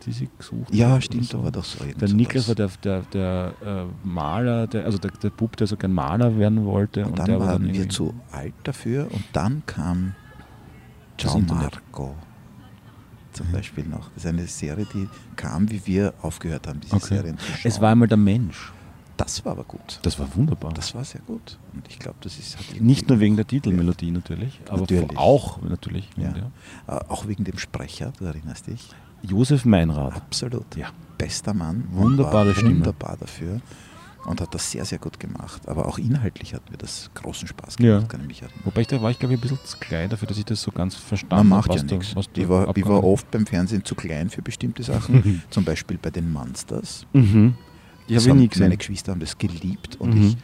die 0.05 0.11
sie 0.11 0.29
gesucht 0.37 0.73
ja, 0.73 0.91
hat? 0.91 1.03
stimmt, 1.03 1.23
oder 1.33 1.39
da 1.39 1.43
war 1.45 1.51
doch 1.51 1.63
so 1.65 1.83
Der 1.83 2.07
so 2.07 2.15
Niklas 2.15 2.47
war 2.47 2.55
der, 2.55 2.69
der, 2.83 3.01
der 3.13 3.53
äh, 3.65 4.07
Maler, 4.07 4.67
der, 4.67 4.85
also 4.85 4.97
der, 4.99 5.11
der 5.11 5.31
Bub, 5.31 5.57
der 5.57 5.67
so 5.67 5.75
gern 5.75 5.91
Maler 5.91 6.37
werden 6.37 6.63
wollte. 6.65 7.01
Und, 7.03 7.11
Und 7.11 7.19
dann 7.19 7.39
war 7.39 7.47
waren 7.47 7.73
wir 7.73 7.89
zu 7.89 8.13
alt 8.31 8.53
dafür 8.63 9.07
und 9.11 9.23
dann 9.33 9.63
kam 9.65 10.13
Das 11.17 11.31
Ciao. 11.31 11.41
Marco 11.41 12.15
zum 13.38 13.52
Beispiel 13.52 13.86
noch. 13.86 14.10
Das 14.15 14.23
ist 14.23 14.30
eine 14.30 14.47
Serie, 14.47 14.86
die 14.93 15.08
kam, 15.36 15.69
wie 15.71 15.82
wir 15.86 16.13
aufgehört 16.21 16.67
haben, 16.67 16.80
diese 16.82 16.95
Okay. 16.95 17.15
Serien 17.15 17.38
zu 17.38 17.45
schauen. 17.45 17.60
Es 17.63 17.80
war 17.82 17.91
einmal 17.91 18.08
der 18.08 18.17
Mensch. 18.17 18.71
das 19.17 19.43
war 19.45 19.54
aber 19.54 19.63
gut. 19.63 20.00
Das 20.04 20.19
war 20.19 20.28
wunderbar. 20.36 20.71
Das 20.73 20.93
war 20.93 21.04
sehr 21.04 21.21
gut. 21.21 21.58
Und 21.73 21.88
ich 21.89 21.97
glaube, 22.00 22.17
das 22.21 22.38
ist 22.38 22.58
hat 22.58 22.65
irgendwie- 22.69 22.84
Nicht 22.86 23.10
nur 23.10 23.19
wegen 23.19 23.36
der 23.36 23.47
Titelmelodie 23.47 24.12
natürlich, 24.12 24.60
aber 24.69 24.82
Natürlich. 24.82 25.17
auch 25.17 25.62
natürlich. 25.62 26.08
Ja. 26.17 26.34
Ja. 26.36 26.97
Äh, 26.97 27.00
auch 27.10 27.28
wegen 27.28 27.43
dem 27.43 27.58
Sprecher, 27.58 28.13
du 28.19 28.26
erinnerst 28.26 28.67
dich? 28.67 28.89
Josef 29.23 29.65
Meinrad. 29.65 30.15
Absolut. 30.15 30.76
Ja. 30.76 30.89
Bester 31.17 31.54
Mann. 31.56 31.86
Wunderbare 31.91 32.50
war 32.50 32.54
Stimme. 32.54 32.76
Wunderbar 32.76 33.17
dafür. 33.19 33.60
Und 34.27 34.41
hat 34.41 34.53
das 34.53 34.69
sehr, 34.71 34.83
sehr 34.85 34.99
gut 34.99 35.19
gemacht. 35.19 35.67
Aber 35.69 35.85
auch 35.87 35.97
inhaltlich 35.97 36.53
hat 36.53 36.69
mir 36.69 36.77
das 36.77 37.09
großen 37.15 37.47
Spaß 37.47 37.77
gemacht, 37.77 38.01
Ja. 38.03 38.07
kann 38.07 38.19
ich 38.21 38.27
mich 38.27 38.41
erinnern. 38.41 38.59
Wobei 38.65 38.81
ich 38.81 38.87
da 38.87 39.01
war 39.01 39.09
ich 39.09 39.17
glaube 39.17 39.33
ich 39.33 39.39
ein 39.39 39.41
bisschen 39.41 39.59
zu 39.63 39.77
klein 39.77 40.09
dafür, 40.09 40.27
dass 40.27 40.37
ich 40.37 40.43
das 40.45 40.61
so 40.61 40.69
ganz 40.71 40.95
Man 40.95 41.01
verstanden 41.01 41.47
macht 41.47 41.69
habe. 41.69 41.79
ja 41.79 41.83
was 41.83 41.89
du- 41.89 41.95
nichts. 41.95 42.29
Ich 42.35 42.49
war, 42.49 42.75
ich 42.77 42.85
war 42.85 43.03
oft 43.03 43.31
beim 43.31 43.45
Fernsehen 43.45 43.85
zu 43.85 43.95
klein 43.95 44.29
für 44.29 44.41
bestimmte 44.41 44.83
Sachen. 44.83 45.41
Zum 45.49 45.63
Beispiel 45.63 45.97
bei 45.97 46.09
den 46.11 46.29
Monsters. 46.31 47.05
Mhm. 47.13 47.55
Habe 47.55 48.13
ich 48.19 48.29
haben 48.29 48.37
nie 48.37 48.47
gesehen. 48.49 48.63
Meine 48.65 48.77
Geschwister 48.77 49.13
haben 49.13 49.19
das 49.21 49.37
geliebt 49.37 49.95
und 49.99 50.13
Mhm. 50.15 50.23
ich, 50.27 50.37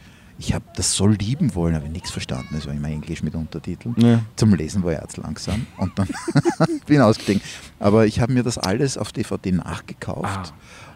ich 0.48 0.54
habe 0.54 0.64
das 0.76 0.94
so 0.94 1.06
lieben 1.06 1.54
wollen, 1.54 1.74
aber 1.74 1.88
nichts 1.88 2.10
verstanden. 2.10 2.54
Es 2.56 2.66
war 2.66 2.72
immer 2.74 2.88
Englisch 2.88 3.22
mit 3.22 3.34
Untertiteln. 3.34 3.94
Ja. 3.98 4.20
Zum 4.36 4.54
Lesen 4.54 4.82
war 4.82 4.92
ich 4.92 4.98
jetzt 5.00 5.16
langsam 5.18 5.66
und 5.76 5.92
dann 5.98 6.08
bin 6.86 6.96
ich 6.96 7.00
ausgestiegen. 7.00 7.42
Aber 7.78 8.06
ich 8.06 8.18
habe 8.20 8.32
mir 8.32 8.42
das 8.42 8.56
alles 8.58 8.96
auf 8.98 9.12
DVD 9.12 9.52
nachgekauft 9.52 10.24
Ah. 10.52 10.52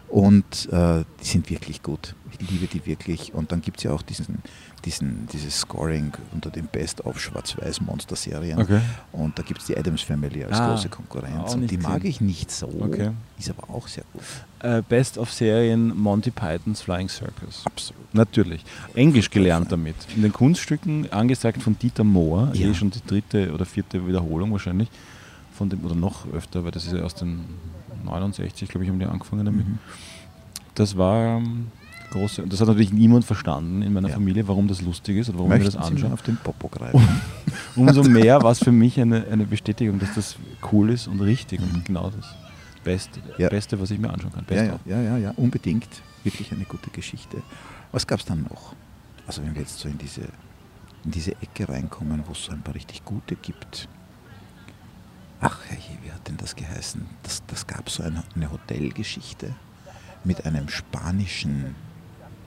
Und 0.09 0.69
äh, 0.71 1.03
die 1.21 1.25
sind 1.25 1.49
wirklich 1.49 1.83
gut. 1.83 2.15
Ich 2.39 2.49
liebe 2.49 2.67
die 2.67 2.85
wirklich. 2.85 3.33
Und 3.33 3.51
dann 3.51 3.61
gibt 3.61 3.77
es 3.77 3.83
ja 3.83 3.91
auch 3.91 4.01
diesen, 4.01 4.39
diesen, 4.85 5.27
dieses 5.33 5.59
Scoring 5.59 6.13
unter 6.31 6.49
den 6.49 6.67
Best-of 6.67 7.19
Schwarz-Weiß-Monster-Serien. 7.19 8.59
Okay. 8.59 8.81
Und 9.11 9.37
da 9.37 9.43
gibt 9.43 9.61
es 9.61 9.67
die 9.67 9.77
Adams 9.77 10.01
Family 10.01 10.43
als 10.43 10.57
Ah, 10.59 10.69
große 10.69 10.89
Konkurrenz. 10.89 11.53
Und 11.53 11.69
die 11.69 11.77
mag 11.77 12.03
ich 12.05 12.21
nicht 12.21 12.51
so. 12.51 12.67
Okay. 12.79 13.11
Ist 13.37 13.49
aber 13.49 13.69
auch 13.73 13.87
sehr 13.87 14.03
gut. 14.13 14.21
Äh, 14.59 14.81
Best 14.87 15.17
of 15.17 15.31
Serien 15.33 15.95
Monty 15.97 16.31
Pythons 16.31 16.81
Flying 16.81 17.09
Circus. 17.09 17.63
Absolut. 17.65 18.13
Natürlich. 18.13 18.63
Englisch 18.93 19.29
gelernt 19.29 19.71
damit. 19.71 19.95
In 20.15 20.21
den 20.21 20.33
Kunststücken 20.33 21.11
angesagt 21.11 21.61
von 21.61 21.77
Dieter 21.79 22.03
Mohr, 22.03 22.51
Ja. 22.53 22.67
eh 22.69 22.73
schon 22.73 22.89
die 22.91 23.05
dritte 23.05 23.53
oder 23.53 23.65
vierte 23.65 24.05
Wiederholung 24.07 24.51
wahrscheinlich. 24.51 24.89
Von 25.59 25.67
dem, 25.69 25.83
oder 25.83 25.93
noch 25.95 26.25
öfter, 26.31 26.63
weil 26.63 26.71
das 26.71 26.85
ist 26.85 26.93
ja 26.93 27.01
aus 27.03 27.15
den 27.15 27.41
69, 28.05 28.69
glaube 28.69 28.85
ich, 28.85 28.89
haben 28.89 28.97
die 28.97 29.05
angefangen 29.05 29.45
damit. 29.45 29.67
Mhm. 29.67 29.77
Das 30.73 30.95
war 30.97 31.37
ähm, 31.37 31.67
große. 32.11 32.43
Das 32.47 32.61
hat 32.61 32.67
natürlich 32.69 32.93
niemand 32.93 33.25
verstanden 33.25 33.81
in 33.81 33.91
meiner 33.91 34.07
Ja. 34.07 34.13
Familie, 34.13 34.47
warum 34.47 34.69
das 34.69 34.81
lustig 34.81 35.17
ist 35.17 35.27
oder 35.29 35.39
warum 35.39 35.49
Möchten 35.49 35.65
wir 35.65 35.71
das 35.79 35.85
anschauen. 35.85 36.13
auf 36.13 36.21
den 36.21 36.37
Popo 36.37 36.69
greifen? 36.69 37.05
Umso 37.75 38.03
mehr 38.03 38.41
war 38.41 38.51
es 38.51 38.59
für 38.59 38.71
mich 38.71 38.97
eine, 39.01 39.25
eine 39.27 39.43
Bestätigung, 39.45 39.99
dass 39.99 40.15
das 40.15 40.37
cool 40.71 40.91
ist 40.91 41.07
und 41.09 41.19
richtig 41.19 41.59
Mhm. 41.59 41.75
und 41.75 41.85
genau 41.85 42.09
das 42.09 42.25
Beste, 42.85 43.19
Ja. 43.37 43.49
Beste, 43.49 43.77
was 43.81 43.91
ich 43.91 43.99
mir 43.99 44.09
anschauen 44.09 44.31
kann. 44.31 44.45
Ja, 44.49 44.63
ja, 44.63 44.79
ja, 44.85 45.01
ja, 45.01 45.17
ja, 45.17 45.33
unbedingt. 45.35 45.89
Wirklich 46.23 46.53
eine 46.53 46.63
gute 46.63 46.89
Geschichte. 46.89 47.41
Was 47.91 48.07
gab 48.07 48.19
es 48.19 48.25
dann 48.25 48.43
noch? 48.43 48.73
Also 49.27 49.41
wenn 49.43 49.53
wir 49.53 49.61
jetzt 49.61 49.77
so 49.79 49.89
in 49.89 49.97
diese, 49.97 50.21
in 51.03 51.11
diese 51.11 51.33
Ecke 51.41 51.67
reinkommen, 51.67 52.23
wo 52.25 52.31
es 52.31 52.45
so 52.45 52.53
ein 52.53 52.61
paar 52.61 52.75
richtig 52.75 53.03
gute 53.03 53.35
gibt. 53.35 53.89
Ach 55.41 55.57
herrje, 55.67 55.97
wie 56.03 56.11
hat 56.11 56.27
denn 56.27 56.37
das 56.37 56.55
geheißen? 56.55 57.05
Das, 57.23 57.41
das 57.47 57.65
gab 57.67 57.89
so 57.89 58.03
eine, 58.03 58.23
eine 58.35 58.51
Hotelgeschichte 58.51 59.55
mit 60.23 60.45
einem 60.45 60.67
spanischen 60.69 61.75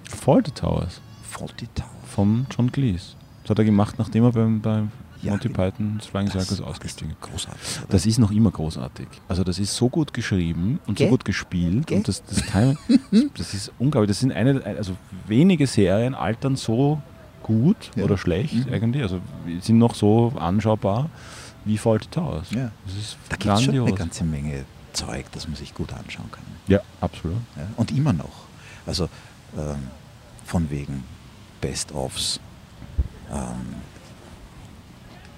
Fawlty 0.08 0.50
Towers 0.50 1.00
Faulty 1.22 1.66
Tower. 1.74 1.86
vom 2.06 2.46
John 2.54 2.70
Cleese. 2.70 3.14
Das 3.42 3.50
hat 3.50 3.58
er 3.58 3.64
gemacht, 3.64 3.94
nachdem 3.98 4.24
er 4.24 4.32
beim, 4.32 4.60
beim 4.60 4.90
Ja, 5.22 5.30
Monty 5.32 5.48
Python's 5.48 6.04
Flying 6.06 6.30
Circus 6.30 6.60
ausgestiegen 6.60 7.12
ist. 7.12 7.20
Großartig. 7.22 7.78
oder? 7.78 7.86
Das 7.88 8.04
ist 8.04 8.18
noch 8.18 8.30
immer 8.30 8.50
großartig. 8.50 9.08
Also 9.28 9.42
das 9.42 9.58
ist 9.58 9.74
so 9.74 9.88
gut 9.88 10.12
geschrieben 10.12 10.78
und 10.86 10.98
Gell? 10.98 11.06
so 11.06 11.10
gut 11.12 11.24
gespielt 11.24 11.86
Gell? 11.86 11.98
und 11.98 12.08
das, 12.08 12.22
das, 12.24 12.42
Timing, 12.44 12.76
das 13.36 13.54
ist 13.54 13.72
unglaublich. 13.78 14.08
Das 14.08 14.20
sind 14.20 14.32
eine, 14.32 14.62
also 14.64 14.94
wenige 15.26 15.66
Serien 15.66 16.14
altern 16.14 16.56
so 16.56 17.00
gut 17.42 17.90
Ja. 17.96 18.04
oder 18.04 18.18
schlecht 18.18 18.66
Mhm. 18.66 18.72
eigentlich, 18.74 19.02
also 19.02 19.20
sind 19.62 19.78
noch 19.78 19.94
so 19.94 20.32
anschaubar 20.38 21.08
wie 21.64 21.78
Fawlty 21.78 22.08
Towers. 22.08 22.50
ja. 22.50 22.70
Das 22.86 22.94
ist 22.96 23.16
Da 23.28 23.36
gibt 23.36 23.54
es 23.54 23.62
schon 23.62 23.78
eine 23.78 23.94
ganze 23.94 24.24
Menge 24.24 24.64
Zeug, 24.92 25.26
das 25.32 25.46
man 25.46 25.56
sich 25.56 25.74
gut 25.74 25.92
anschauen 25.92 26.30
kann. 26.30 26.44
ja, 26.66 26.80
absolut. 27.00 27.38
Ja, 27.56 27.66
und 27.76 27.90
immer 27.92 28.12
noch. 28.12 28.46
Also 28.86 29.08
ähm, 29.56 29.88
von 30.44 30.68
wegen 30.70 31.04
Best-ofs. 31.60 32.40
Ähm, 33.30 33.76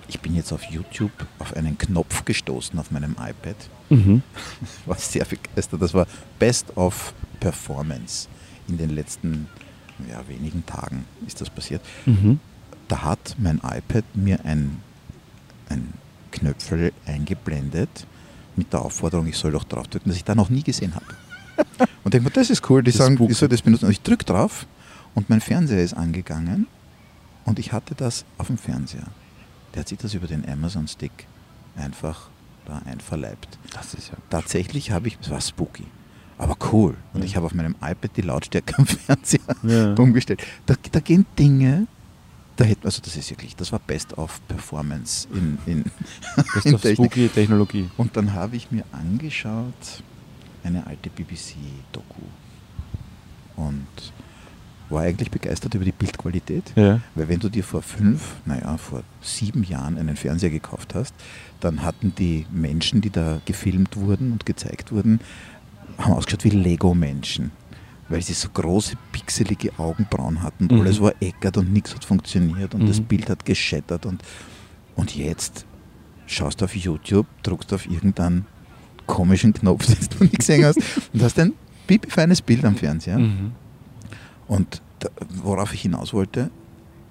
ich 0.09 0.21
bin 0.21 0.35
jetzt 0.35 0.53
auf 0.53 0.65
YouTube 0.65 1.13
auf 1.39 1.55
einen 1.57 1.79
Knopf 1.79 2.25
gestoßen 2.25 2.79
auf 2.79 2.91
meinem 2.91 3.13
iPad. 3.13 3.57
Mhm. 3.91 4.23
War 4.87 4.97
sehr 4.99 5.25
begeistert. 5.25 5.81
Das 5.81 5.95
war 5.95 6.07
Best 6.39 6.77
of 6.77 7.15
Performance. 7.41 8.29
In 8.69 8.79
den 8.79 8.91
letzten 8.91 9.49
ja, 10.11 10.27
wenigen 10.29 10.65
Tagen 10.67 11.05
ist 11.27 11.41
das 11.41 11.51
passiert. 11.51 11.83
Mhm. 12.07 12.41
Da 12.89 13.03
hat 13.03 13.37
mein 13.39 13.59
iPad 13.59 14.05
mir 14.15 14.45
ein, 14.45 14.83
ein 15.69 15.95
Knöpfel 16.35 16.93
eingeblendet 17.07 18.07
mit 18.57 18.73
der 18.73 18.83
Aufforderung, 18.83 19.27
ich 19.27 19.37
soll 19.37 19.53
doch 19.53 19.65
drauf 19.65 19.89
drücken, 19.89 20.09
das 20.11 20.17
ich 20.17 20.25
da 20.25 20.35
noch 20.35 20.51
nie 20.51 20.63
gesehen 20.63 20.95
habe. 20.95 21.07
Und 22.05 22.13
denke 22.15 22.25
mir, 22.29 22.31
das 22.33 22.51
ist 22.51 22.69
cool, 22.69 22.83
die 22.83 22.91
Das 22.91 22.99
sagen, 22.99 23.15
spooky. 23.17 23.33
ich 23.33 23.39
soll 23.39 23.49
das 23.49 23.63
benutzen. 23.63 23.87
Und 23.87 23.93
ich 23.93 24.01
drücke 24.03 24.25
drauf 24.25 24.67
und 25.15 25.31
mein 25.31 25.41
Fernseher 25.41 25.83
ist 25.83 25.95
angegangen 25.95 26.67
und 27.45 27.59
ich 27.59 27.73
hatte 27.73 27.95
das 27.95 28.25
auf 28.39 28.49
dem 28.49 28.59
Fernseher. 28.59 29.07
Der 29.75 29.81
hat 29.81 29.89
sich 29.89 29.99
das 29.99 30.15
über 30.15 30.27
den 30.27 30.49
Amazon 30.49 30.87
Stick 30.89 31.27
einfach 31.77 32.29
da 32.67 32.81
einverleibt. 32.85 33.59
Das 33.73 33.95
ist 33.95 34.09
ja. 34.09 34.15
Tatsächlich 34.31 34.91
habe 34.91 35.09
ich, 35.09 35.19
es 35.21 35.31
war 35.31 35.41
spooky, 35.41 35.85
aber 36.39 36.57
cool. 36.73 36.97
Und 37.13 37.21
Ja. 37.21 37.27
ich 37.27 37.37
habe 37.37 37.47
auf 37.47 37.55
meinem 37.55 37.75
iPad 37.81 38.11
die 38.17 38.23
Lautstärke 38.23 38.77
am 38.79 38.87
Fernseher 38.87 39.41
Ja. 39.63 39.95
umgestellt. 39.95 40.43
Da, 40.67 40.75
da 40.93 41.01
gehen 41.01 41.27
Dinge, 41.39 41.87
da 42.57 42.65
hätte, 42.65 42.85
also 42.85 43.01
das 43.03 43.17
ist 43.17 43.31
wirklich, 43.31 43.57
das 43.57 43.73
war 43.73 43.79
Best 43.81 44.17
of 44.17 44.41
Performance 44.49 45.27
in, 45.33 45.59
in, 45.67 45.85
Das 46.55 46.65
in 46.65 46.75
ist 46.75 46.83
Technik. 46.83 47.13
spooky 47.13 47.29
Technologie. 47.29 47.91
Und 47.97 48.17
dann 48.17 48.33
habe 48.33 48.57
ich 48.57 48.71
mir 48.71 48.85
angeschaut 48.93 50.03
eine 50.63 50.87
alte 50.87 51.11
BBC-Doku 51.11 52.23
und 53.57 53.87
war 54.89 55.03
eigentlich 55.03 55.31
begeistert 55.31 55.75
über 55.75 55.85
die 55.85 55.93
Bildqualität. 55.93 56.73
Ja. 56.77 57.01
Weil 57.15 57.29
wenn 57.29 57.41
du 57.41 57.49
dir 57.49 57.65
vor 57.65 57.83
fünf, 57.83 58.37
naja, 58.45 58.77
vor 58.77 59.03
sieben 59.21 59.65
Jahren 59.65 59.99
einen 59.99 60.17
Fernseher 60.17 60.51
gekauft 60.51 60.95
hast, 60.95 61.15
dann 61.61 61.83
hatten 61.83 62.15
die 62.17 62.47
Menschen, 62.51 63.01
die 63.01 63.11
da 63.11 63.41
gefilmt 63.47 63.97
wurden 63.97 64.33
und 64.33 64.47
gezeigt 64.47 64.93
wurden, 64.93 65.21
haben 65.99 66.13
ausgeschaut 66.13 66.45
wie 66.45 66.51
Lego-Menschen. 66.51 67.51
Weil 68.09 68.21
sie 68.23 68.35
so 68.35 68.49
große, 68.51 68.97
pixelige 69.13 69.71
Augenbrauen 69.79 70.43
hatten 70.43 70.65
und 70.65 70.73
Mhm. 70.77 70.81
alles 70.83 71.01
war 71.01 71.15
eckert 71.21 71.57
und 71.57 71.73
nichts 71.73 71.95
hat 71.95 72.05
funktioniert 72.05 72.75
und 72.75 72.87
das 72.89 73.01
Mhm. 73.01 73.05
Bild 73.05 73.31
hat 73.31 73.45
geschettert. 73.45 74.05
Und, 74.07 74.23
und 74.95 75.17
jetzt 75.17 75.65
schaust 76.27 76.61
du 76.61 76.67
auf 76.67 76.77
YouTube, 76.77 77.27
druckst 77.43 77.73
auf 77.73 77.87
irgendeinen 77.89 78.45
komischen 79.07 79.53
Knopf, 79.55 79.87
den 79.87 80.09
du 80.19 80.25
nicht 80.25 80.39
gesehen 80.39 80.65
hast, 80.65 80.79
und 81.13 81.23
hast 81.23 81.39
ein 81.39 81.53
pipifeines 81.87 82.43
Bild 82.43 82.65
am 82.65 82.77
Fernseher. 82.77 83.19
Mhm. 83.19 83.53
Und 84.49 84.83
da, 84.99 85.09
worauf 85.43 85.73
ich 85.73 85.83
hinaus 85.83 86.13
wollte, 86.13 86.51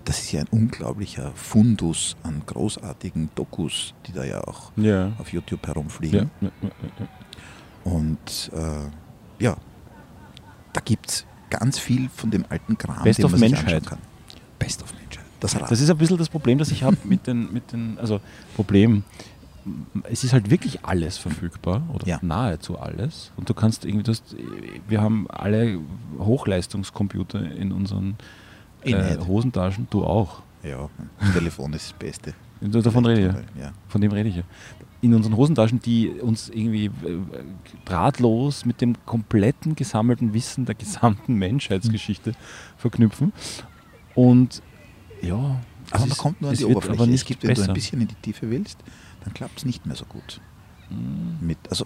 das 0.06 0.20
ist 0.20 0.32
ja 0.34 0.42
ein 0.42 0.48
unglaublicher 0.52 1.32
Fundus 1.34 2.16
an 2.24 2.44
großartigen 2.46 3.30
Dokus, 3.36 3.94
die 4.06 4.12
da 4.12 4.24
ja 4.26 4.42
auch 4.44 4.72
Ja. 4.76 5.14
auf 5.18 5.32
YouTube 5.34 5.66
herumfliegen. 5.66 6.30
ja. 6.42 6.50
Und 7.84 8.52
äh, 8.54 9.44
ja, 9.44 9.58
da 10.74 10.82
gibt 10.82 11.10
es 11.10 11.26
ganz 11.50 11.80
viel 11.80 12.10
von 12.10 12.32
dem 12.32 12.46
alten 12.50 12.78
Kram, 12.78 13.04
Best 13.04 13.20
den 13.20 13.26
of 13.26 13.32
man 13.32 13.40
sich 13.40 13.52
Menschheit. 13.52 13.76
anschauen 13.76 13.86
kann. 13.86 14.00
Best 14.60 14.84
of 14.84 14.94
Menschheit. 14.94 15.24
Das. 15.40 15.54
Das 15.54 15.82
ist 15.82 15.90
ein 15.90 15.98
bisschen 15.98 16.18
das 16.18 16.30
Problem, 16.30 16.58
das 16.58 16.72
ich 16.72 16.84
habe 16.84 16.98
mit 17.04 17.28
den, 17.28 17.52
mit 17.54 17.72
den, 17.74 17.98
also 18.00 18.22
Problem. 18.56 19.04
es 20.10 20.24
ist 20.24 20.32
halt 20.34 20.50
wirklich 20.50 20.84
alles 20.86 21.18
verfügbar 21.18 21.82
oder 21.94 22.08
Ja. 22.08 22.20
nahezu 22.22 22.80
alles. 22.80 23.32
Und 23.38 23.50
du 23.50 23.54
kannst 23.54 23.84
irgendwie, 23.86 24.04
du 24.04 24.12
hast, 24.12 24.36
wir 24.88 25.02
haben 25.02 25.30
alle 25.30 25.80
Hochleistungscomputer 26.18 27.52
in 27.52 27.72
unseren 27.72 28.16
Ich 28.84 28.94
äh. 28.94 29.18
Hosentaschen, 29.28 29.88
du 29.90 30.06
auch. 30.06 30.42
Ja, 30.64 30.90
das 31.20 31.34
Telefon 31.34 31.74
ist 31.74 31.92
das 31.92 31.94
Beste. 31.94 32.34
Davon 32.62 33.06
rede 33.06 33.20
ich 33.22 33.28
ja. 33.58 33.64
Ja. 33.66 33.74
Von 33.90 34.00
dem 34.02 34.12
rede 34.14 34.30
ich 34.30 34.38
ja. 34.38 34.44
In 35.04 35.14
unseren 35.14 35.36
Hosentaschen, 35.36 35.80
die 35.82 36.08
uns 36.10 36.48
irgendwie 36.50 36.86
äh, 36.86 36.92
drahtlos 37.86 38.66
mit 38.66 38.80
dem 38.82 38.96
kompletten 39.06 39.76
gesammelten 39.76 40.34
Wissen 40.34 40.66
der 40.66 40.76
gesamten 40.76 41.36
Menschheitsgeschichte 41.46 42.32
Hm. 42.32 42.38
verknüpfen. 42.78 43.34
Und 44.16 44.62
ja, 45.22 45.36
Aber 45.36 45.60
es 45.92 46.00
man 46.00 46.10
ist- 46.10 46.18
kommt 46.18 46.42
nur 46.42 46.50
an 46.50 46.54
es 46.54 46.60
die 46.60 46.66
Oberfläche. 46.66 46.98
Aber 46.98 47.06
nicht 47.06 47.16
es 47.22 47.26
gibt, 47.26 47.44
wenn 47.44 47.54
du 47.56 47.62
ein 47.64 47.74
bisschen 47.74 48.00
in 48.02 48.08
die 48.08 48.16
Tiefe 48.16 48.50
willst, 48.50 48.78
dann 49.26 49.34
klappt 49.34 49.58
es 49.60 49.66
nicht 49.66 49.86
mehr 49.86 49.96
so 49.98 50.06
gut. 50.06 50.40
Mm. 50.90 51.46
Mit, 51.46 51.58
also 51.70 51.86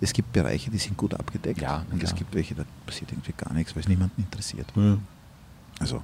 es 0.00 0.12
gibt 0.12 0.32
Bereiche, 0.32 0.70
die 0.70 0.78
sind 0.78 0.96
gut 0.96 1.14
abgedeckt 1.14 1.60
Ja, 1.60 1.84
und 1.92 2.02
es 2.02 2.10
klar. 2.10 2.18
gibt 2.18 2.34
welche, 2.34 2.54
da 2.56 2.64
passiert 2.84 3.12
irgendwie 3.12 3.32
gar 3.36 3.52
nichts, 3.52 3.74
weil 3.76 3.82
es 3.82 3.88
niemanden 3.88 4.22
interessiert. 4.22 4.66
Ja. 4.74 4.98
Also 5.78 6.02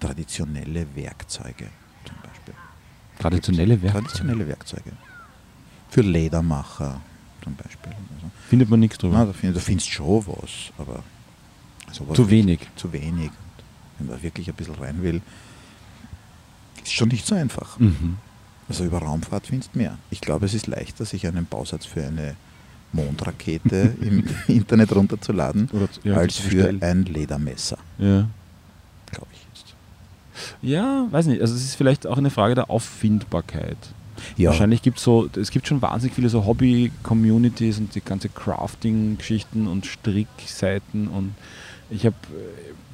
traditionelle 0.00 0.86
Werkzeuge 0.94 1.66
zum 2.04 2.16
Beispiel. 2.22 2.54
Traditionelle 3.18 3.82
Werkzeuge. 3.82 3.92
Traditionelle 4.06 4.48
Werkzeuge. 4.48 4.92
Für 5.90 6.02
Ledermacher 6.02 7.00
zum 7.42 7.54
Beispiel. 7.54 7.92
Also, 7.92 8.30
Findet 8.48 8.68
man 8.70 8.80
nichts 8.80 8.98
drüber. 8.98 9.16
na, 9.18 9.24
da, 9.26 9.32
find, 9.32 9.56
da 9.56 9.60
findest 9.60 9.88
du 9.88 9.92
schon 9.92 10.26
was, 10.26 10.50
aber 10.78 11.02
sowas 11.92 12.16
Zu 12.16 12.28
wenig. 12.30 12.60
Zu 12.76 12.92
wenig. 12.92 13.30
Und 13.30 13.36
wenn 13.98 14.06
man 14.08 14.22
wirklich 14.22 14.48
ein 14.48 14.54
bisschen 14.54 14.74
rein 14.76 15.02
will, 15.02 15.20
ist 16.82 16.92
schon 16.92 17.08
nicht 17.08 17.26
so 17.26 17.34
einfach. 17.34 17.78
Mhm. 17.78 18.16
Also 18.68 18.84
über 18.84 18.98
Raumfahrt 18.98 19.46
findest 19.46 19.74
du 19.74 19.78
mehr. 19.78 19.96
Ich 20.10 20.20
glaube, 20.20 20.46
es 20.46 20.54
ist 20.54 20.66
leichter, 20.66 21.04
sich 21.06 21.26
einen 21.26 21.46
Bausatz 21.46 21.86
für 21.86 22.04
eine 22.06 22.36
Mondrakete 22.92 23.94
im 24.00 24.24
Internet 24.46 24.94
runterzuladen, 24.94 25.68
zu- 25.68 25.88
ja, 26.04 26.14
als 26.16 26.36
für 26.36 26.54
bestellen. 26.56 26.82
ein 26.82 27.02
Ledermesser, 27.04 27.78
Ja. 27.98 28.28
glaube 29.10 29.26
ich 29.32 29.46
jetzt. 29.54 29.74
ja, 30.62 31.06
weiß 31.10 31.26
nicht. 31.26 31.40
Also 31.40 31.54
es 31.54 31.64
ist 31.64 31.74
vielleicht 31.76 32.06
auch 32.06 32.18
eine 32.18 32.30
Frage 32.30 32.54
der 32.54 32.70
Auffindbarkeit. 32.70 33.76
Ja, 34.36 34.50
Wahrscheinlich 34.50 34.82
gibt 34.82 34.98
es 34.98 35.04
so, 35.04 35.28
es 35.36 35.50
gibt 35.50 35.66
schon 35.66 35.82
wahnsinnig 35.82 36.14
viele 36.14 36.28
so 36.28 36.44
Hobby-Communities 36.44 37.78
und 37.78 37.94
die 37.94 38.00
ganze 38.00 38.28
Crafting-Geschichten 38.28 39.66
und 39.66 39.86
Strickseiten 39.86 41.08
und 41.08 41.34
ich 41.90 42.04
habe 42.04 42.16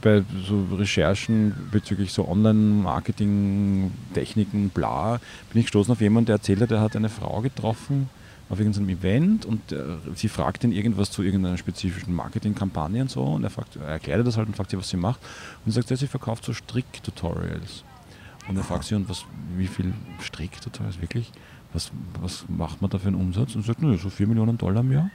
bei 0.01 0.23
so 0.47 0.67
Recherchen 0.77 1.55
bezüglich 1.73 2.13
so 2.13 2.29
Online-Marketing, 2.29 3.91
Techniken, 4.13 4.69
bla, 4.69 5.19
bin 5.51 5.61
ich 5.61 5.67
gestoßen 5.67 5.93
auf 5.93 6.01
jemanden, 6.01 6.27
der 6.27 6.37
erzählt 6.37 6.61
hat, 6.61 6.71
er 6.71 6.81
hat 6.81 6.95
eine 6.95 7.09
Frau 7.09 7.41
getroffen 7.41 8.09
auf 8.51 8.59
irgendeinem 8.59 8.91
Event 8.91 9.47
und 9.47 9.73
äh, 9.73 9.83
sie 10.15 10.29
fragt 10.29 10.65
ihn 10.65 10.73
irgendwas 10.73 11.11
zu 11.11 11.23
irgendeiner 11.23 11.57
spezifischen 11.57 12.15
Marketingkampagne 12.15 13.01
und 13.01 13.11
so 13.11 13.23
und 13.23 13.43
er, 13.43 13.51
fragt, 13.51 13.77
er 13.77 13.87
erklärt 13.87 14.27
das 14.27 14.37
halt 14.37 14.49
und 14.49 14.57
fragt 14.57 14.71
sie, 14.71 14.79
was 14.79 14.91
sie 14.91 14.99
macht 14.99 15.21
und 15.65 15.73
sagt, 15.73 15.89
ja, 15.91 15.97
sie 15.97 16.07
verkauft 16.07 16.45
so 16.45 16.53
Strick-Tutorials. 16.53 17.85
Und 18.49 18.57
er 18.57 18.65
fragt 18.65 18.85
sie, 18.85 18.95
und 18.95 19.09
was, 19.09 19.25
wie 19.57 19.67
viel 19.67 19.95
Strick-Tutorials 20.21 21.01
wirklich? 21.01 21.33
Was, 21.73 21.91
was 22.21 22.45
macht 22.49 22.81
man 22.83 22.91
da 22.91 22.99
für 22.99 23.09
einen 23.09 23.17
Umsatz? 23.17 23.55
Und 23.55 23.65
sagt, 23.65 23.81
nö, 23.83 23.97
so 23.97 24.11
4 24.11 24.27
Millionen 24.27 24.59
Dollar 24.59 24.81
im 24.81 24.93
Jahr. 24.93 25.11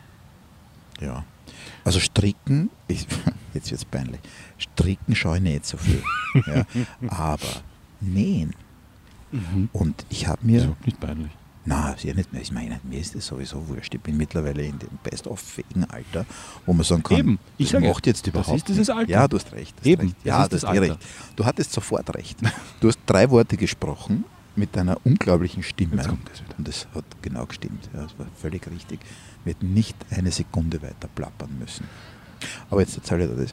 ja. 1.00 1.24
Also 1.84 2.00
stricken, 2.00 2.70
ich, 2.88 3.08
jetzt 3.54 3.72
wird 3.72 3.82
es 3.82 3.86
peinlich, 3.86 4.20
stricken 4.60 5.16
schaue 5.16 5.38
ich 5.38 5.44
nicht 5.44 5.66
so 5.66 5.78
viel. 5.78 6.04
ja. 6.46 6.64
Aber 7.08 7.64
nähen. 8.02 8.54
Und 9.74 10.06
ich 10.10 10.28
habe 10.28 10.40
Ist 10.42 10.46
mir, 10.46 10.58
überhaupt 10.62 10.86
nicht 10.86 11.00
peinlich. 11.00 11.32
Na, 11.70 11.92
ist 11.92 12.04
ja 12.04 12.14
nicht 12.16 12.34
mehr, 12.34 12.42
ich 12.42 12.52
meine, 12.52 12.80
mir 12.84 13.00
ist 13.00 13.14
das 13.16 13.28
sowieso 13.28 13.68
wurscht. 13.68 13.94
Ich 13.94 14.02
bin 14.02 14.18
mittlerweile 14.18 14.64
in 14.64 14.80
dem 14.80 14.90
best-of-fähigen 15.04 15.84
Alter, 15.90 16.26
wo 16.66 16.74
man 16.74 16.84
sagen 16.84 17.04
kann, 17.04 17.18
Eben, 17.18 17.40
ich 17.58 17.68
das 17.68 17.74
sage, 17.74 17.88
macht 17.88 18.08
jetzt 18.08 18.24
das 18.26 18.34
überhaupt 18.34 18.58
ist 18.58 18.68
dieses. 18.68 18.90
Alter. 18.90 19.10
Ja, 19.12 19.28
du 19.28 19.38
hast 19.38 19.52
recht. 19.54 19.76
Eben, 19.86 20.02
recht. 20.08 20.16
das 20.18 20.26
Ja, 20.26 20.44
ist 20.44 20.52
du 20.52 20.56
das 20.56 20.64
hast 20.66 20.76
eh 20.76 20.80
Alter. 20.80 20.94
recht. 20.94 21.06
Du 21.36 21.46
hattest 21.46 21.72
sofort 21.72 22.16
recht. 22.16 22.40
Du 22.82 22.88
hast 22.88 23.00
drei 23.06 23.30
Worte 23.30 23.56
gesprochen 23.56 24.26
mit 24.56 24.76
deiner 24.76 24.98
unglaublichen 25.06 25.64
Stimme. 25.64 25.98
Jetzt 25.98 26.08
kommt 26.10 26.28
das 26.30 26.42
wieder. 26.44 26.56
Und 26.58 26.68
das 26.68 26.88
hat 26.96 27.06
genau 27.22 27.46
gestimmt. 27.46 27.90
Ja, 27.94 28.02
das 28.04 28.18
war 28.18 28.26
völlig 28.42 28.66
richtig. 28.70 29.00
Wir 29.44 29.54
hätten 29.54 29.74
nicht 29.74 29.96
eine 30.10 30.32
Sekunde 30.32 30.82
weiter 30.82 31.08
plappern 31.14 31.50
müssen. 31.60 31.86
Aber 32.70 32.82
jetzt 32.82 32.98
erzähle 32.98 33.26
ich 33.26 33.30
dir 33.30 33.36
das. 33.44 33.52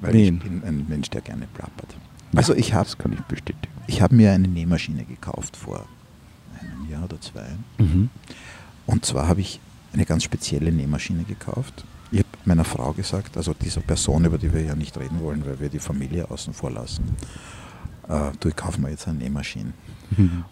Weil 0.00 0.12
Wen? 0.12 0.34
ich 0.36 0.42
bin 0.42 0.62
ein 0.64 0.86
Mensch, 0.88 1.08
der 1.10 1.20
gerne 1.22 1.46
plappert. 1.54 1.94
Also 2.34 2.52
ich 2.54 2.74
habe 2.74 2.84
Das 2.84 2.98
kann 2.98 3.12
ich 3.12 3.20
bestätigen. 3.20 3.72
ich 3.86 4.02
hab 4.02 4.12
mir 4.12 4.32
eine 4.32 4.48
Nähmaschine 4.48 5.04
gekauft 5.04 5.56
vor 5.56 5.86
einem 6.88 6.92
Jahr 7.00 7.04
oder 7.04 7.20
zwei. 7.20 7.46
Mhm. 7.78 8.10
Und 8.86 9.04
zwar 9.04 9.28
habe 9.28 9.40
ich 9.40 9.60
eine 9.92 10.04
ganz 10.04 10.24
spezielle 10.24 10.72
Nähmaschine 10.72 11.24
gekauft. 11.24 11.84
Ich 12.10 12.18
habe 12.20 12.28
meiner 12.44 12.64
Frau 12.64 12.92
gesagt, 12.92 13.36
also 13.36 13.54
dieser 13.54 13.80
Person, 13.80 14.24
über 14.24 14.38
die 14.38 14.52
wir 14.52 14.62
ja 14.62 14.74
nicht 14.74 14.96
reden 14.98 15.20
wollen, 15.20 15.44
weil 15.44 15.60
wir 15.60 15.68
die 15.68 15.78
Familie 15.78 16.30
außen 16.30 16.54
vor 16.54 16.70
lassen, 16.70 17.16
äh, 18.08 18.30
du, 18.40 18.48
ich 18.48 18.56
kaufe 18.56 18.80
mir 18.80 18.90
jetzt 18.90 19.06
eine 19.08 19.18
Nähmaschine. 19.18 19.72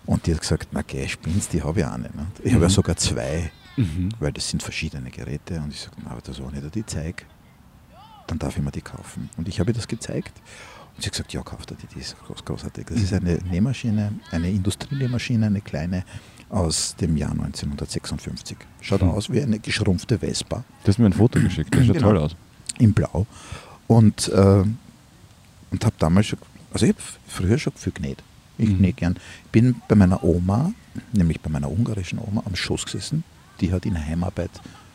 Und 0.04 0.26
die 0.26 0.34
hat 0.34 0.40
gesagt, 0.42 0.68
na 0.72 0.82
geh, 0.82 1.08
spinnst, 1.08 1.54
die 1.54 1.62
habe 1.62 1.80
ich 1.80 1.86
auch 1.86 1.96
nicht. 1.96 2.14
Ne? 2.14 2.26
Ich 2.44 2.52
habe 2.52 2.64
ja 2.64 2.68
Mhm. 2.68 2.72
sogar 2.72 2.96
zwei, 2.96 3.50
Mhm. 3.78 4.10
weil 4.20 4.32
das 4.32 4.50
sind 4.50 4.62
verschiedene 4.62 5.10
Geräte. 5.10 5.58
Und 5.60 5.72
ich 5.72 5.80
sage, 5.80 5.96
na, 6.04 6.10
aber 6.10 6.20
das 6.20 6.38
auch 6.40 6.50
nicht, 6.50 6.74
die 6.74 6.84
zeig, 6.84 7.24
dann 8.26 8.38
darf 8.38 8.58
ich 8.58 8.62
mir 8.62 8.70
die 8.70 8.82
kaufen. 8.82 9.30
Und 9.38 9.48
ich 9.48 9.58
habe 9.60 9.70
ihr 9.70 9.74
das 9.74 9.88
gezeigt. 9.88 10.32
Und 10.96 11.02
sie 11.02 11.06
hat 11.08 11.12
gesagt, 11.12 11.32
ja, 11.34 11.42
kauf 11.42 11.66
dir 11.66 11.74
die, 11.76 11.86
die 11.94 12.00
ist 12.00 12.16
groß, 12.26 12.44
großartig. 12.44 12.86
Das 12.88 12.98
ist 13.00 13.12
eine 13.12 13.38
Nähmaschine, 13.50 14.12
eine 14.30 14.50
Industrienähmaschine, 14.50 15.46
eine 15.46 15.60
kleine 15.60 16.04
aus 16.48 16.94
dem 16.96 17.16
Jahr 17.16 17.32
1956. 17.32 18.56
Schaut 18.80 19.02
Mhm. 19.02 19.10
aus 19.10 19.30
wie 19.30 19.42
eine 19.42 19.58
geschrumpfte 19.58 20.18
Vespa 20.18 20.64
Du 20.84 20.88
hast 20.88 20.98
mir 20.98 21.06
ein 21.06 21.12
Foto 21.12 21.38
geschickt, 21.40 21.74
das 21.74 21.84
schaut 21.86 21.96
Genau. 21.96 22.08
toll 22.08 22.18
aus. 22.18 22.36
in 22.78 22.92
Blau. 22.92 23.26
Und, 23.86 24.28
äh, 24.28 24.64
und 25.70 25.84
habe 25.84 25.94
damals 25.98 26.26
schon, 26.26 26.38
also 26.72 26.86
ich 26.86 26.92
habe 26.92 27.02
früher 27.26 27.58
schon 27.58 27.72
viel 27.74 27.92
genäht. 27.92 28.22
Ich 28.58 28.68
Mhm. 28.70 28.78
nähe 28.78 28.92
gern. 28.92 29.16
Bin 29.52 29.76
bei 29.88 29.94
meiner 29.96 30.22
Oma, 30.24 30.72
nämlich 31.12 31.40
bei 31.40 31.50
meiner 31.50 31.70
ungarischen 31.70 32.18
Oma, 32.18 32.42
am 32.46 32.54
Schoß 32.56 32.84
gesessen. 32.86 33.22
Die 33.60 33.72
hat 33.72 33.84
in 33.86 33.98
Heimarbeit 34.02 34.50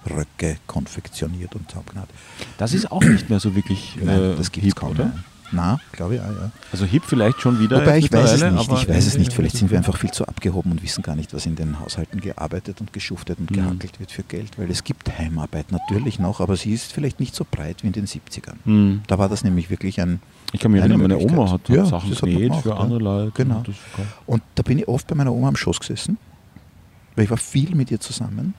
Röcke 0.10 0.58
konfektioniert 0.68 1.54
und 1.56 1.70
zusammengenäht. 1.70 2.10
Das 2.58 2.74
ist 2.74 2.92
auch 2.92 3.04
nicht 3.04 3.30
mehr 3.30 3.40
so 3.40 3.56
wirklich 3.56 3.96
Nein, 4.02 4.20
äh, 4.20 4.36
das 4.36 4.52
gibt 4.52 4.66
es 4.66 4.74
kaum 4.76 4.92
oder? 4.92 5.06
mehr. 5.06 5.24
Na, 5.52 5.80
glaube 5.92 6.16
ich 6.16 6.22
auch, 6.22 6.26
ja. 6.26 6.52
Also 6.72 6.86
hip 6.86 7.04
vielleicht 7.06 7.42
schon 7.42 7.60
wieder. 7.60 7.82
Wobei 7.82 7.98
ich 8.00 8.12
weiß 8.12 8.32
es 8.34 8.42
nicht, 8.42 8.62
ich 8.62 8.70
weiß 8.70 9.06
es 9.08 9.18
nicht. 9.18 9.28
irgendwie- 9.28 9.36
Vielleicht 9.36 9.58
sind 9.58 9.70
wir 9.72 9.78
einfach 9.78 9.98
viel 9.98 10.12
zu 10.12 10.26
abgehoben 10.26 10.72
und 10.72 10.82
wissen 10.84 11.02
gar 11.04 11.16
nicht, 11.16 11.34
was 11.34 11.46
in 11.46 11.56
den 11.56 11.80
Haushalten 11.80 12.22
gearbeitet 12.22 12.80
und 12.80 12.94
geschuftet 12.94 13.38
und 13.40 13.52
Mhm. 13.52 13.56
gehackelt 13.56 14.00
wird 14.00 14.12
für 14.12 14.24
Geld, 14.24 14.58
weil 14.58 14.70
es 14.72 14.84
gibt 14.84 15.18
Heimarbeit 15.18 15.72
natürlich 15.72 16.20
noch, 16.20 16.40
aber 16.40 16.56
sie 16.56 16.72
ist 16.74 16.94
vielleicht 16.94 17.20
nicht 17.20 17.36
so 17.36 17.46
breit 17.50 17.84
wie 17.84 17.88
in 17.88 17.94
den 17.94 18.06
70ern. 18.08 18.56
Hm. 18.66 19.02
Da 19.08 19.18
war 19.20 19.28
das 19.30 19.44
nämlich 19.44 19.70
wirklich 19.70 20.00
ein, 20.00 20.22
Ich 20.54 20.60
kann 20.62 20.72
mich 20.72 20.80
erinnern, 20.82 21.02
meine 21.02 21.18
Oma 21.18 21.52
hat, 21.52 21.68
Ja, 21.70 21.86
Sachen 21.86 22.14
genäht 22.16 22.40
gemacht, 22.50 22.64
für 22.64 22.76
andere 22.78 23.00
Leute. 23.00 23.32
Genau. 23.36 23.58
und. 23.58 23.76
Und 24.26 24.44
da 24.56 24.64
bin 24.64 24.80
ich 24.80 24.88
oft 24.88 25.08
bei 25.08 25.16
meiner 25.16 25.34
Oma 25.34 25.50
am 25.50 25.56
Schoß 25.56 25.80
gesessen, 25.80 26.18
weil 27.16 27.26
ich 27.26 27.30
war 27.30 27.38
viel 27.38 27.76
mit 27.76 27.92
ihr 27.92 28.00
zusammen. 28.00 28.54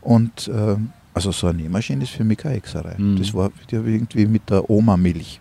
Und 0.00 0.48
äh, 0.48 0.76
also 1.12 1.32
so 1.32 1.48
eine 1.48 1.58
Nähmaschine 1.62 2.04
ist 2.04 2.12
für 2.12 2.24
mich 2.24 2.38
keine 2.38 2.54
Hexerei. 2.56 2.94
Mhm. 2.96 3.18
Das 3.18 3.34
war 3.34 3.50
irgendwie 3.70 4.26
mit 4.26 4.48
der 4.48 4.68
Oma-Milch. 4.70 5.40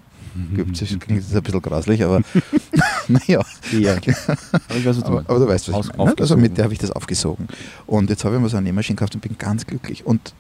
Gibt's. 0.55 0.79
Das 0.79 0.89
klingt 0.89 1.21
jetzt 1.21 1.35
ein 1.35 1.43
bisschen 1.43 1.61
grauslich, 1.61 2.03
aber 2.03 2.21
naja. 3.07 3.43
Ja. 3.71 3.93
Aber 3.95 4.77
ich 4.77 4.85
weiß, 4.85 4.97
was 4.97 5.03
du 5.03 5.05
Aber, 5.05 5.19
aber 5.27 5.39
du 5.39 5.47
weißt, 5.47 5.67
was 5.69 5.75
Aus- 5.75 5.89
ich 5.89 5.97
meine. 5.97 6.09
ne? 6.11 6.15
Also 6.19 6.37
mit 6.37 6.57
der 6.57 6.63
habe 6.65 6.73
ich 6.73 6.79
das 6.79 6.91
aufgesogen. 6.91 7.47
Und 7.85 8.09
jetzt 8.09 8.23
habe 8.25 8.35
ich 8.35 8.41
mir 8.41 8.49
so 8.49 8.57
eine 8.57 8.65
Nähmaschine 8.65 8.95
gekauft 8.95 9.15
und 9.15 9.21
bin 9.21 9.37
ganz 9.37 9.65
glücklich. 9.65 10.05
Und 10.05 10.33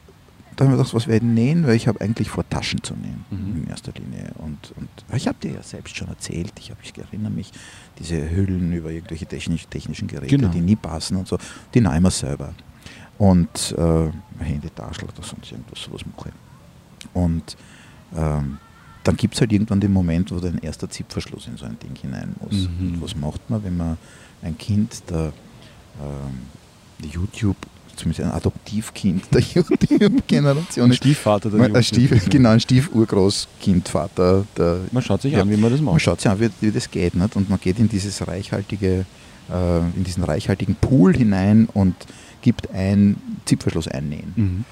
da 0.55 0.65
habe 0.65 0.73
ich 0.73 0.77
mir 0.77 0.83
gedacht, 0.83 0.93
was 0.93 1.07
werde 1.07 1.25
ich 1.25 1.31
nähen? 1.31 1.65
Weil 1.65 1.75
ich 1.75 1.87
habe 1.87 2.01
eigentlich 2.01 2.29
vor, 2.29 2.47
Taschen 2.49 2.83
zu 2.83 2.93
nähen 2.95 3.23
Mhm. 3.29 3.63
in 3.63 3.69
erster 3.69 3.93
Linie. 3.93 4.31
Und, 4.39 4.73
und 4.75 4.89
ich 5.15 5.27
habe 5.27 5.37
dir 5.41 5.53
ja 5.53 5.63
selbst 5.63 5.95
schon 5.95 6.09
erzählt, 6.09 6.51
ich, 6.59 6.69
hab, 6.71 6.77
ich 6.83 6.93
erinnere 6.97 7.31
mich, 7.31 7.51
diese 7.97 8.29
Hüllen 8.29 8.73
über 8.73 8.91
irgendwelche 8.91 9.25
technisch, 9.25 9.67
technischen 9.69 10.07
Geräte, 10.07 10.35
Genau. 10.37 10.49
die 10.49 10.61
nie 10.61 10.75
passen 10.75 11.15
und 11.17 11.27
so, 11.27 11.37
die 11.73 11.81
nähen 11.81 12.03
wir 12.03 12.11
selber. 12.11 12.53
Und 13.17 13.75
äh, 13.77 14.09
Handytaschel 14.43 15.03
oder 15.05 15.23
sonst 15.23 15.51
irgendwas, 15.51 15.81
sowas 15.81 16.01
mache 16.15 16.29
ich. 16.29 17.07
Und 17.13 17.57
ähm, 18.15 18.57
dann 19.03 19.15
gibt 19.17 19.35
es 19.35 19.41
halt 19.41 19.51
irgendwann 19.51 19.79
den 19.79 19.93
Moment, 19.93 20.31
wo 20.31 20.39
dein 20.39 20.57
erster 20.59 20.89
Zipverschluss 20.89 21.47
in 21.47 21.57
so 21.57 21.65
ein 21.65 21.77
Ding 21.79 21.95
hinein 21.95 22.35
muss. 22.41 22.53
Mhm. 22.53 22.93
Und 22.95 23.01
was 23.01 23.15
macht 23.15 23.49
man, 23.49 23.63
wenn 23.63 23.77
man 23.77 23.97
ein 24.41 24.57
Kind 24.57 25.01
der 25.09 25.31
ähm, 26.01 27.07
YouTube, 27.11 27.55
zumindest 27.95 28.25
ein 28.27 28.31
Adoptivkind 28.31 29.23
der 29.33 29.41
YouTube-Generation 29.53 30.85
Ein 30.85 30.91
ist? 30.91 30.97
Stiefvater 30.97 31.49
der 31.49 31.59
Man, 31.59 31.69
Jugend. 31.69 31.85
Stief, 31.85 32.29
genau, 32.29 32.49
ein 32.49 32.59
Stiefurgroßkindvater. 32.59 34.45
Der, 34.57 34.79
Man 34.91 35.03
schaut 35.03 35.21
sich 35.21 35.33
Ja. 35.33 35.41
an, 35.41 35.49
wie 35.49 35.57
man 35.57 35.71
das 35.71 35.81
man 35.81 35.93
macht. 35.93 36.03
schaut 36.03 36.21
sich 36.21 36.29
an, 36.31 36.39
wie, 36.39 36.49
wie 36.61 36.71
das 36.71 36.89
geht. 36.91 37.15
Nicht? 37.15 37.35
Und 37.35 37.49
man 37.49 37.59
geht 37.59 37.79
in 37.79 37.89
dieses 37.89 38.25
reichhaltige, 38.27 39.05
äh, 39.51 39.79
in 39.95 40.03
diesen 40.03 40.23
reichhaltigen 40.23 40.75
Pool 40.75 41.15
hinein 41.15 41.67
und 41.73 41.95
gibt 42.41 42.69
ein 42.71 43.17
Zipverschluss 43.45 43.87
einnähen. 43.87 44.33
Mhm. 44.35 44.65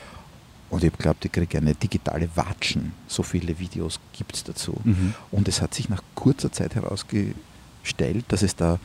Und 0.70 0.84
ich 0.84 0.90
habe 0.90 0.98
geglaubt, 0.98 1.24
ich 1.26 1.32
kriege 1.32 1.58
eine 1.58 1.74
digitale 1.76 2.30
Watschen. 2.36 2.92
So 3.08 3.24
viele 3.24 3.58
Videos 3.58 4.00
gibt 4.14 4.36
es 4.36 4.44
dazu. 4.44 4.76
Mhm. 4.84 5.14
Und 5.32 5.48
es 5.48 5.62
hat 5.62 5.74
sich 5.74 5.88
nach 5.90 6.02
kurzer 6.16 6.52
Zeit 6.52 6.76
herausgestellt, 6.76 8.26
dass 8.28 8.42
es 8.42 8.56
da 8.56 8.80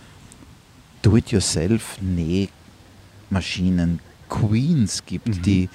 Do-it-yourself-Nähmaschinen, 1.02 4.00
Queens 4.28 5.04
gibt, 5.04 5.28
Mhm. 5.28 5.42
die 5.42 5.68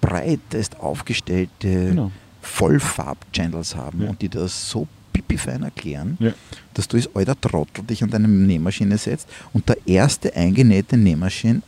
breitest 0.00 0.78
aufgestellte 0.80 1.88
Genau. 1.88 2.12
Vollfarb-Channels 2.42 3.74
haben 3.74 4.02
Ja. 4.04 4.10
und 4.10 4.22
die 4.22 4.28
das 4.28 4.70
so 4.70 4.86
pipifein 5.12 5.62
erklären, 5.64 6.16
Ja. 6.20 6.32
dass 6.74 6.86
du 6.88 6.96
als 6.96 7.14
alter 7.14 7.38
Trottel 7.40 7.84
dich 7.84 8.02
an 8.02 8.10
deine 8.10 8.28
Nähmaschine 8.28 8.96
setzt 8.96 9.28
und 9.52 9.68
der 9.68 9.76
erste 9.86 10.34
eingenähte 10.34 10.96
Nähmaschine 10.96 11.62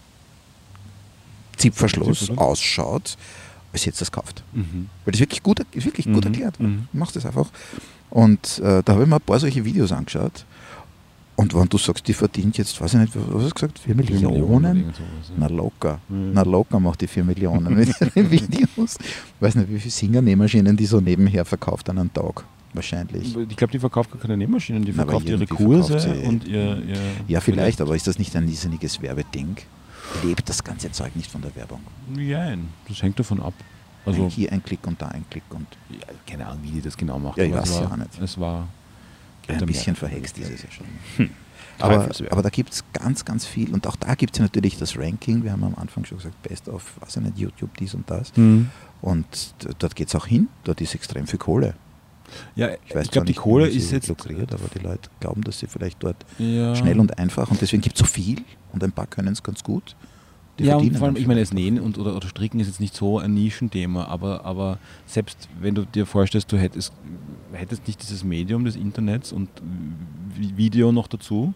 Zipverschluss 1.57 2.21
Zipverschluss. 2.21 2.39
ausschaut, 2.39 3.19
als 3.73 3.87
hättest 3.87 4.01
du 4.01 4.05
es 4.05 4.11
gekauft. 4.13 4.43
Mhm. 4.53 4.89
Weil 5.05 5.13
das 5.13 5.21
wirklich 5.21 5.43
gut, 5.43 5.61
ist 5.73 5.85
wirklich 5.87 6.07
gut 6.07 6.25
Mhm. 6.25 6.33
erklärt. 6.33 6.61
Mhm. 6.61 6.89
Du 6.93 6.99
machst 6.99 7.17
das 7.17 7.25
einfach. 7.27 7.49
Und 8.11 8.59
äh, 8.59 8.83
da 8.85 8.93
habe 8.93 9.03
ich 9.05 9.09
mir 9.09 9.17
ein 9.17 9.21
paar 9.23 9.39
solche 9.39 9.65
Videos 9.65 9.93
angeschaut. 9.93 10.45
Und 11.37 11.55
wenn 11.55 11.69
du 11.69 11.79
sagst, 11.79 12.07
die 12.07 12.13
verdient 12.13 12.59
jetzt, 12.59 12.79
weiß 12.81 12.95
ich 12.95 13.01
nicht, 13.01 13.13
was 13.17 13.43
hast 13.45 13.51
du 13.51 13.55
gesagt, 13.55 13.79
4 13.79 13.95
Vier 13.95 13.95
Millionen? 13.95 14.77
irgend 14.77 14.97
sowas, 14.97 15.33
Na 15.39 15.49
ja. 15.49 15.55
locker. 15.55 15.99
Mhm. 16.09 16.31
Na 16.35 16.43
locker 16.43 16.79
macht 16.81 17.01
die 17.01 17.07
4 17.07 17.25
Millionen 17.25 17.75
mit 17.75 17.89
ihren 18.15 18.31
Videos. 18.31 18.99
Weiß 19.39 19.55
nicht, 19.55 19.71
wie 19.71 19.79
viele 19.81 19.91
Singer-Nähmaschinen 19.91 20.77
die 20.77 20.85
so 20.87 21.01
nebenher 21.01 21.45
verkauft 21.47 21.89
an 21.89 21.99
einem 21.99 22.13
Tag. 22.13 22.45
Wahrscheinlich. 22.75 23.35
Ich 23.49 23.57
glaube, 23.57 23.73
die 23.73 23.79
verkauft 23.81 24.13
gar 24.13 24.21
keine 24.21 24.37
Nähmaschinen, 24.37 24.85
die 24.85 24.93
Na, 24.95 25.03
verkauft 25.05 25.29
ihre 25.29 25.47
Kurse 25.47 25.99
verkauft 25.99 26.27
und 26.27 26.47
ihr, 26.47 26.83
ihr 26.87 26.97
Ja, 27.27 27.41
vielleicht, 27.41 27.81
aber 27.81 27.97
ist 27.97 28.07
das 28.07 28.19
nicht 28.19 28.37
ein 28.37 28.45
riesiges 28.45 29.01
Werbeding? 29.03 29.57
Lebt 30.23 30.49
das 30.49 30.63
ganze 30.63 30.91
Zeug 30.93 31.15
nicht 31.17 31.31
von 31.31 31.41
der 31.43 31.55
Werbung? 31.57 31.81
Nein, 32.09 32.69
das 32.89 33.03
hängt 33.03 33.19
davon 33.19 33.41
ab. 33.43 33.55
Also, 34.07 34.29
Hier 34.29 34.51
ein 34.53 34.63
Klick 34.63 34.87
und 34.87 35.01
da 35.01 35.09
ein 35.09 35.25
Klick 35.29 35.43
und 35.51 35.67
ja, 35.91 36.07
keine 36.27 36.47
Ahnung, 36.47 36.61
wie 36.63 36.71
die 36.71 36.81
das 36.81 36.97
genau 36.97 37.19
macht. 37.19 37.37
Ja, 37.37 37.45
ich 37.45 37.53
aber 37.53 37.63
weiß 37.63 37.71
es 37.71 37.81
ja 37.81 37.97
nicht. 37.97 38.21
Es 38.21 38.41
war 38.41 38.69
ein 39.49 39.67
bisschen 39.67 39.97
verhext 39.97 40.39
ist 40.39 40.51
es 40.51 40.63
ja 40.63 40.69
schon. 40.71 41.31
Aber, 41.79 41.97
Teufelswerk. 41.97 42.33
aber 42.33 42.43
da 42.43 42.51
gibt 42.51 42.73
es 42.73 42.85
ganz, 42.93 43.25
ganz 43.25 43.47
viel. 43.47 43.73
Und 43.73 43.87
auch 43.87 43.97
da 43.97 44.15
gibt 44.15 44.35
es 44.35 44.39
ja 44.39 44.45
natürlich 44.45 44.77
das 44.77 44.99
Ranking. 44.99 45.43
Wir 45.45 45.53
haben 45.53 45.65
am 45.65 45.75
Anfang 45.77 46.05
schon 46.05 46.19
gesagt, 46.19 46.43
Best 46.43 46.69
of, 46.69 46.99
ich 47.09 47.17
nicht, 47.17 47.39
YouTube, 47.39 47.77
dies 47.79 47.95
und 47.95 48.09
das. 48.11 48.37
Mhm. 48.37 48.71
Und 49.01 49.55
dort 49.79 49.97
geht 49.97 50.09
es 50.09 50.15
auch 50.15 50.27
hin. 50.27 50.49
Dort 50.65 50.81
ist 50.81 50.95
extrem 50.95 51.27
viel 51.27 51.39
Kohle. 51.39 51.75
Ja, 52.57 52.69
Ich 52.69 52.79
ich, 52.87 52.95
weiß 52.95 53.05
zwar 53.07 53.13
glaube, 53.13 53.27
die 53.27 53.31
nicht, 53.33 53.41
Kohle 53.41 53.69
ist 53.69 53.91
jetzt 53.91 54.09
lukriert, 54.09 54.53
aber 54.53 54.69
die 54.75 54.79
Leute 54.81 55.11
glauben, 55.21 55.43
dass 55.43 55.59
sie 55.59 55.67
vielleicht 55.67 56.03
dort 56.03 56.17
ja, 56.39 56.75
schnell 56.75 56.99
und 57.01 57.19
einfach 57.19 57.51
und 57.51 57.61
deswegen 57.61 57.83
gibt 57.83 57.97
es 57.97 58.01
so 58.01 58.07
viel 58.07 58.39
und 58.73 58.83
ein 58.85 58.93
paar 58.93 59.07
können 59.07 59.33
es 59.33 59.43
ganz 59.43 59.63
gut. 59.63 59.97
Die 60.59 60.65
ja, 60.65 60.77
und 60.77 60.95
vor 60.97 61.07
allem, 61.07 61.17
ich 61.17 61.27
meine, 61.27 61.41
das 61.41 61.55
Nähen 61.55 61.81
und, 61.81 61.97
oder, 61.97 62.15
oder 62.15 62.29
Stricken 62.29 62.61
ist 62.61 62.67
jetzt 62.67 62.81
nicht 62.81 62.95
so 62.95 63.19
ein 63.19 63.33
Nischenthema, 63.33 64.05
aber, 64.05 64.45
aber 64.45 64.79
selbst 65.07 65.49
wenn 65.61 65.75
du 65.75 65.87
dir 65.87 66.05
vorstellst, 66.05 66.53
du 66.53 66.59
hättest, 66.59 66.93
hättest 67.53 67.87
nicht 67.87 68.03
dieses 68.03 68.25
Medium 68.25 68.65
des 68.67 68.77
Internets 68.77 69.33
und 69.33 69.49
Vi- 70.39 70.57
Video 70.59 70.93
noch 70.93 71.07
dazu, 71.09 71.55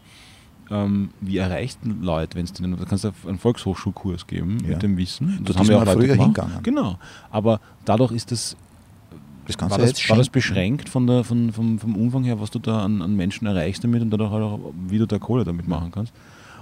ähm, 0.70 1.10
wie 1.20 1.36
erreichst 1.36 1.80
du 1.84 1.90
Leute, 2.00 2.36
wenn 2.38 2.44
es 2.44 2.54
denen, 2.54 2.78
da 2.78 2.84
kannst 2.86 3.04
du 3.04 3.12
einen 3.26 3.38
Volkshochschulkurs 3.38 4.26
geben 4.26 4.56
Ja. 4.62 4.70
mit 4.70 4.82
dem 4.82 4.96
Wissen. 4.96 5.38
Dort 5.44 5.60
ist 5.60 5.70
man 5.70 5.86
früher 5.86 6.14
hingegangen. 6.14 6.62
Genau, 6.62 6.98
aber 7.30 7.60
dadurch 7.84 8.12
ist 8.12 8.32
das, 8.32 8.56
Das 9.46 9.58
kannst 9.58 9.72
war, 9.72 9.78
das, 9.78 9.90
jetzt 9.90 10.08
war 10.08 10.16
das 10.16 10.28
beschränkt 10.28 10.88
von 10.88 11.06
der, 11.06 11.24
von, 11.24 11.52
vom, 11.52 11.78
vom 11.78 11.96
Umfang 11.96 12.24
her, 12.24 12.40
was 12.40 12.50
du 12.50 12.58
da 12.58 12.84
an, 12.84 13.02
an 13.02 13.14
Menschen 13.14 13.46
erreichst 13.46 13.84
damit 13.84 14.02
und 14.02 14.10
dadurch 14.10 14.30
halt 14.30 14.42
auch, 14.42 14.60
wie 14.88 14.98
du 14.98 15.06
da 15.06 15.18
Kohle 15.18 15.44
damit 15.44 15.68
machen 15.68 15.90
kannst. 15.92 16.12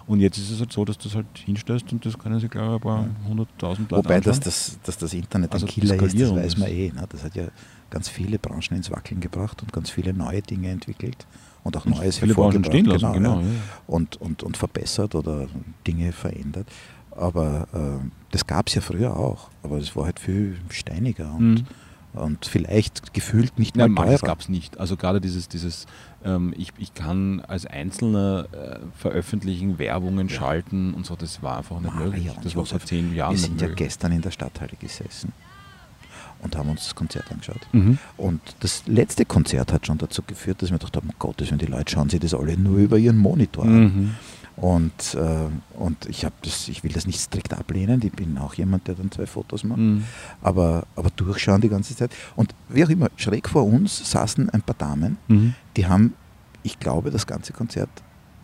Und 0.09 0.19
jetzt 0.19 0.37
ist 0.37 0.51
es 0.51 0.59
halt 0.59 0.73
so, 0.73 0.85
dass 0.85 0.99
du 0.99 1.05
das 1.09 1.15
halt 1.15 1.27
hinstellst 1.45 1.93
und 1.93 2.05
das 2.05 2.19
können 2.19 2.41
sich, 2.41 2.51
glaube 2.51 2.67
ich, 2.69 2.75
ein 2.75 2.81
paar 2.81 3.07
hunderttausend 3.29 3.89
Leute 3.93 4.05
Wobei, 4.05 4.21
dass 4.21 4.41
das, 4.41 4.79
dass 4.83 4.99
das 4.99 5.15
Internet 5.15 5.53
Also 5.53 5.67
ein 5.67 5.71
Killer 5.73 5.95
ist, 5.95 6.21
das 6.21 6.35
weiß 6.35 6.57
man 6.59 6.69
eh. 6.69 6.91
Ne? 6.93 7.05
Das 7.09 7.23
hat 7.23 7.37
ja 7.37 7.45
ganz 7.89 8.09
viele 8.09 8.39
Branchen 8.41 8.77
ins 8.77 8.91
Wackeln 8.91 9.21
gebracht 9.21 9.63
und 9.63 9.73
ganz 9.73 9.91
viele 9.91 10.13
neue 10.13 10.43
Dinge 10.43 10.71
entwickelt 10.71 11.25
und 11.63 11.77
auch 11.77 11.87
Und 11.87 11.97
Neues 11.97 12.19
viele 12.19 12.31
hervorgebracht. 12.31 12.67
stehen 12.73 12.87
lassen, 12.87 13.13
genau. 13.13 13.37
ja. 13.37 13.47
ja. 13.47 13.47
und, 13.87 14.21
und, 14.21 14.43
und 14.43 14.57
verbessert 14.57 15.15
oder 15.15 15.47
Dinge 15.87 16.11
verändert. 16.11 16.67
Aber 17.13 17.69
äh, 17.73 18.05
das 18.33 18.45
gab 18.47 18.67
es 18.69 18.75
ja 18.75 18.81
früher 18.81 19.17
auch. 19.17 19.51
Aber 19.63 19.77
es 19.79 19.95
war 19.95 20.07
halt 20.07 20.19
viel 20.19 20.59
steiniger 20.71 21.33
und, 21.33 21.55
Mhm. 21.55 21.65
Und 22.15 22.45
vielleicht 22.47 23.15
gefühlt 23.15 23.59
nicht 23.59 23.77
Ja, 23.77 23.89
mal 23.89 24.03
manches 24.05 24.21
teurer. 24.21 24.31
gab 24.33 24.41
es 24.41 24.49
nicht. 24.49 24.79
Also 24.79 24.97
gerade 24.97 25.21
dieses, 25.21 25.49
dieses 25.49 25.87
ähm, 26.25 26.53
ich, 26.57 26.73
ich 26.79 26.95
kann 26.95 27.41
als 27.41 27.65
Einzelner 27.67 28.47
äh, 28.53 28.79
veröffentlichen, 28.97 29.79
Werbungen 29.79 30.29
schalten 30.29 30.95
und 30.95 31.07
so, 31.07 31.17
das 31.17 31.43
war 31.43 31.59
einfach 31.59 31.81
nicht 31.81 31.95
Maria 31.95 32.07
möglich. 32.09 32.37
und 32.37 32.45
Das 32.45 32.55
war 32.57 32.67
vor 32.67 32.81
zehn 32.81 33.15
Jahren 33.15 33.33
Wir 33.33 33.39
sind 33.39 33.61
ja 33.61 33.69
gestern 33.69 34.13
in 34.13 34.21
der 34.21 34.31
Stadthalle 34.31 34.73
gesessen 34.79 35.33
und 36.43 36.57
haben 36.57 36.69
uns 36.71 36.85
das 36.85 36.95
Konzert 36.95 37.31
angeschaut. 37.31 37.61
Mhm. 37.73 37.99
Und 38.17 38.41
das 38.61 38.83
letzte 38.87 39.25
Konzert 39.25 39.73
hat 39.73 39.87
schon 39.87 39.99
dazu 39.99 40.23
geführt, 40.23 40.61
dass 40.61 40.71
wir 40.71 40.79
gedacht 40.79 40.97
haben, 40.97 41.09
um 41.09 41.15
Gottes 41.19 41.49
Willen, 41.49 41.59
die 41.61 41.67
Leute 41.67 41.93
schauen 41.93 42.09
sich 42.11 42.21
das 42.21 42.35
alle 42.35 42.57
nur 42.57 42.79
über 42.79 42.99
ihren 42.99 43.17
Monitor 43.19 43.65
an. 43.65 43.81
Mhm. 43.83 44.15
Und, 44.57 45.15
äh, 45.15 45.49
und 45.79 46.07
ich, 46.07 46.27
das, 46.43 46.69
ich 46.69 46.85
will 46.85 46.93
das 46.93 47.07
nicht 47.07 47.19
strikt 47.21 47.53
ablehnen, 47.55 48.01
ich 48.05 48.13
bin 48.13 48.37
auch 48.39 48.55
jemand, 48.55 48.87
der 48.87 48.95
dann 48.95 49.11
zwei 49.11 49.27
Fotos 49.27 49.65
macht, 49.65 49.79
Mhm. 49.79 50.05
aber, 50.43 50.85
aber 50.95 51.11
durchschauen 51.17 51.61
die 51.63 51.69
ganze 51.71 51.97
Zeit. 51.97 52.11
Und 52.37 52.55
wie 52.69 52.85
auch 52.85 52.91
immer, 52.91 53.09
schräg 53.17 53.49
vor 53.49 53.65
uns 53.65 54.11
saßen 54.11 54.51
ein 54.51 54.63
paar 54.63 54.77
Damen, 54.77 55.17
Mhm. 55.29 55.55
die 55.77 55.87
haben, 55.87 56.13
ich 56.63 56.79
glaube, 56.79 57.11
das 57.11 57.27
ganze 57.27 57.53
Konzert 57.53 57.89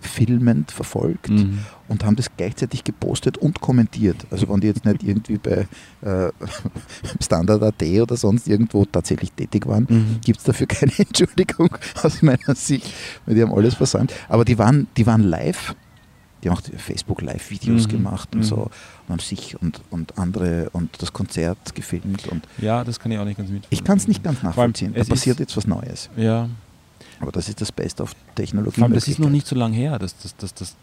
filmend 0.01 0.71
verfolgt 0.71 1.29
Mhm. 1.29 1.59
und 1.89 2.05
haben 2.05 2.15
das 2.17 2.29
gleichzeitig 2.37 2.85
gepostet 2.85 3.37
und 3.37 3.61
kommentiert. 3.61 4.27
Also 4.31 4.49
wenn 4.49 4.61
die 4.61 4.69
jetzt 4.69 4.85
nicht 4.85 5.03
irgendwie 5.03 5.39
bei 5.39 5.67
äh, 6.03 6.31
Standard.at 7.21 7.83
oder 7.83 8.17
sonst 8.17 8.49
irgendwo 8.49 8.85
tatsächlich 8.85 9.33
tätig 9.33 9.67
waren, 9.67 9.87
Mhm. 9.89 10.21
gibt 10.25 10.39
es 10.39 10.45
dafür 10.45 10.67
keine 10.67 10.93
Entschuldigung 10.99 11.69
aus 12.03 12.23
meiner 12.23 12.55
Sicht, 12.55 12.87
weil 13.27 13.35
die 13.35 13.43
haben 13.43 13.53
alles 13.53 13.75
versäumt. 13.75 14.13
Aber 14.29 14.45
die 14.45 14.57
waren, 14.59 14.87
die 14.97 15.07
waren 15.07 15.23
live, 15.23 15.75
die 16.43 16.51
haben 16.51 16.57
auch 16.57 16.63
Facebook-Live-Videos 16.63 17.87
Mhm. 17.87 17.91
gemacht 17.91 18.29
und 18.33 18.41
Mhm. 18.41 18.45
so 18.45 18.57
und 19.07 19.11
haben 19.11 19.19
sich 19.21 19.61
und, 19.61 19.81
und 19.91 20.19
andere 20.19 20.71
und 20.73 20.91
das 21.03 21.13
Konzert 21.13 21.75
gefilmt 21.75 22.27
und 22.29 22.47
Ja, 22.59 22.85
das 22.85 23.01
kann 23.01 23.11
ich 23.13 23.19
auch 23.19 23.25
nicht 23.25 23.37
ganz 23.39 23.51
mit. 23.51 23.65
ich 23.71 23.83
kann 23.85 23.99
es 23.99 24.07
nicht 24.09 24.23
ganz 24.23 24.43
nachvollziehen. 24.43 24.93
Da 24.95 25.01
es 25.01 25.09
passiert 25.09 25.37
ist- 25.37 25.41
jetzt 25.41 25.57
was 25.57 25.67
Neues. 25.67 26.11
Ja, 26.17 26.49
Aber 27.21 27.33
das 27.33 27.49
ist 27.49 27.61
das 27.61 27.73
Beste 27.73 28.05
auf 28.05 28.15
Technologie. 28.37 28.79
Vor 28.81 28.89
das 28.91 29.09
ist 29.09 29.19
noch 29.19 29.29
nicht 29.31 29.45
so 29.45 29.57
lange 29.57 29.75
her, 29.75 29.99
dass 29.99 30.15
das 30.19 30.77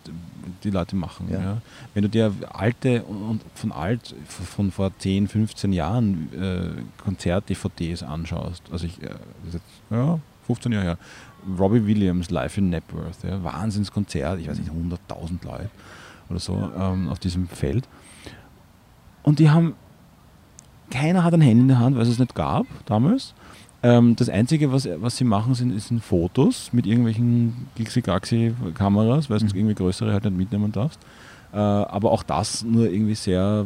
die 0.65 0.69
Leute 0.69 0.97
machen. 0.97 1.27
Ja. 1.31 1.39
Ja. 1.41 1.61
Wenn 1.93 2.03
du 2.03 2.09
dir 2.09 2.33
alte 2.51 3.03
und 3.03 3.39
von 3.53 3.71
alt, 3.71 4.13
von 4.27 4.69
vor 4.71 4.91
10, 4.99 5.29
15 5.29 5.71
Jahren 5.71 6.27
äh, 6.33 7.01
Konzert-DVDs 7.01 8.03
anschaust, 8.03 8.63
also 8.69 8.85
ich, 8.85 9.01
äh, 9.01 9.11
ja, 9.91 10.19
15 10.45 10.73
Jahre 10.73 10.85
her, 10.85 10.97
Robbie 11.59 11.85
Williams 11.85 12.29
live 12.31 12.57
in 12.57 12.69
Napworth, 12.69 13.23
ja, 13.23 13.43
Wahnsinnskonzert, 13.43 14.39
ich 14.39 14.47
weiß 14.49 14.57
nicht, 14.59 14.71
100.000 14.71 15.43
Leute 15.45 15.69
oder 16.29 16.39
so 16.39 16.69
ähm, 16.77 17.09
auf 17.09 17.19
diesem 17.19 17.47
Feld. 17.47 17.87
Und 19.23 19.39
die 19.39 19.49
haben, 19.49 19.73
keiner 20.91 21.23
hat 21.23 21.33
ein 21.33 21.41
Handy 21.41 21.61
in 21.61 21.67
der 21.67 21.79
Hand, 21.79 21.95
weil 21.95 22.03
es 22.03 22.09
es 22.09 22.19
nicht 22.19 22.35
gab 22.35 22.65
damals. 22.85 23.33
Ähm, 23.83 24.15
das 24.15 24.29
Einzige, 24.29 24.71
was, 24.71 24.87
was 24.99 25.17
sie 25.17 25.23
machen, 25.23 25.53
sind, 25.53 25.79
sind 25.79 26.03
Fotos 26.03 26.71
mit 26.73 26.85
irgendwelchen 26.87 27.67
Gixi-Gaxi-Kameras, 27.75 29.29
weil 29.29 29.39
du 29.39 29.45
Mhm. 29.45 29.51
irgendwie 29.55 29.75
größere 29.75 30.11
halt 30.13 30.23
nicht 30.25 30.37
mitnehmen 30.37 30.71
darfst. 30.71 30.99
Äh, 31.55 31.57
aber 31.57 32.11
auch 32.11 32.23
das 32.23 32.65
nur 32.65 32.91
irgendwie 32.91 33.15
sehr 33.15 33.65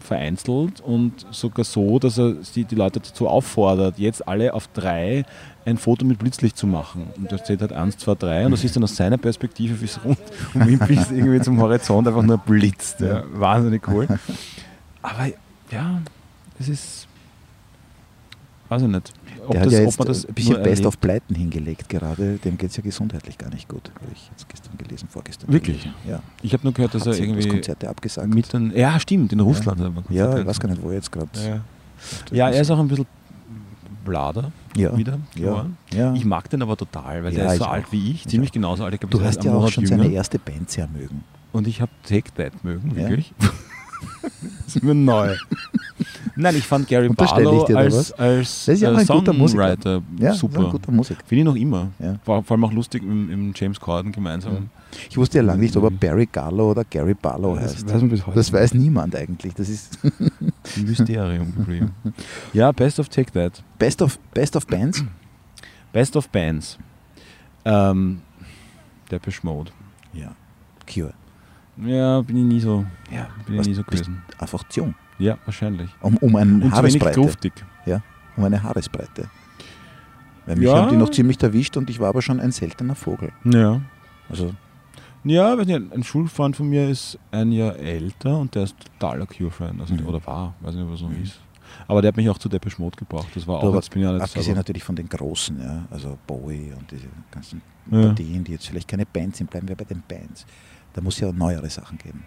vereinzelt 0.00 0.80
und 0.80 1.24
sogar 1.30 1.64
so, 1.64 2.00
dass 2.00 2.18
er 2.18 2.34
die, 2.56 2.64
die 2.64 2.74
Leute 2.74 2.98
dazu 2.98 3.28
auffordert, 3.28 4.00
jetzt 4.00 4.26
alle 4.26 4.52
auf 4.52 4.66
drei 4.66 5.24
ein 5.64 5.76
Foto 5.76 6.04
mit 6.04 6.18
Blitzlicht 6.18 6.56
zu 6.56 6.66
machen. 6.66 7.06
Und 7.16 7.30
da 7.30 7.38
steht 7.38 7.60
halt 7.60 7.72
1, 7.72 7.98
2, 7.98 8.14
3 8.16 8.46
und 8.46 8.50
das 8.50 8.64
ist 8.64 8.74
dann 8.74 8.82
aus 8.82 8.96
seiner 8.96 9.16
Perspektive, 9.16 9.80
wie 9.80 9.84
es 9.84 10.04
rund 10.04 10.18
um 10.54 10.68
ihn 10.68 10.80
bis 10.80 11.12
irgendwie 11.12 11.40
zum 11.40 11.60
Horizont 11.60 12.08
einfach 12.08 12.22
nur 12.22 12.38
blitzt. 12.38 12.98
Ja. 12.98 13.22
Wahnsinnig 13.32 13.86
cool. 13.86 14.08
Aber 15.02 15.28
ja, 15.70 16.00
es 16.58 16.68
ist. 16.68 17.06
Weiß 18.68 18.82
ich 18.82 18.88
nicht. 18.88 19.12
Ob, 19.50 19.54
Der 19.56 19.64
das, 19.64 19.72
hat 19.74 19.78
ja 19.80 19.86
jetzt 19.86 19.98
man 19.98 20.08
das 20.08 20.24
ein 20.26 20.34
bisschen 20.34 20.62
Best 20.62 20.86
auf 20.86 21.00
Pleiten 21.00 21.34
hingelegt 21.34 21.88
gerade. 21.88 22.38
Dem 22.44 22.56
geht 22.56 22.70
es 22.70 22.76
ja 22.76 22.82
gesundheitlich 22.82 23.36
gar 23.36 23.50
nicht 23.50 23.68
gut. 23.68 23.90
Habe 24.00 24.12
ich 24.14 24.28
jetzt 24.30 24.48
gestern 24.48 24.78
gelesen, 24.78 25.08
vorgestern. 25.10 25.52
Wirklich? 25.52 25.82
gelesen. 25.82 25.94
Ja. 26.08 26.22
Ich 26.42 26.52
habe 26.52 26.62
nur 26.62 26.72
gehört, 26.72 26.94
dass 26.94 27.06
Hat 27.06 27.14
er 27.14 27.20
irgendwie 27.20 27.48
Konzerte 27.48 27.88
abgesagt. 27.88 28.32
mit 28.32 28.52
den, 28.52 28.72
Ja, 28.76 28.98
stimmt, 29.00 29.32
in 29.32 29.40
Russland. 29.40 29.80
hat 29.80 29.92
Konzerte 29.94 30.14
ja, 30.14 30.38
ich 30.38 30.46
weiß 30.46 30.60
gar 30.60 30.68
nicht, 30.68 30.82
wo 30.82 30.88
er 30.90 30.94
jetzt 30.94 31.10
gerade. 31.10 31.28
Ja. 31.44 31.60
ja, 32.30 32.50
er 32.50 32.60
ist 32.62 32.70
auch 32.70 32.78
ein 32.78 32.88
bisschen 32.88 33.06
blader 34.04 34.52
Ja. 34.76 34.96
wieder 34.96 35.18
Ja. 35.34 35.66
Ja. 35.92 36.14
Ich 36.14 36.24
mag 36.24 36.48
den 36.48 36.62
aber 36.62 36.76
total, 36.76 37.24
weil 37.24 37.32
Ja, 37.32 37.44
der 37.44 37.52
ist 37.52 37.58
so 37.58 37.64
ich 37.64 37.70
alt 37.70 37.86
auch. 37.86 37.92
wie 37.92 38.10
ich, 38.12 38.24
Ich 38.24 38.28
ziemlich 38.28 38.50
auch. 38.50 38.54
genauso 38.54 38.84
alt. 38.84 38.94
Ich 38.94 39.00
glaub, 39.00 39.10
Du 39.10 39.20
hast 39.22 39.42
ja 39.44 39.52
auch 39.54 39.68
schon 39.68 39.84
jünger. 39.84 40.02
seine 40.04 40.14
erste 40.14 40.38
Band 40.38 40.70
sehr 40.70 40.86
mögen. 40.88 41.24
Und 41.52 41.66
ich 41.66 41.80
habe 41.80 41.90
Take 42.08 42.32
That 42.36 42.62
mögen, 42.64 42.90
Ja? 42.90 43.08
wirklich. 43.08 43.34
das 44.66 44.76
ist 44.76 44.82
mir 44.84 44.94
neu. 44.94 45.34
Nein, 46.40 46.56
ich 46.56 46.66
fand 46.66 46.88
Gary 46.88 47.08
Barlow 47.08 47.64
als, 47.64 48.12
als 48.12 48.64
Das 48.66 48.74
ist 48.76 48.80
ja 48.80 48.90
äh, 48.92 48.96
ein 48.96 49.06
guter. 49.06 49.32
Songwriter 49.34 50.02
Ja, 50.18 50.32
super. 50.34 50.60
Ein 50.64 50.70
guter 50.70 50.92
Musiker. 50.92 51.20
Finde 51.26 51.40
ich 51.40 51.44
noch 51.44 51.56
immer. 51.56 51.88
Ja. 51.98 52.16
Vor, 52.24 52.42
vor 52.42 52.54
allem 52.56 52.64
auch 52.64 52.72
lustig 52.72 53.02
im, 53.02 53.30
im 53.30 53.52
James 53.54 53.78
Corden 53.78 54.10
gemeinsam. 54.12 54.70
Ich 55.08 55.16
wusste 55.16 55.38
ja 55.38 55.44
lange 55.44 55.60
nicht, 55.60 55.76
ob 55.76 55.84
er 55.84 55.90
Barry 55.90 56.26
Gallo 56.30 56.70
oder 56.72 56.84
Gary 56.84 57.14
Barlow 57.14 57.54
Das 57.56 57.76
heißt. 57.76 57.92
weiß 57.92 58.22
Das 58.34 58.52
weiß 58.52 58.74
niemand 58.74 59.14
eigentlich. 59.14 59.54
Das 59.54 59.68
ist 59.68 59.98
ein 60.04 60.84
Mysterium 60.84 61.54
geblieben. 61.54 61.92
ja, 62.52 62.72
Best 62.72 62.98
of 62.98 63.08
Take 63.08 63.30
That. 63.32 63.62
Best 63.78 64.02
of, 64.02 64.18
Best 64.34 64.56
of 64.56 64.66
Bands. 64.66 65.04
Best 65.92 66.16
of 66.16 66.28
Bands. 66.28 66.78
Ähm, 67.64 68.22
Depeche 69.10 69.40
Mode. 69.42 69.70
Ja. 70.12 70.32
Cure. 70.92 71.12
Ja, 71.76 72.20
bin 72.22 72.36
ich 72.36 72.44
nie 72.44 72.60
so, 72.60 72.84
Ja, 73.10 73.28
bin 73.46 73.60
ich 73.60 73.66
nie 73.68 73.74
so 73.74 73.82
gewesen. 73.84 74.22
einfach 74.38 74.62
zu 74.68 74.80
jung. 74.80 74.94
Ja, 75.20 75.38
wahrscheinlich. 75.44 75.90
Um, 76.00 76.16
um 76.16 76.34
eine 76.34 76.52
Und 76.54 76.60
zu 76.62 76.82
wenig 76.82 77.00
Haaresbreite. 77.00 77.20
duftig. 77.20 77.52
Um 78.36 78.44
eine 78.44 78.62
Haaresbreite. 78.62 79.28
Weil 80.46 80.56
mich 80.56 80.66
Ja. 80.68 80.76
haben 80.76 80.88
die 80.90 80.96
noch 80.96 81.10
ziemlich 81.10 81.40
erwischt 81.42 81.76
und 81.76 81.90
ich 81.90 82.00
war 82.00 82.08
aber 82.08 82.22
schon 82.22 82.40
ein 82.40 82.52
seltener 82.52 82.94
Vogel. 82.94 83.30
Ja. 83.44 83.80
Also, 84.28 84.54
Ja, 85.22 85.58
weiß 85.58 85.66
nicht, 85.66 85.92
ein 85.92 86.02
Schulfreund 86.02 86.56
von 86.56 86.68
mir 86.70 86.88
ist 86.88 87.18
ein 87.30 87.52
Jahr 87.52 87.76
älter 87.76 88.38
und 88.38 88.54
der 88.54 88.62
ist 88.62 88.74
totaler 88.98 89.26
Cure-Fan. 89.26 89.78
Also, 89.78 89.92
Mhm. 89.92 90.06
Oder 90.06 90.24
war, 90.26 90.54
weiß 90.62 90.74
nicht, 90.74 90.84
ob 90.84 90.90
er 90.92 90.96
so 90.96 91.08
Mhm. 91.08 91.22
ist. 91.22 91.38
Aber 91.86 92.00
der 92.00 92.08
hat 92.08 92.16
mich 92.16 92.28
auch 92.30 92.38
zu 92.38 92.48
Depeche 92.48 92.80
Mode 92.80 92.96
gebracht. 92.96 93.28
Das 93.34 93.46
war 93.46 93.62
auch, 93.62 93.74
jetzt 93.74 93.90
bin 93.90 94.02
ich 94.02 94.08
ja 94.08 94.16
abgesehen 94.16 94.56
natürlich 94.56 94.82
von 94.82 94.96
den 94.96 95.08
Großen, 95.10 95.60
ja, 95.60 95.82
also 95.90 96.16
Bowie 96.26 96.72
und 96.76 96.90
diese 96.90 97.08
ganzen 97.30 97.60
Ja. 97.90 98.00
Partien, 98.06 98.42
die 98.44 98.52
jetzt 98.52 98.66
vielleicht 98.68 98.88
keine 98.88 99.04
Bands 99.04 99.36
sind, 99.38 99.50
bleiben 99.50 99.68
wir 99.68 99.76
bei 99.76 99.84
den 99.84 100.02
Bands. 100.08 100.46
Da 100.94 101.02
muss 101.02 101.20
ja 101.20 101.30
neuere 101.32 101.68
Sachen 101.68 101.98
geben. 101.98 102.24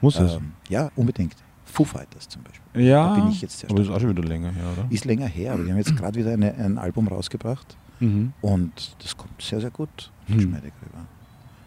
Muss 0.00 0.18
es. 0.18 0.34
Ähm, 0.36 0.52
ja, 0.70 0.90
unbedingt. 0.96 1.34
Foo 1.72 1.84
Fighters 1.84 2.28
zum 2.28 2.42
Beispiel. 2.42 2.82
ja, 2.84 3.08
da 3.08 3.14
bin 3.14 3.28
ich 3.30 3.40
jetzt 3.42 3.64
aber 3.64 3.74
das 3.76 3.86
ist 3.88 3.92
auch 3.92 4.00
schon 4.00 4.10
wieder 4.10 4.22
länger 4.28 4.50
her, 4.52 4.64
oder? 4.72 4.86
Ist 4.90 5.04
länger 5.04 5.26
her, 5.26 5.54
aber 5.54 5.64
die 5.64 5.70
haben 5.70 5.78
jetzt 5.78 5.96
gerade 5.96 6.18
wieder 6.20 6.32
eine, 6.32 6.54
ein 6.54 6.78
Album 6.78 7.08
rausgebracht 7.08 7.76
Mhm. 8.00 8.32
und 8.40 8.96
das 9.02 9.16
kommt 9.16 9.40
sehr, 9.40 9.60
sehr 9.60 9.70
gut 9.70 10.10
Hm. 10.26 10.36
geschmeidig 10.36 10.72
rüber. 10.84 11.04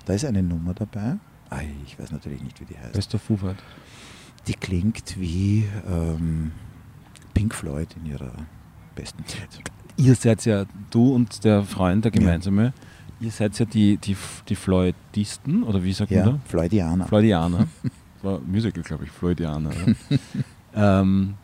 Da 0.06 0.14
ist 0.14 0.26
eine 0.26 0.44
Nummer 0.44 0.74
dabei. 0.74 1.16
Ei, 1.50 1.68
ich 1.86 1.98
weiß 1.98 2.12
natürlich 2.12 2.42
nicht, 2.44 2.60
wie 2.62 2.66
die 2.66 2.78
heißt. 2.78 2.94
Bester 2.94 3.18
Foo 3.20 3.38
Fight. 3.38 3.56
Die 4.48 4.54
klingt 4.54 5.20
wie 5.20 5.64
ähm, 5.90 6.52
Pink 7.34 7.56
Floyd 7.56 7.88
in 8.04 8.12
ihrer 8.12 8.32
besten 8.96 9.26
Zeit. 9.26 9.48
Ihr 9.98 10.14
seid 10.16 10.44
ja, 10.46 10.66
du 10.92 11.16
und 11.16 11.44
der 11.46 11.64
Freund, 11.64 12.04
der 12.04 12.12
gemeinsame, 12.12 12.74
ihr 13.22 13.32
seid 13.32 13.58
ja 13.58 13.66
die, 13.66 13.98
die, 13.98 14.16
die 14.50 14.56
Floydisten, 14.56 15.64
oder 15.64 15.82
wie 15.84 15.94
sagt 15.94 16.12
Ja, 16.12 16.26
man 16.26 16.42
Floydianer. 16.46 16.98
da? 17.06 17.08
Floydianer. 17.08 17.68
War 18.26 18.40
Musical, 18.40 18.84
glaube 18.84 19.06
ich, 19.06 19.12
Floydianer. 19.12 19.70
Oder? 19.70 20.20
ähm, 21.02 21.36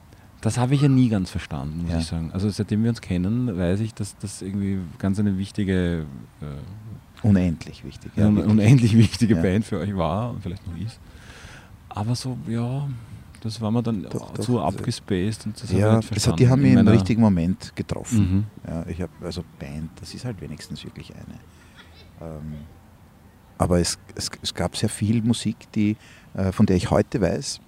das 0.41 0.57
habe 0.57 0.73
ich 0.73 0.81
ja 0.81 0.87
nie 0.89 1.07
ganz 1.09 1.29
verstanden, 1.29 1.83
muss 1.83 1.91
Ja. 1.91 1.99
ich 1.99 2.05
sagen. 2.05 2.31
Also 2.33 2.49
seitdem 2.49 2.83
wir 2.83 2.89
uns 2.89 2.99
kennen, 3.01 3.55
weiß 3.57 3.79
ich, 3.81 3.93
dass 3.93 4.17
das 4.17 4.41
irgendwie 4.41 4.79
ganz 4.97 5.19
eine 5.19 5.37
wichtige, 5.37 6.05
äh, 6.41 6.45
Unendlich 7.27 7.83
wichtig. 7.85 8.11
Ja, 8.15 8.33
wirklich. 8.33 8.51
unendlich 8.51 8.97
wichtige 8.97 9.35
Ja. 9.35 9.41
Band 9.43 9.63
für 9.65 9.77
euch 9.77 9.95
war 9.95 10.31
und 10.31 10.41
vielleicht 10.41 10.65
noch 10.67 10.75
ist. 10.77 10.99
Aber 11.89 12.15
so, 12.15 12.35
ja, 12.47 12.87
das 13.41 13.61
war 13.61 13.69
mir 13.69 13.83
dann 13.83 14.01
Doch, 14.03 14.11
zu 14.11 14.17
doch, 14.19 14.37
also- 14.39 14.61
abgespaced 14.61 15.45
und 15.45 15.61
das 15.61 15.71
ja, 15.71 15.99
das 15.99 16.27
hat, 16.27 16.39
die 16.39 16.49
haben 16.49 16.63
mich 16.63 16.73
im 16.73 16.87
richtigen 16.87 17.21
Moment 17.21 17.75
getroffen. 17.75 18.45
Mhm. 18.65 18.71
Ja, 18.71 18.85
ich 18.87 19.01
habe 19.01 19.11
also 19.23 19.43
Band, 19.59 19.91
das 19.99 20.13
ist 20.15 20.25
halt 20.25 20.41
wenigstens 20.41 20.83
wirklich 20.83 21.13
eine. 21.13 21.35
Ähm, 22.21 22.53
aber 23.61 23.79
es, 23.79 23.97
es, 24.15 24.29
es 24.41 24.53
gab 24.53 24.75
sehr 24.75 24.89
viel 24.89 25.21
Musik, 25.21 25.55
die, 25.75 25.95
äh, 26.33 26.51
von 26.51 26.65
der 26.65 26.75
ich 26.75 26.89
heute 26.89 27.21
weiß, 27.21 27.59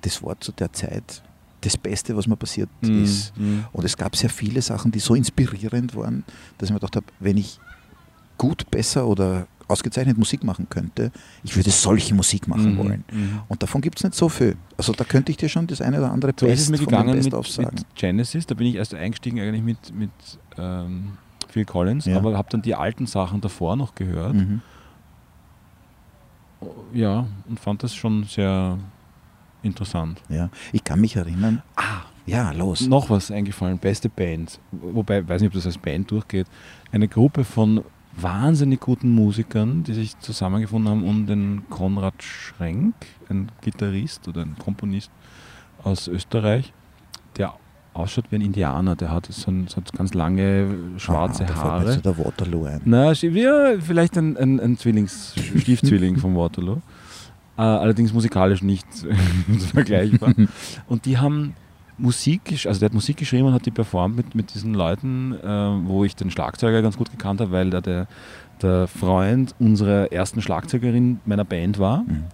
das 0.00 0.22
war 0.22 0.38
zu 0.40 0.52
der 0.52 0.72
Zeit 0.72 1.22
das 1.60 1.76
Beste, 1.76 2.16
was 2.16 2.26
mir 2.26 2.36
passiert 2.36 2.68
Mhm. 2.82 3.04
ist. 3.04 3.36
Mhm. 3.36 3.64
Und 3.72 3.84
es 3.84 3.96
gab 3.96 4.16
sehr 4.16 4.30
viele 4.30 4.60
Sachen, 4.62 4.90
die 4.90 4.98
so 5.00 5.14
inspirierend 5.14 5.94
waren, 5.96 6.24
dass 6.58 6.68
ich 6.68 6.72
mir 6.72 6.78
gedacht 6.80 6.96
habe, 6.96 7.06
wenn 7.20 7.36
ich 7.36 7.58
gut, 8.38 8.70
besser 8.70 9.06
oder 9.06 9.46
ausgezeichnet 9.68 10.18
Musik 10.18 10.44
machen 10.44 10.66
könnte, 10.68 11.10
ich 11.42 11.56
würde 11.56 11.70
solche 11.70 12.14
Musik 12.14 12.48
machen 12.48 12.74
Mhm. 12.74 12.78
wollen. 12.78 13.04
Mhm. 13.10 13.40
Und 13.48 13.62
davon 13.62 13.80
gibt 13.80 13.98
es 13.98 14.04
nicht 14.04 14.14
so 14.14 14.28
viel. 14.28 14.56
Also 14.76 14.92
da 14.92 15.04
könnte 15.04 15.30
ich 15.30 15.38
dir 15.38 15.48
schon 15.48 15.66
das 15.66 15.80
eine 15.80 15.98
oder 15.98 16.10
andere 16.12 16.32
So 16.38 16.46
ist 16.46 16.60
es 16.60 16.68
mir 16.70 16.76
Best 16.78 16.88
gegangen 16.90 17.14
mit, 17.14 17.22
Best-ofs 17.24 17.54
sagen. 17.54 17.70
mit 17.76 17.86
Genesis, 17.94 18.44
da 18.46 18.54
bin 18.54 18.66
ich 18.66 18.74
erst 18.76 18.92
eingestiegen 18.94 19.40
eigentlich 19.40 19.62
mit, 19.62 19.94
mit 19.94 20.10
ähm, 20.58 21.12
Phil 21.48 21.64
Collins, 21.64 22.04
Ja. 22.04 22.16
aber 22.18 22.36
habe 22.36 22.48
dann 22.50 22.60
die 22.60 22.74
alten 22.74 23.06
Sachen 23.06 23.40
davor 23.40 23.76
noch 23.76 23.94
gehört. 23.94 24.34
Mhm. 24.34 24.60
Ja, 26.92 27.26
und 27.48 27.60
fand 27.60 27.82
das 27.82 27.94
schon 27.94 28.24
sehr 28.24 28.78
interessant. 29.62 30.20
Ja. 30.28 30.50
Ich 30.72 30.84
kann 30.84 31.00
mich 31.00 31.16
erinnern, 31.16 31.62
Ah, 31.76 32.02
ja, 32.26 32.52
los. 32.52 32.86
noch 32.86 33.10
was 33.10 33.30
eingefallen, 33.30 33.78
beste 33.78 34.08
Band, 34.08 34.58
wobei, 34.72 35.26
weiß 35.26 35.40
nicht, 35.40 35.48
ob 35.48 35.54
das 35.54 35.66
als 35.66 35.78
Band 35.78 36.10
durchgeht, 36.10 36.46
eine 36.92 37.08
Gruppe 37.08 37.44
von 37.44 37.82
wahnsinnig 38.16 38.80
guten 38.80 39.10
Musikern, 39.12 39.82
die 39.84 39.92
sich 39.94 40.18
zusammengefunden 40.20 40.90
haben 40.90 41.04
um 41.04 41.26
den 41.26 41.62
Konrad 41.68 42.22
Schrenk, 42.22 42.94
ein 43.28 43.50
Gitarrist 43.60 44.28
oder 44.28 44.42
ein 44.42 44.56
Komponist 44.58 45.10
aus 45.82 46.06
Österreich, 46.08 46.72
ausschaut 47.94 48.26
wie 48.30 48.36
ein 48.36 48.42
Indianer, 48.42 48.96
der 48.96 49.10
hat 49.10 49.26
so, 49.26 49.50
ein, 49.50 49.66
so 49.68 49.80
ganz 49.96 50.14
lange 50.14 50.66
schwarze 50.98 51.44
Aha, 51.44 51.52
fällt 51.52 51.64
Haare. 51.64 51.92
jetzt 51.92 52.04
der 52.04 52.18
Waterloo 52.18 52.64
ein. 52.64 52.80
Na, 52.84 53.12
ja, 53.12 53.74
vielleicht 53.80 54.18
ein, 54.18 54.36
ein, 54.36 54.60
ein 54.60 54.76
Zwillings, 54.76 55.34
Stiefzwilling 55.56 56.16
von 56.16 56.36
Waterloo. 56.36 56.78
Äh, 57.56 57.62
allerdings 57.62 58.12
musikalisch 58.12 58.62
nicht 58.62 58.86
vergleichbar. 59.72 60.34
Und 60.88 61.06
die 61.06 61.18
haben 61.18 61.54
Musik, 61.96 62.66
also 62.66 62.80
der 62.80 62.86
hat 62.86 62.94
Musik 62.94 63.16
geschrieben 63.18 63.46
und 63.46 63.52
hat 63.54 63.66
die 63.66 63.70
performt 63.70 64.16
mit, 64.16 64.34
mit 64.34 64.52
diesen 64.52 64.74
Leuten, 64.74 65.32
äh, 65.32 65.46
wo 65.86 66.04
ich 66.04 66.16
den 66.16 66.28
Schlagzeuger 66.28 66.82
ganz 66.82 66.96
gut 66.96 67.12
gekannt 67.12 67.40
habe, 67.40 67.52
weil 67.52 67.70
da 67.70 67.80
der, 67.80 68.08
der 68.62 68.88
Freund 68.88 69.54
unserer 69.60 70.10
ersten 70.10 70.42
Schlagzeugerin 70.42 71.20
meiner 71.24 71.44
Band 71.44 71.78
war. 71.78 71.98
Mhm. 71.98 72.24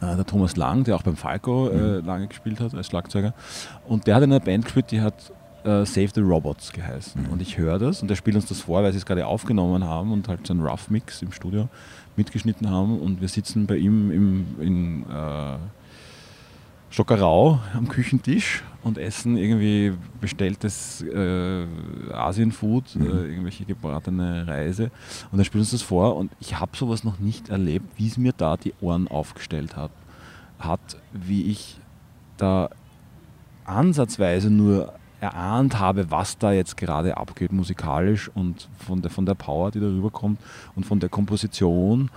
Äh, 0.00 0.16
der 0.16 0.26
Thomas 0.26 0.56
Lang, 0.56 0.84
der 0.84 0.96
auch 0.96 1.02
beim 1.02 1.16
Falco 1.16 1.68
äh, 1.68 2.00
lange 2.00 2.28
gespielt 2.28 2.60
hat 2.60 2.74
als 2.74 2.86
Schlagzeuger. 2.86 3.34
Und 3.86 4.06
der 4.06 4.16
hat 4.16 4.22
in 4.22 4.32
einer 4.32 4.40
Band 4.40 4.64
gespielt, 4.64 4.90
die 4.90 5.00
hat 5.00 5.14
äh, 5.64 5.84
Save 5.84 6.08
the 6.14 6.20
Robots 6.20 6.72
geheißen. 6.72 7.22
Mhm. 7.22 7.28
Und 7.30 7.42
ich 7.42 7.58
höre 7.58 7.78
das 7.78 8.00
und 8.02 8.08
der 8.08 8.16
spielt 8.16 8.36
uns 8.36 8.46
das 8.46 8.60
vor, 8.62 8.82
weil 8.82 8.92
sie 8.92 8.98
es 8.98 9.06
gerade 9.06 9.26
aufgenommen 9.26 9.84
haben 9.84 10.12
und 10.12 10.28
halt 10.28 10.46
so 10.46 10.54
einen 10.54 10.66
Rough 10.66 10.90
Mix 10.90 11.22
im 11.22 11.32
Studio 11.32 11.68
mitgeschnitten 12.16 12.70
haben. 12.70 12.98
Und 12.98 13.20
wir 13.20 13.28
sitzen 13.28 13.66
bei 13.66 13.76
ihm 13.76 14.10
im, 14.10 14.46
in 14.60 15.04
äh, 16.90 16.94
Stockerau 16.94 17.60
am 17.74 17.88
Küchentisch 17.88 18.62
und 18.82 18.98
essen 18.98 19.36
irgendwie 19.36 19.92
bestelltes 20.20 21.02
äh, 21.02 21.66
Asienfood, 22.12 22.96
Mhm. 22.96 23.02
äh, 23.02 23.06
irgendwelche 23.26 23.64
gebratene 23.64 24.46
Reise. 24.46 24.90
Und 25.30 25.38
er 25.38 25.44
spielt 25.44 25.60
uns 25.60 25.70
das 25.70 25.82
vor 25.82 26.16
und 26.16 26.32
ich 26.40 26.58
habe 26.58 26.76
sowas 26.76 27.04
noch 27.04 27.18
nicht 27.18 27.48
erlebt, 27.48 27.86
wie 27.96 28.08
es 28.08 28.16
mir 28.16 28.32
da 28.36 28.56
die 28.56 28.72
Ohren 28.80 29.08
aufgestellt 29.08 29.76
hat, 29.76 29.90
hat 30.58 30.80
wie 31.12 31.44
ich 31.50 31.78
da 32.36 32.70
ansatzweise 33.64 34.50
nur 34.50 34.94
erahnt 35.20 35.78
habe, 35.78 36.10
was 36.10 36.38
da 36.38 36.50
jetzt 36.50 36.78
gerade 36.78 37.18
abgeht 37.18 37.52
musikalisch 37.52 38.30
und 38.34 38.68
von 38.78 39.02
der, 39.02 39.10
von 39.10 39.26
der 39.26 39.34
Power, 39.34 39.70
die 39.70 39.78
da 39.78 39.86
rüberkommt 39.86 40.40
und 40.74 40.86
von 40.86 40.98
der 40.98 41.10
Komposition 41.10 42.10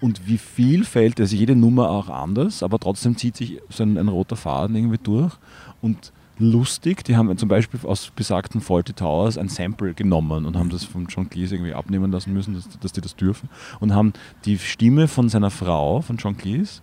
und 0.00 0.26
wie 0.26 0.38
vielfältig, 0.38 1.20
also 1.20 1.36
jede 1.36 1.56
Nummer 1.56 1.90
auch 1.90 2.08
anders, 2.08 2.62
aber 2.62 2.78
trotzdem 2.78 3.16
zieht 3.16 3.36
sich 3.36 3.60
so 3.68 3.82
ein, 3.82 3.98
ein 3.98 4.08
roter 4.08 4.36
Faden 4.36 4.74
irgendwie 4.76 4.98
durch. 5.02 5.34
Und 5.82 6.12
lustig, 6.38 7.04
die 7.04 7.16
haben 7.16 7.36
zum 7.36 7.48
Beispiel 7.48 7.80
aus 7.84 8.10
besagten 8.16 8.60
Fawlty 8.60 8.94
Towers 8.94 9.36
ein 9.36 9.48
Sample 9.48 9.94
genommen 9.94 10.46
und 10.46 10.56
haben 10.56 10.70
das 10.70 10.84
von 10.84 11.06
John 11.06 11.28
Cleese 11.28 11.54
irgendwie 11.54 11.74
abnehmen 11.74 12.10
lassen 12.10 12.32
müssen, 12.32 12.54
dass, 12.54 12.68
dass 12.78 12.92
die 12.92 13.02
das 13.02 13.14
dürfen. 13.14 13.50
Und 13.78 13.94
haben 13.94 14.14
die 14.46 14.58
Stimme 14.58 15.06
von 15.06 15.28
seiner 15.28 15.50
Frau, 15.50 16.00
von 16.00 16.16
John 16.16 16.36
Cleese, 16.36 16.80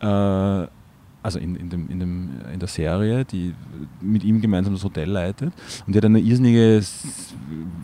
äh, 0.00 0.66
also 1.26 1.40
in, 1.40 1.56
in, 1.56 1.68
dem, 1.70 1.90
in, 1.90 1.98
dem, 1.98 2.30
in 2.52 2.60
der 2.60 2.68
Serie, 2.68 3.24
die 3.24 3.52
mit 4.00 4.22
ihm 4.22 4.40
gemeinsam 4.40 4.74
das 4.74 4.84
Hotel 4.84 5.10
leitet. 5.10 5.52
Und 5.84 5.92
die 5.92 5.98
hat 5.98 6.04
eine 6.04 6.20
irrsinnige, 6.20 6.80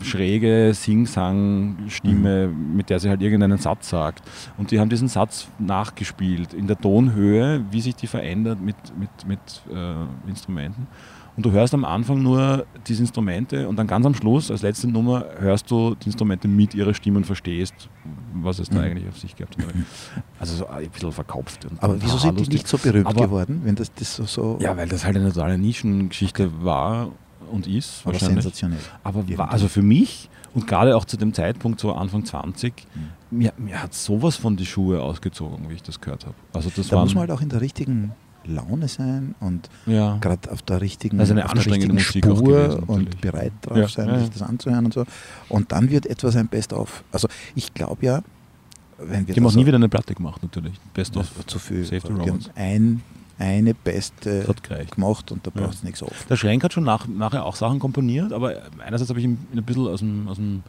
schräge 0.01 0.71
Sing-Sang-Stimme, 0.73 2.47
mit 2.47 2.89
der 2.89 3.01
sie 3.01 3.09
halt 3.09 3.21
irgendeinen 3.21 3.57
Satz 3.57 3.89
sagt. 3.89 4.23
Und 4.57 4.71
die 4.71 4.79
haben 4.79 4.87
diesen 4.87 5.09
Satz 5.09 5.49
nachgespielt 5.59 6.53
in 6.53 6.67
der 6.67 6.79
Tonhöhe, 6.79 7.65
wie 7.69 7.81
sich 7.81 7.95
die 7.95 8.07
verändert 8.07 8.61
mit, 8.61 8.77
mit, 8.97 9.09
mit 9.27 9.39
äh, 9.69 10.29
Instrumenten. 10.29 10.87
Und 11.35 11.45
du 11.45 11.51
hörst 11.51 11.73
am 11.73 11.83
Anfang 11.83 12.21
nur 12.21 12.65
diese 12.87 13.01
Instrumente 13.01 13.67
und 13.67 13.75
dann 13.77 13.87
ganz 13.87 14.05
am 14.05 14.13
Schluss, 14.13 14.51
als 14.51 14.61
letzte 14.61 14.87
Nummer, 14.87 15.25
hörst 15.39 15.69
du 15.71 15.95
die 15.95 16.05
Instrumente 16.07 16.47
mit 16.47 16.75
ihrer 16.75 16.93
Stimme 16.93 17.17
und 17.17 17.25
verstehst, 17.25 17.73
was 18.35 18.59
es 18.59 18.69
da 18.69 18.77
Mhm. 18.79 18.83
eigentlich 18.83 19.09
auf 19.09 19.17
sich 19.17 19.35
gehabt 19.35 19.57
hat. 19.57 19.65
Also 20.39 20.55
so 20.57 20.67
ein 20.67 20.87
bisschen 20.89 21.11
verkopft. 21.11 21.65
Und 21.65 21.81
Aber 21.81 21.99
wieso 22.01 22.17
sind 22.17 22.39
die 22.39 22.47
nicht 22.49 22.67
so 22.67 22.77
berühmt 22.77 23.07
Aber- 23.07 23.25
geworden, 23.25 23.61
wenn 23.63 23.75
das, 23.75 23.91
das 23.93 24.15
so, 24.15 24.25
so 24.25 24.57
Ja, 24.61 24.77
weil 24.77 24.87
das 24.87 25.05
halt 25.05 25.15
eine 25.17 25.31
totale 25.31 25.57
Nischengeschichte 25.57 26.51
war 26.63 27.09
und 27.51 27.65
ist 27.65 28.01
aber 28.05 28.19
sensationell. 28.19 28.79
Aber 29.03 29.25
war, 29.37 29.51
also 29.51 29.67
für 29.67 29.81
mich 29.81 30.29
und 30.53 30.67
gerade 30.67 30.95
auch 30.95 31.05
zu 31.05 31.17
dem 31.17 31.33
Zeitpunkt, 31.33 31.79
so 31.79 31.93
Anfang 31.93 32.25
20, 32.25 32.73
Mhm. 33.31 33.37
mir, 33.39 33.53
mir 33.57 33.81
hat 33.81 33.93
sowas 33.95 34.35
von 34.35 34.55
die 34.55 34.65
Schuhe 34.67 35.01
ausgezogen, 35.01 35.67
wie 35.69 35.73
ich 35.73 35.81
das 35.83 35.99
gehört 35.99 36.25
habe. 36.25 36.35
Also 36.53 36.69
das 36.75 36.89
Da 36.89 36.99
muss 37.01 37.15
man 37.15 37.21
halt 37.21 37.31
auch 37.31 37.41
in 37.41 37.49
der 37.49 37.61
richtigen 37.61 38.11
Laune 38.45 38.87
sein 38.87 39.35
und 39.39 39.69
ja. 39.85 40.17
gerade 40.19 40.51
auf 40.51 40.61
der 40.61 40.81
richtigen, 40.81 41.19
Also 41.19 41.33
eine 41.33 41.45
auf 41.45 41.51
der 41.53 41.57
anstrengende 41.59 41.95
richtigen 41.95 42.29
Musik 42.29 42.45
Spur 42.45 42.63
gewesen, 42.63 42.83
und 42.83 43.21
bereit 43.21 43.51
drauf 43.61 43.77
Ja, 43.77 43.87
sein, 43.87 44.07
ja, 44.09 44.19
sich 44.19 44.27
ja. 44.27 44.33
das 44.33 44.41
anzuhören 44.41 44.85
und 44.85 44.93
so. 44.93 45.05
Und 45.49 45.71
dann 45.71 45.89
wird 45.89 46.05
etwas 46.05 46.35
ein 46.35 46.47
Best-of. 46.47 47.03
Also 47.11 47.27
ich 47.55 47.73
glaube 47.73 48.05
ja, 48.05 48.21
wenn 48.97 49.27
wir 49.27 49.33
Die 49.33 49.39
haben 49.41 49.47
auch 49.47 49.55
nie 49.55 49.65
wieder 49.65 49.77
eine 49.77 49.89
Platte 49.89 50.13
gemacht, 50.13 50.41
natürlich. 50.43 50.73
Best 50.93 51.17
of. 51.17 51.27
zu 51.45 51.59
viel. 51.59 51.83
Save 51.85 52.01
the 52.07 52.49
ein, 52.55 53.01
eine 53.39 53.73
beste 53.73 54.45
gemacht 54.91 55.31
und 55.31 55.45
da 55.45 55.51
Ja. 55.55 55.61
braucht 55.61 55.75
es 55.75 55.83
nichts 55.83 56.03
auf. 56.03 56.25
Der 56.29 56.35
Schrenk 56.35 56.63
hat 56.63 56.73
schon 56.73 56.83
nach, 56.83 57.07
nachher 57.07 57.45
auch 57.45 57.55
Sachen 57.55 57.79
komponiert, 57.79 58.31
aber 58.33 58.53
einerseits 58.85 59.09
habe 59.09 59.19
ich 59.19 59.25
ihn 59.25 59.37
ein 59.53 59.63
bisschen 59.63 59.87
aus 59.87 59.99
dem, 59.99 60.27
aus 60.27 60.37
dem, 60.37 60.63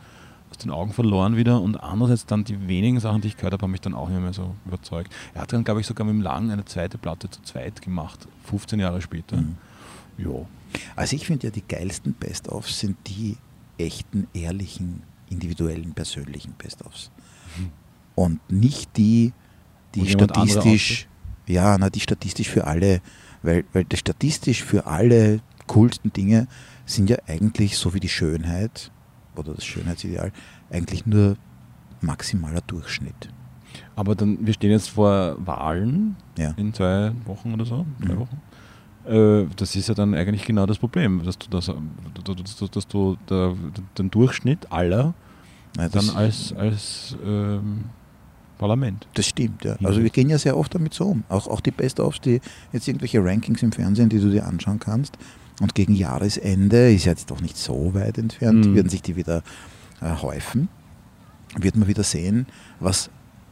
aus 0.54 0.58
den 0.58 0.70
Augen 0.70 0.92
verloren 0.92 1.36
wieder 1.36 1.60
und 1.60 1.76
andererseits 1.76 2.26
dann 2.26 2.44
die 2.44 2.68
wenigen 2.68 3.00
Sachen, 3.00 3.20
die 3.20 3.28
ich 3.28 3.36
gehört 3.36 3.52
habe, 3.52 3.62
haben 3.62 3.72
mich 3.72 3.80
dann 3.80 3.94
auch 3.94 4.08
nicht 4.08 4.20
mehr 4.20 4.32
so 4.32 4.54
überzeugt. 4.64 5.12
Er 5.34 5.42
hat 5.42 5.52
dann, 5.52 5.64
glaube 5.64 5.80
ich, 5.80 5.86
sogar 5.86 6.06
mit 6.06 6.14
dem 6.14 6.22
Lang 6.22 6.50
eine 6.50 6.64
zweite 6.64 6.96
Platte 6.96 7.28
zu 7.28 7.42
zweit 7.42 7.82
gemacht, 7.82 8.26
15 8.44 8.78
Jahre 8.78 9.02
später. 9.02 9.36
Mhm. 9.36 9.56
Ja. 10.18 10.46
Also 10.96 11.16
ich 11.16 11.26
finde 11.26 11.46
ja, 11.46 11.50
die 11.50 11.64
geilsten 11.66 12.14
Best-ofs 12.14 12.78
sind 12.78 12.96
die 13.06 13.36
echten, 13.78 14.28
ehrlichen, 14.32 15.02
individuellen, 15.28 15.92
persönlichen 15.92 16.52
Best-ofs. 16.52 17.10
Mhm. 17.58 17.70
Und 18.14 18.50
nicht 18.50 18.96
die, 18.96 19.32
die 19.94 20.08
statistisch, 20.08 21.08
ja, 21.46 21.76
na, 21.78 21.90
die 21.90 22.00
statistisch 22.00 22.48
für 22.48 22.66
alle, 22.66 23.00
weil, 23.42 23.64
weil 23.72 23.84
das 23.84 24.00
statistisch 24.00 24.62
für 24.62 24.86
alle 24.86 25.40
coolsten 25.66 26.12
Dinge 26.12 26.46
sind 26.86 27.10
ja 27.10 27.16
eigentlich 27.26 27.76
so 27.76 27.94
wie 27.94 28.00
die 28.00 28.08
Schönheit 28.08 28.92
oder 29.36 29.54
das 29.54 29.64
Schönheitsideal 29.64 30.32
eigentlich 30.70 31.06
nur 31.06 31.36
maximaler 32.00 32.60
Durchschnitt. 32.66 33.28
Aber 33.96 34.14
dann, 34.14 34.44
wir 34.46 34.52
stehen 34.54 34.70
jetzt 34.70 34.90
vor 34.90 35.36
Wahlen 35.44 36.16
Ja. 36.38 36.52
in 36.56 36.72
zwei 36.74 37.12
Wochen 37.24 37.54
oder 37.54 37.64
so, 37.64 37.86
drei 38.00 38.14
Mhm. 38.14 38.18
Wochen. 38.20 38.40
Äh, 39.06 39.46
Das 39.56 39.74
ist 39.76 39.88
ja 39.88 39.94
dann 39.94 40.14
eigentlich 40.14 40.44
genau 40.44 40.66
das 40.66 40.78
Problem, 40.78 41.22
dass 41.24 41.38
du, 41.38 41.48
das, 41.50 41.70
dass 42.70 42.88
du, 42.88 43.16
der, 43.28 43.54
den 43.98 44.10
Durchschnitt 44.10 44.70
aller 44.72 45.14
das, 45.74 45.90
dann 45.92 46.10
als, 46.16 46.52
als 46.52 47.16
ähm, 47.24 47.84
Parlament. 48.58 49.06
das 49.14 49.26
stimmt, 49.26 49.64
ja. 49.64 49.76
Ja. 49.80 49.88
Also 49.88 50.02
wir 50.02 50.10
gehen 50.10 50.30
ja 50.30 50.38
sehr 50.38 50.56
oft 50.56 50.74
damit 50.74 50.94
so 50.94 51.06
um. 51.06 51.24
Auch, 51.28 51.48
auch 51.48 51.60
die 51.60 51.72
Best-ofs, 51.72 52.20
die 52.20 52.40
jetzt 52.72 52.86
irgendwelche 52.86 53.22
Rankings 53.24 53.62
im 53.62 53.72
Fernsehen, 53.72 54.08
die 54.08 54.20
du 54.20 54.30
dir 54.30 54.46
anschauen 54.46 54.78
kannst. 54.78 55.18
Und 55.60 55.74
gegen 55.74 55.94
Jahresende, 55.94 56.92
ist 56.92 57.04
ja 57.04 57.12
jetzt 57.12 57.30
doch 57.30 57.40
nicht 57.40 57.56
so 57.56 57.94
weit 57.94 58.18
entfernt, 58.18 58.66
Mhm. 58.66 58.74
werden 58.74 58.88
sich 58.88 59.02
die 59.02 59.16
wieder 59.16 59.42
äh, 60.00 60.14
häufen. 60.20 60.68
Wird 61.56 61.76
man 61.76 61.86
wieder 61.86 62.02
sehen, 62.02 62.46
was 62.80 63.10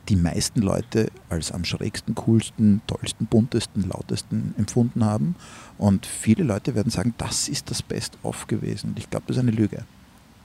die 0.08 0.16
meisten 0.16 0.60
Leute 0.62 1.12
als 1.28 1.52
am 1.52 1.64
schrägsten, 1.64 2.16
coolsten, 2.16 2.80
tollsten, 2.88 3.26
buntesten, 3.26 3.88
lautesten 3.88 4.52
empfunden 4.58 5.04
haben. 5.04 5.36
Und 5.78 6.04
viele 6.06 6.42
Leute 6.42 6.74
werden 6.74 6.90
sagen, 6.90 7.14
das 7.18 7.48
ist 7.48 7.70
das 7.70 7.82
Best-of 7.82 8.48
gewesen. 8.48 8.90
Und 8.90 8.98
ich 8.98 9.08
glaube, 9.08 9.26
das 9.28 9.36
ist 9.36 9.42
eine 9.42 9.52
Lüge. 9.52 9.84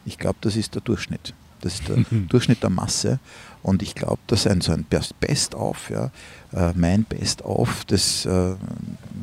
Ich 0.06 0.20
glaube, 0.20 0.38
das 0.42 0.56
ist 0.56 0.76
der 0.76 0.84
Durchschnitt. 0.84 1.34
Das 1.62 1.74
ist 1.74 1.88
der 1.90 1.98
Durchschnitt 2.30 2.62
der 2.62 2.70
Masse. 2.70 3.20
Und 3.64 3.82
ich 3.82 3.96
glaube, 3.96 4.20
dass 4.28 4.46
ein 4.46 4.62
so 4.62 4.72
ein 4.74 4.84
Best- 4.84 5.20
Best-of, 5.20 5.90
ja, 5.90 6.12
äh, 6.54 6.74
mein 6.76 7.04
Best-of, 7.04 7.84
das 7.86 8.28
äh, 8.28 8.54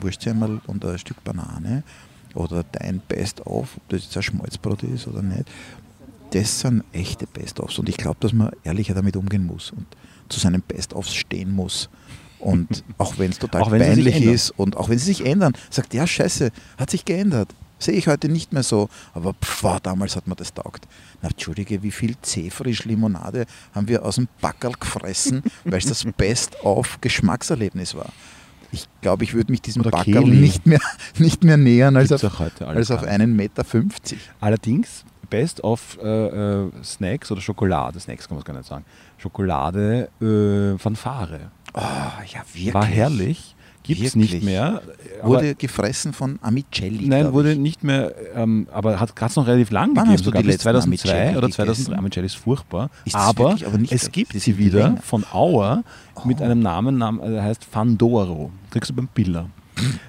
Wurstsemmel 0.00 0.60
und 0.66 0.84
ein 0.84 0.98
Stück 0.98 1.22
Banane 1.22 1.84
oder 2.34 2.64
dein 2.72 3.00
Best-of, 3.00 3.76
ob 3.76 3.88
das 3.88 4.04
jetzt 4.04 4.16
ein 4.16 4.22
Schmalzbrot 4.22 4.82
ist 4.82 5.06
oder 5.06 5.22
nicht, 5.22 5.44
das 6.30 6.60
sind 6.60 6.84
echte 6.92 7.26
Best-ofs. 7.26 7.78
Und 7.78 7.88
ich 7.88 7.96
glaube, 7.96 8.16
dass 8.20 8.32
man 8.32 8.50
ehrlicher 8.64 8.94
damit 8.94 9.16
umgehen 9.16 9.46
muss 9.46 9.70
und 9.70 9.86
zu 10.28 10.40
seinen 10.40 10.62
Best-ofs 10.62 11.14
stehen 11.14 11.52
muss. 11.52 11.88
Und 12.38 12.84
auch 12.98 13.18
wenn 13.18 13.30
es 13.30 13.38
total 13.38 13.62
Auch 13.62 13.70
peinlich 13.70 14.22
ist 14.22 14.50
und 14.50 14.76
auch 14.76 14.88
wenn 14.88 14.98
sie 14.98 15.06
sich 15.06 15.24
ändern, 15.24 15.52
sagt, 15.70 15.94
ja, 15.94 16.06
scheiße, 16.06 16.50
hat 16.76 16.90
sich 16.90 17.04
geändert. 17.04 17.54
Sehe 17.78 17.94
ich 17.94 18.06
heute 18.06 18.28
nicht 18.28 18.52
mehr 18.52 18.62
so. 18.62 18.88
Aber 19.12 19.34
pff, 19.34 19.80
damals 19.82 20.16
hat 20.16 20.26
mir 20.26 20.36
das 20.36 20.54
taugt. 20.54 20.86
Na, 21.22 21.28
Entschuldige, 21.28 21.82
wie 21.82 21.90
viel 21.90 22.16
C-Frisch-Limonade 22.20 23.46
haben 23.74 23.88
wir 23.88 24.04
aus 24.04 24.16
dem 24.16 24.28
Backerl 24.40 24.72
gefressen, 24.78 25.42
weil 25.64 25.78
es 25.78 25.86
das 25.86 26.04
Best-of-Geschmackserlebnis 26.04 27.94
war. 27.94 28.12
Ich 28.74 28.88
glaube, 29.02 29.22
ich 29.22 29.34
würde 29.34 29.52
mich 29.52 29.62
diesem 29.62 29.82
Kehli. 29.84 30.36
nicht 30.36 30.66
mehr, 30.66 30.80
nicht 31.18 31.44
mehr 31.44 31.56
nähern 31.56 31.96
als 31.96 32.08
Gibt's 32.08 32.24
auf, 32.24 32.40
als 32.60 32.90
auf 32.90 33.04
einen 33.04 33.36
Meter 33.36 33.62
50. 33.62 34.18
Allerdings, 34.40 35.04
Best 35.30 35.62
of 35.62 35.96
äh, 36.02 36.06
äh, 36.06 36.70
Snacks 36.82 37.30
oder 37.30 37.40
Schokolade, 37.40 38.00
Snacks 38.00 38.26
kann 38.26 38.36
man 38.36 38.40
es 38.40 38.44
gar 38.44 38.54
nicht 38.56 38.66
sagen, 38.66 38.84
Schokolade 39.18 40.08
äh, 40.20 40.76
Fanfare. 40.78 41.52
Oh, 41.72 41.80
ja, 41.80 42.40
wirklich. 42.52 42.74
War 42.74 42.84
herrlich, 42.84 43.53
gibt 43.84 44.02
es 44.02 44.16
nicht 44.16 44.42
mehr. 44.42 44.82
Wurde 45.22 45.54
gefressen 45.54 46.12
von 46.12 46.38
Amicelli. 46.42 47.06
Nein, 47.06 47.32
wurde 47.32 47.52
ich. 47.52 47.58
nicht 47.58 47.84
mehr, 47.84 48.12
ähm, 48.34 48.66
aber 48.72 48.98
hat 48.98 49.12
es 49.20 49.36
noch 49.36 49.46
relativ 49.46 49.70
lang 49.70 49.90
Wann 49.90 49.94
gegeben. 49.94 50.12
hast 50.12 50.20
du 50.20 50.24
sogar 50.24 50.42
die 50.42 50.46
bis 50.48 50.54
letzten 50.56 50.62
2002 50.70 51.10
Amicelli 51.12 51.36
oder 51.38 51.50
2003. 51.50 51.64
gegessen? 51.64 51.94
Amicelli 51.98 52.26
ist 52.26 52.36
furchtbar. 52.36 52.90
Ist 53.04 53.14
aber, 53.14 53.50
wirklich 53.50 53.66
aber 53.66 53.78
es 53.90 54.10
gibt 54.12 54.32
sie 54.32 54.58
wieder 54.58 54.80
länger. 54.88 54.96
von 55.02 55.24
Auer 55.32 55.84
mit 56.24 56.40
Oh. 56.40 56.44
einem 56.44 56.58
Namen, 56.60 56.98
der 56.98 57.42
heißt 57.42 57.64
Fandoro. 57.64 58.50
Kriegst 58.70 58.90
du 58.90 58.94
beim 58.94 59.08
Biller. 59.14 59.46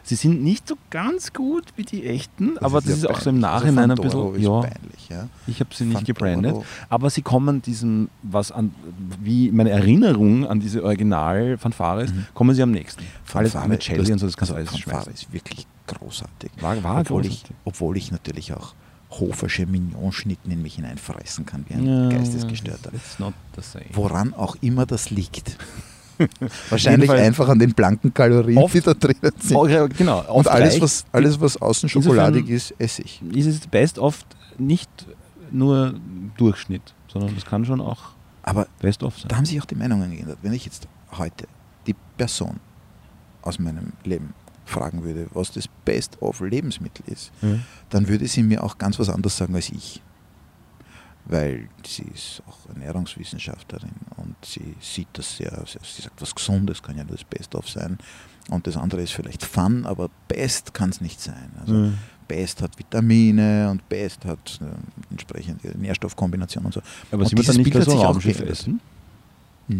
Sie 0.03 0.15
sind 0.15 0.43
nicht 0.43 0.67
so 0.67 0.75
ganz 0.91 1.33
gut 1.33 1.63
wie 1.75 1.83
die 1.83 2.05
echten, 2.05 2.57
aber 2.59 2.81
das 2.81 2.89
ja 2.89 2.95
ist 2.95 3.09
auch 3.09 3.19
so 3.19 3.29
im 3.31 3.41
peinlich. 3.41 3.51
Also 3.51 3.65
Nachhinein 3.65 3.91
ein 3.91 3.97
bisschen. 3.97 4.35
ist 4.35 4.41
Ja, 4.43 4.61
peinlich, 4.61 5.09
ja. 5.09 5.27
ich 5.47 5.59
habe 5.59 5.69
sie 5.73 5.85
nicht 5.85 5.93
Fandoro. 5.97 6.13
gebrandet. 6.13 6.55
Aber 6.89 7.09
sie 7.09 7.21
kommen 7.23 7.61
diesem, 7.61 8.09
was 8.21 8.51
an, 8.51 8.73
wie 9.21 9.51
meine 9.51 9.71
Erinnerung 9.71 10.45
an 10.47 10.59
diese 10.59 10.83
Original-Fanfare 10.83 12.03
ist, 12.03 12.13
kommen 12.33 12.55
sie 12.55 12.61
am 12.61 12.71
nächsten. 12.71 13.03
Alles 13.33 13.51
Fanfare, 13.53 13.69
mit 13.69 13.81
Celli 13.83 13.97
das- 13.99 14.09
und 14.11 14.19
so, 14.19 14.25
das 14.27 14.37
kannst 14.37 14.51
du 14.51 14.55
also 14.55 14.69
alles 14.71 14.83
Fanfare 14.83 15.09
ist 15.11 15.33
wirklich 15.33 15.65
großartig. 15.87 16.51
War, 16.61 16.83
war 16.83 17.01
obwohl, 17.01 17.25
ich, 17.25 17.29
großartig. 17.43 17.55
obwohl 17.65 17.97
ich 17.97 18.11
natürlich 18.11 18.53
auch 18.53 18.73
hofersche 19.11 19.65
Mignonschnitten 19.65 20.51
in 20.51 20.61
mich 20.61 20.75
hineinfressen 20.75 21.45
kann, 21.45 21.65
wie 21.69 21.75
ein 21.75 21.85
Ja, 21.87 22.09
Geistesgestörter. 22.09 22.93
It's 22.93 23.17
not 23.17 23.33
the 23.55 23.61
same. 23.61 23.85
Woran 23.93 24.33
auch 24.33 24.57
immer 24.61 24.85
das 24.85 25.09
liegt. 25.09 25.57
Wahrscheinlich 26.69 27.09
einfach 27.11 27.47
an 27.49 27.59
den 27.59 27.73
blanken 27.73 28.13
Kalorien, 28.13 28.57
Oft- 28.57 28.73
die 28.73 28.81
da 28.81 28.93
drinnen 28.93 29.31
sind. 29.39 29.55
Oh, 29.55 29.67
ja, 29.67 29.85
genau. 29.87 30.19
Und 30.21 30.27
oft 30.29 30.47
alles 30.47 30.79
was, 30.81 31.05
alles, 31.11 31.39
was 31.39 31.61
außen 31.61 31.89
schokoladig 31.89 32.49
ist, 32.49 32.73
esse 32.77 33.01
ich. 33.03 33.21
ist 33.33 33.45
es 33.47 33.59
best 33.67 33.99
oft 33.99 34.25
nicht 34.57 34.89
nur 35.51 35.95
Durchschnitt, 36.37 36.93
sondern 37.11 37.35
es 37.37 37.45
kann 37.45 37.65
schon 37.65 37.81
auch 37.81 37.99
Aber 38.43 38.67
best 38.79 39.03
of 39.03 39.17
sein. 39.17 39.27
da 39.29 39.37
haben 39.37 39.45
sich 39.45 39.59
auch 39.61 39.65
die 39.65 39.75
Meinungen 39.75 40.11
geändert. 40.11 40.37
Wenn 40.41 40.53
ich 40.53 40.65
jetzt 40.65 40.87
heute 41.17 41.47
die 41.87 41.95
Person 42.17 42.59
aus 43.41 43.59
meinem 43.59 43.93
Leben 44.03 44.33
fragen 44.65 45.03
würde, 45.03 45.27
was 45.33 45.51
das 45.51 45.65
Best-of-Lebensmittel 45.85 47.03
ist, 47.07 47.31
Ja. 47.41 47.49
dann 47.89 48.07
würde 48.07 48.27
sie 48.27 48.41
mir 48.43 48.63
auch 48.63 48.77
ganz 48.77 48.97
was 48.99 49.09
anderes 49.09 49.37
sagen 49.37 49.53
als 49.55 49.69
ich. 49.69 50.01
Weil 51.27 51.69
sie 51.85 52.03
ist 52.13 52.43
auch 52.47 52.69
Ernährungswissenschaftlerin 52.69 53.91
und 54.17 54.35
sie 54.45 54.75
sieht 54.79 55.07
das 55.13 55.37
sehr, 55.37 55.51
sehr 55.65 55.81
sie 55.83 56.03
sagt, 56.03 56.21
was 56.21 56.35
Gesundes 56.35 56.83
kann 56.83 56.97
ja 56.97 57.03
nur 57.03 57.15
das 57.15 57.23
Best-of 57.23 57.67
sein. 57.69 57.97
Und 58.49 58.67
das 58.67 58.77
andere 58.77 59.01
ist 59.01 59.13
vielleicht 59.13 59.43
Fun, 59.43 59.85
aber 59.87 60.09
Best 60.27 60.73
kann 60.75 60.91
es 60.91 61.01
nicht 61.01 61.19
sein. 61.19 61.51
Also 61.59 61.73
Ja. 61.75 61.91
Best 62.27 62.61
hat 62.61 62.77
Vitamine 62.77 63.69
und 63.69 63.87
Best 63.87 64.25
hat 64.25 64.59
äh, 64.61 65.11
entsprechende 65.11 65.77
Nährstoffkombinationen 65.77 66.65
und 66.67 66.73
so. 66.73 66.81
Aber 67.11 67.23
Und 67.23 67.29
sie 67.29 67.37
wird 67.37 67.47
dann 67.49 67.57
nicht 67.57 67.71
Bild 67.71 67.85
so 67.85 68.01
Raumschiff 68.01 68.39
essen? 68.41 68.81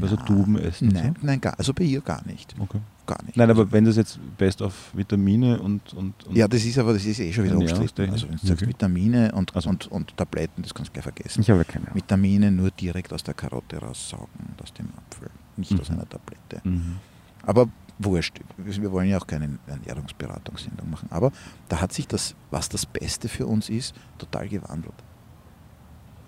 Also 0.02 0.16
Duben 0.16 0.58
essen 0.58 0.88
Nein, 0.90 1.16
so? 1.20 1.26
nein, 1.28 1.42
gar, 1.42 1.58
also 1.60 1.74
bei 1.74 1.84
ihr 1.84 2.02
gar 2.02 2.26
nicht. 2.26 2.56
Okay. 2.58 2.80
Gar 3.06 3.24
nicht. 3.24 3.38
Nein, 3.38 3.50
aber 3.52 3.72
wenn 3.72 3.86
das 3.86 3.98
jetzt 3.98 4.20
best 4.38 4.62
of 4.62 4.92
Vitamine 4.96 5.60
und, 5.60 5.94
und, 5.94 6.24
und 6.26 6.36
ja, 6.36 6.48
das 6.48 6.64
ist 6.66 6.78
aber 6.80 6.94
das 6.94 7.06
ist 7.06 7.20
eh 7.20 7.32
schon 7.32 7.44
wieder 7.44 7.58
umstritten. 7.58 8.10
Also 8.12 8.28
wenn 8.28 8.38
du 8.38 8.48
sagst 8.48 8.62
Okay. 8.64 8.68
Vitamine 8.72 9.32
und, 9.34 9.56
Also- 9.56 9.70
und, 9.70 9.88
und 9.92 10.18
Tabletten, 10.18 10.64
das 10.64 10.74
kannst 10.74 10.90
du 10.90 10.94
gleich 10.94 11.04
vergessen. 11.04 11.42
ich 11.42 11.50
habe 11.52 11.64
keine 11.66 11.86
Ahnung. 11.86 11.96
Vitamine 11.96 12.52
nur 12.52 12.72
direkt 12.72 13.14
aus 13.14 13.22
der 13.24 13.34
Karotte 13.36 13.78
raussaugen 13.78 14.28
und 14.50 14.62
aus 14.62 14.74
dem 14.74 14.88
Apfel, 14.98 15.30
nicht 15.58 15.72
Mhm. 15.72 15.80
aus 15.82 15.90
einer 15.92 16.10
Tablette. 16.10 16.62
Mhm. 16.68 16.96
Aber 17.44 17.68
wurscht, 18.00 18.40
wir 18.58 18.92
wollen 18.92 19.08
ja 19.10 19.20
auch 19.20 19.28
keine 19.28 19.60
Ernährungsberatungssendung 19.68 20.90
machen. 20.90 21.08
Aber 21.12 21.32
da 21.70 21.82
hat 21.82 21.94
sich 21.94 22.08
das, 22.08 22.36
was 22.52 22.70
das 22.70 22.86
Beste 22.86 23.30
für 23.30 23.46
uns 23.46 23.70
ist, 23.70 23.94
total 24.18 24.48
gewandelt. 24.50 24.96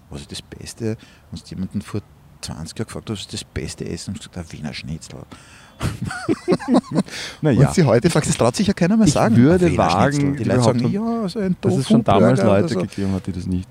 Was 0.09 0.21
ist 0.21 0.31
das 0.31 0.41
Beste? 0.41 0.95
Du 1.31 1.37
jemanden 1.49 1.81
vor 1.81 2.01
20 2.41 2.77
Jahren 2.77 2.87
gefragt 2.87 3.09
hast, 3.09 3.17
was 3.17 3.19
ist 3.25 3.33
das 3.33 3.43
beste 3.43 3.85
Essen? 3.85 4.11
Und 4.13 4.19
gesagt, 4.19 4.37
ein 4.37 4.51
Wiener 4.51 4.73
Schnitzel. 4.73 5.23
Naja, 7.41 7.67
Und 7.67 7.75
sie 7.75 7.83
heute 7.83 8.09
fragt, 8.09 8.27
das 8.27 8.37
traut 8.37 8.55
sich 8.55 8.67
ja 8.67 8.73
keiner 8.73 8.97
mehr 8.97 9.07
Ich 9.07 9.13
sagen. 9.13 9.35
würde 9.35 9.65
Ein 9.67 9.71
Wiener 9.73 9.83
wagen, 9.83 10.35
die 10.35 10.43
Leute 10.43 10.63
sagen, 10.63 10.91
ja, 10.91 11.27
so 11.29 11.39
ein 11.39 11.55
dass 11.61 11.75
es 11.77 11.87
schon 11.87 12.03
damals 12.03 12.39
Tofu-Burger 12.39 12.61
Leute 12.61 12.73
so. 12.73 12.79
gegeben 12.81 13.11
hat, 13.13 13.27
die 13.27 13.31
das 13.31 13.45
nicht 13.45 13.69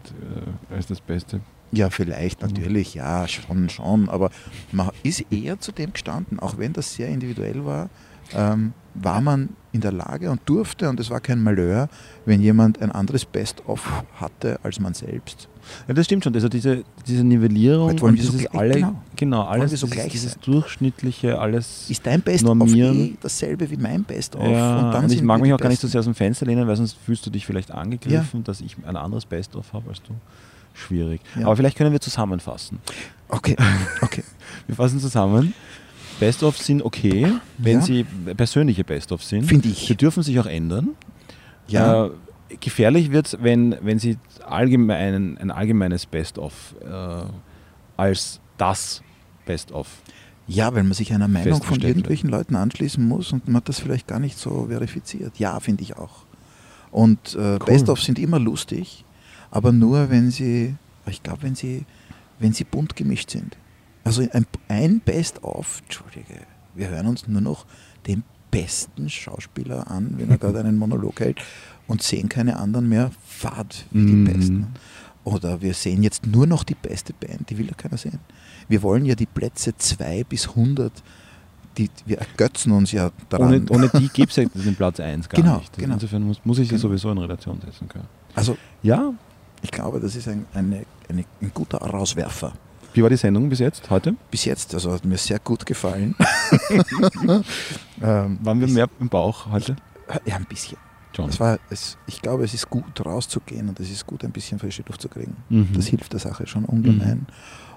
äh, 0.71 0.75
als 0.75 0.87
das 0.87 1.01
Beste. 1.01 1.41
Ja, 1.73 1.91
vielleicht, 1.91 2.43
natürlich, 2.43 2.95
ja, 2.95 3.27
schon, 3.27 3.69
schon. 3.69 4.09
Aber 4.09 4.31
man 4.73 4.91
ist 5.03 5.25
eher 5.31 5.59
zu 5.59 5.73
dem 5.73 5.93
gestanden, 5.93 6.39
auch 6.39 6.59
wenn 6.59 6.73
das 6.73 6.95
sehr 6.95 7.09
individuell 7.09 7.65
war, 7.67 7.89
ähm, 8.33 8.73
war 9.03 9.21
man 9.21 9.51
in 9.73 9.81
der 9.81 9.93
Lage 9.93 10.31
und 10.31 10.41
durfte, 10.47 10.89
und 10.89 10.99
es 11.01 11.11
war 11.11 11.21
kein 11.21 11.43
Malheur, 11.43 11.89
wenn 12.25 12.41
jemand 12.41 12.81
ein 12.81 12.91
anderes 12.91 13.25
Best-of 13.25 14.05
hatte 14.19 14.59
als 14.63 14.81
man 14.81 14.95
selbst. 14.95 15.49
Ja, 15.89 15.95
das 15.95 16.07
stimmt 16.07 16.25
schon. 16.25 16.35
Also 16.35 16.49
diese, 16.49 16.85
diese 17.07 17.25
Nivellierung 17.25 17.91
Heute 17.91 18.03
wollen 18.03 18.15
und 18.15 18.19
wir 18.19 18.25
so 18.25 18.33
dieses 18.33 18.51
gleich- 18.51 18.61
alle, 18.61 18.75
genau. 18.75 19.03
genau, 19.17 19.43
alles, 19.43 19.73
so 19.73 19.87
dieses, 19.87 19.91
gleich 19.91 20.13
dieses 20.13 20.39
durchschnittliche, 20.39 21.39
alles. 21.39 21.91
Ist 21.91 22.07
dein 22.07 22.23
Best-of 22.23 22.75
eh 22.75 23.15
dasselbe 23.21 23.71
wie 23.71 23.77
mein 23.77 24.05
Best-of? 24.05 24.43
ja, 24.43 24.99
und, 24.99 25.05
ich 25.11 25.19
sind 25.19 25.27
mag 25.27 25.39
wir 25.39 25.43
mich 25.43 25.53
auch 25.53 25.59
gar 25.59 25.69
nicht 25.69 25.81
so 25.81 25.89
sehr 25.89 25.99
aus 25.99 26.05
dem 26.07 26.15
Fenster 26.15 26.47
lehnen, 26.47 26.67
weil 26.67 26.77
sonst 26.77 26.97
fühlst 27.05 27.27
du 27.27 27.31
dich 27.31 27.45
vielleicht 27.45 27.71
angegriffen, 27.71 28.45
dass 28.45 28.61
ich 28.61 28.77
ein 28.87 28.97
anderes 28.97 29.27
Best-of 29.27 29.73
habe 29.73 29.91
als 29.91 30.03
du. 30.03 30.15
Schwierig. 30.73 31.21
Ja. 31.39 31.47
Aber 31.47 31.57
vielleicht 31.57 31.77
können 31.77 31.93
wir 31.93 32.01
zusammenfassen. 32.01 32.79
Okay, 33.29 33.57
okay. 34.03 34.23
Wir 34.67 34.77
fassen 34.77 35.01
zusammen. 35.01 35.55
Best-of 36.21 36.57
sind 36.59 36.83
okay, 36.83 37.33
wenn 37.59 37.81
Ja. 37.81 37.83
sie 37.83 38.05
persönliche 38.37 38.85
Best-of 38.85 39.23
sind. 39.23 39.45
Finde 39.45 39.69
ich. 39.69 39.87
Sie 39.87 39.97
dürfen 39.97 40.23
sich 40.23 40.39
auch 40.41 40.47
ändern. 40.47 40.91
Ja, 41.69 42.07
Äh, 42.07 42.11
gefährlich 42.61 43.11
wird 43.13 43.27
es, 43.27 43.39
wenn, 43.43 43.77
wenn 43.83 43.99
sie 43.99 44.19
allgemein, 44.47 45.37
ein 45.39 45.51
allgemeines 45.51 46.07
Best-of 46.07 46.75
äh, 46.83 47.25
als 47.97 48.41
das 48.57 49.03
Best-of. 49.45 49.89
Ja, 50.49 50.73
weil 50.75 50.85
man 50.85 50.93
sich 50.93 51.13
einer 51.13 51.27
Meinung 51.29 51.61
von 51.63 51.81
irgendwelchen 51.81 52.31
Leuten 52.31 52.55
anschließen 52.55 53.07
muss 53.07 53.33
und 53.33 53.47
man 53.49 53.57
hat 53.57 53.69
das 53.69 53.81
vielleicht 53.81 54.07
gar 54.07 54.21
nicht 54.21 54.39
so 54.39 54.67
verifiziert. 54.69 55.39
Ja, 55.39 55.59
finde 55.61 55.83
ich 55.83 55.97
auch. 55.97 56.25
Und 56.93 57.35
äh, 57.35 57.59
Best-of 57.59 58.01
sind 58.01 58.19
immer 58.19 58.39
lustig, 58.39 59.05
aber 59.51 59.73
nur, 59.73 60.09
wenn 60.09 60.31
sie, 60.31 60.77
ich 61.11 61.23
glaube, 61.23 61.43
wenn 61.43 61.57
sie, 61.57 61.85
wenn 62.39 62.53
sie 62.53 62.65
bunt 62.65 62.95
gemischt 62.97 63.31
sind. 63.31 63.57
Also 64.07 64.23
ein, 64.33 64.47
ein 64.69 65.01
Best-of, 65.01 65.81
Entschuldige, 65.85 66.41
wir 66.75 66.89
hören 66.89 67.07
uns 67.07 67.27
nur 67.27 67.41
noch 67.41 67.67
den 68.07 68.23
besten 68.51 69.11
Schauspieler 69.11 69.91
an, 69.91 70.15
wenn 70.17 70.31
er 70.31 70.39
gerade 70.39 70.61
einen 70.61 70.79
Monolog 70.79 71.21
hält 71.21 71.39
und 71.89 72.03
sehen 72.03 72.29
keine 72.29 72.57
anderen 72.57 72.89
mehr 72.89 73.11
fad 73.27 73.85
wie 73.91 74.07
die 74.07 74.13
Mhm. 74.13 74.25
Besten. 74.25 74.67
Oder 75.25 75.61
wir 75.61 75.75
sehen 75.75 76.05
jetzt 76.05 76.25
nur 76.25 76.47
noch 76.47 76.63
die 76.63 76.77
beste 76.77 77.13
Band, 77.13 77.51
die 77.51 77.59
will 77.59 77.67
ja 77.67 77.75
keiner 77.75 77.97
sehen. 77.97 78.21
Wir 78.69 78.81
wollen 78.83 79.05
ja 79.05 79.17
die 79.17 79.27
Plätze 79.27 79.77
2 79.77 80.23
bis 80.25 80.49
100, 80.51 80.93
die, 81.77 81.91
wir 82.07 82.19
ergötzen 82.19 82.71
uns 82.71 82.93
ja 82.93 83.11
daran. 83.29 83.49
Ohne, 83.49 83.71
ohne 83.71 83.89
die 83.89 84.09
gibt 84.13 84.31
es 84.31 84.37
ja 84.37 84.45
den 84.45 84.77
Platz 84.77 85.01
1 85.01 85.29
gar 85.29 85.43
Genau, 85.43 85.59
nicht. 85.59 85.77
genau. 85.77 85.95
Insofern 85.95 86.23
muss, 86.23 86.41
muss 86.45 86.59
ich 86.61 86.69
sie 86.69 86.77
Genau. 86.77 86.83
sowieso 86.83 87.11
in 87.11 87.19
Relation 87.19 87.61
setzen 87.61 87.89
können. 87.89 88.07
Also 88.37 88.57
Ja, 88.85 89.13
ich 89.63 89.73
glaube, 89.73 89.99
das 89.99 90.15
ist 90.15 90.29
ein, 90.29 90.47
eine, 90.55 90.85
eine, 91.09 91.25
ein 91.43 91.51
guter 91.53 91.79
Rauswerfer. 91.79 92.53
Wie 92.97 93.03
war 93.03 93.11
die 93.11 93.17
Sendung 93.17 93.51
bis 93.51 93.59
jetzt, 93.59 93.91
heute? 93.91 94.15
Bis 94.31 94.47
jetzt, 94.47 94.73
also 94.73 94.91
hat 94.91 95.05
mir 95.05 95.19
sehr 95.19 95.39
gut 95.39 95.67
gefallen. 95.67 96.15
ähm, 98.03 98.39
Waren 98.43 98.61
wir 98.61 98.69
mehr 98.69 98.89
im 98.99 99.11
Bauch 99.11 99.51
heute? 99.51 99.77
Ja, 100.25 100.37
ein 100.37 100.47
bisschen. 100.47 100.79
John. 101.13 101.29
Es 101.29 101.39
war, 101.39 101.59
es, 101.69 101.99
ich 102.07 102.23
glaube, 102.23 102.45
es 102.45 102.55
ist 102.55 102.71
gut 102.71 103.05
rauszugehen 103.05 103.69
und 103.69 103.81
es 103.81 103.91
ist 103.91 104.07
gut, 104.07 104.25
ein 104.25 104.33
bisschen 104.33 104.59
frische 104.59 104.83
Luft 104.87 105.03
zu 105.03 105.09
kriegen. 105.09 105.37
Mhm. 105.51 105.71
Das 105.75 105.87
hilft 105.87 106.13
der 106.15 106.21
Sache 106.21 106.47
schon 106.47 106.65
ungemein. 106.65 107.27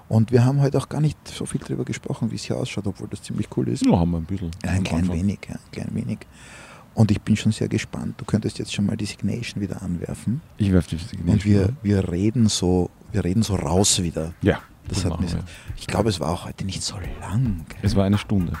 Und 0.08 0.32
wir 0.32 0.44
haben 0.44 0.60
heute 0.62 0.78
auch 0.78 0.88
gar 0.88 1.02
nicht 1.02 1.18
so 1.28 1.44
viel 1.44 1.60
darüber 1.60 1.84
gesprochen, 1.84 2.30
wie 2.30 2.36
es 2.36 2.44
hier 2.44 2.56
ausschaut, 2.56 2.86
obwohl 2.86 3.08
das 3.08 3.22
ziemlich 3.22 3.48
cool 3.56 3.68
ist. 3.68 3.84
Ja, 3.84 3.98
haben 3.98 4.12
wir 4.12 4.18
ein 4.18 4.24
bisschen. 4.24 4.50
Ja, 4.64 4.70
ein 4.70 4.84
klein 4.84 5.00
Anfang. 5.00 5.16
wenig, 5.16 5.38
ja, 5.48 5.54
ein 5.54 5.70
klein 5.70 5.90
wenig. 5.92 6.18
Und 6.94 7.10
ich 7.10 7.20
bin 7.20 7.36
schon 7.36 7.52
sehr 7.52 7.68
gespannt. 7.68 8.14
Du 8.16 8.24
könntest 8.24 8.58
jetzt 8.58 8.74
schon 8.74 8.86
mal 8.86 8.96
die 8.96 9.04
Signation 9.04 9.62
wieder 9.62 9.82
anwerfen. 9.82 10.40
Ich 10.56 10.72
werfe 10.72 10.96
die 10.96 11.30
Und 11.30 11.44
wir, 11.44 11.74
wir 11.82 12.10
reden 12.10 12.48
so, 12.48 12.90
wir 13.12 13.22
reden 13.24 13.42
so 13.42 13.54
raus 13.54 14.02
wieder. 14.02 14.32
Ja, 14.42 14.60
Das 14.88 15.04
hat 15.04 15.20
wir. 15.20 15.28
ich 15.76 15.86
glaube, 15.86 16.08
es 16.08 16.18
war 16.20 16.30
auch 16.30 16.46
heute 16.46 16.64
nicht 16.64 16.82
so 16.82 16.96
lang. 17.20 17.64
gell? 17.68 17.78
Es 17.82 17.94
war 17.96 18.04
eine 18.04 18.18
Stunde. 18.18 18.52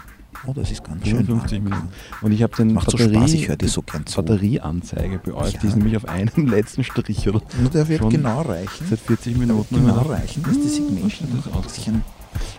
Oh, 0.46 0.52
das 0.54 0.70
ist 0.70 0.84
ganz 0.84 1.04
schön. 1.06 1.16
55 1.26 1.52
lang. 1.58 1.64
Minuten. 1.64 1.88
Und 2.22 2.32
ich 2.32 2.42
habe 2.42 2.54
den 2.56 2.72
Macht 2.72 2.90
so 2.90 2.96
Batterie, 2.96 3.16
Spaß, 3.16 3.32
ich 3.34 3.48
höre 3.48 3.56
dir 3.56 3.68
so 3.68 3.82
gern 3.82 4.06
zu. 4.06 4.22
Batterieanzeige 4.22 5.18
bei 5.18 5.32
euch. 5.34 5.52
Ja. 5.54 5.60
Die 5.60 5.66
ist 5.66 5.76
nämlich 5.76 5.96
auf 5.96 6.08
einem 6.08 6.46
letzten 6.48 6.84
Strich 6.84 7.28
oder 7.28 7.42
Nur 7.60 7.70
der 7.70 7.88
wird 7.88 8.00
Schon 8.00 8.10
genau 8.10 8.42
reichen. 8.42 8.86
seit 8.88 9.00
40 9.00 9.32
Der 9.32 9.40
wird 9.40 9.48
Minuten. 9.48 9.74
genau 9.74 10.00
reichen, 10.02 10.42
dass 10.44 10.54
die 10.54 10.68
Signation 10.68 11.28
Das 11.44 11.52
auch- 11.52 11.68
sich 11.68 11.88
ein 11.88 12.02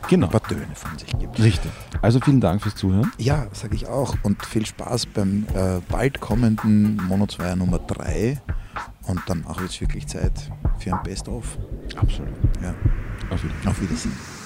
Genau, 0.10 0.28
paar 0.28 0.44
Töne 0.44 0.68
von 0.76 0.98
sich 1.00 1.08
gibt. 1.18 1.40
richtig. 1.40 1.72
Also 2.02 2.20
vielen 2.20 2.42
Dank 2.42 2.62
fürs 2.62 2.76
Zuhören. 2.76 3.10
Ja, 3.18 3.48
sage 3.54 3.74
ich 3.76 3.88
auch. 3.88 4.16
Und 4.22 4.46
viel 4.46 4.66
Spaß 4.66 5.06
beim 5.08 5.46
äh, 5.56 5.80
bald 5.90 6.20
kommenden 6.20 6.98
Mono 7.08 7.26
2 7.26 7.56
Nummer 7.56 7.80
3. 7.80 8.42
Und 9.08 9.22
dann 9.28 9.46
auch 9.48 9.60
jetzt 9.62 9.80
wirklich 9.82 10.06
Zeit 10.08 10.34
für 10.78 10.94
ein 10.94 11.02
Best-of. 11.04 11.58
Absolut. 11.96 12.30
Ja, 12.62 12.76
Auf 13.32 13.42
Wiedersehen. 13.44 13.68
auf 13.68 13.82
Wiedersehen. 13.82 14.41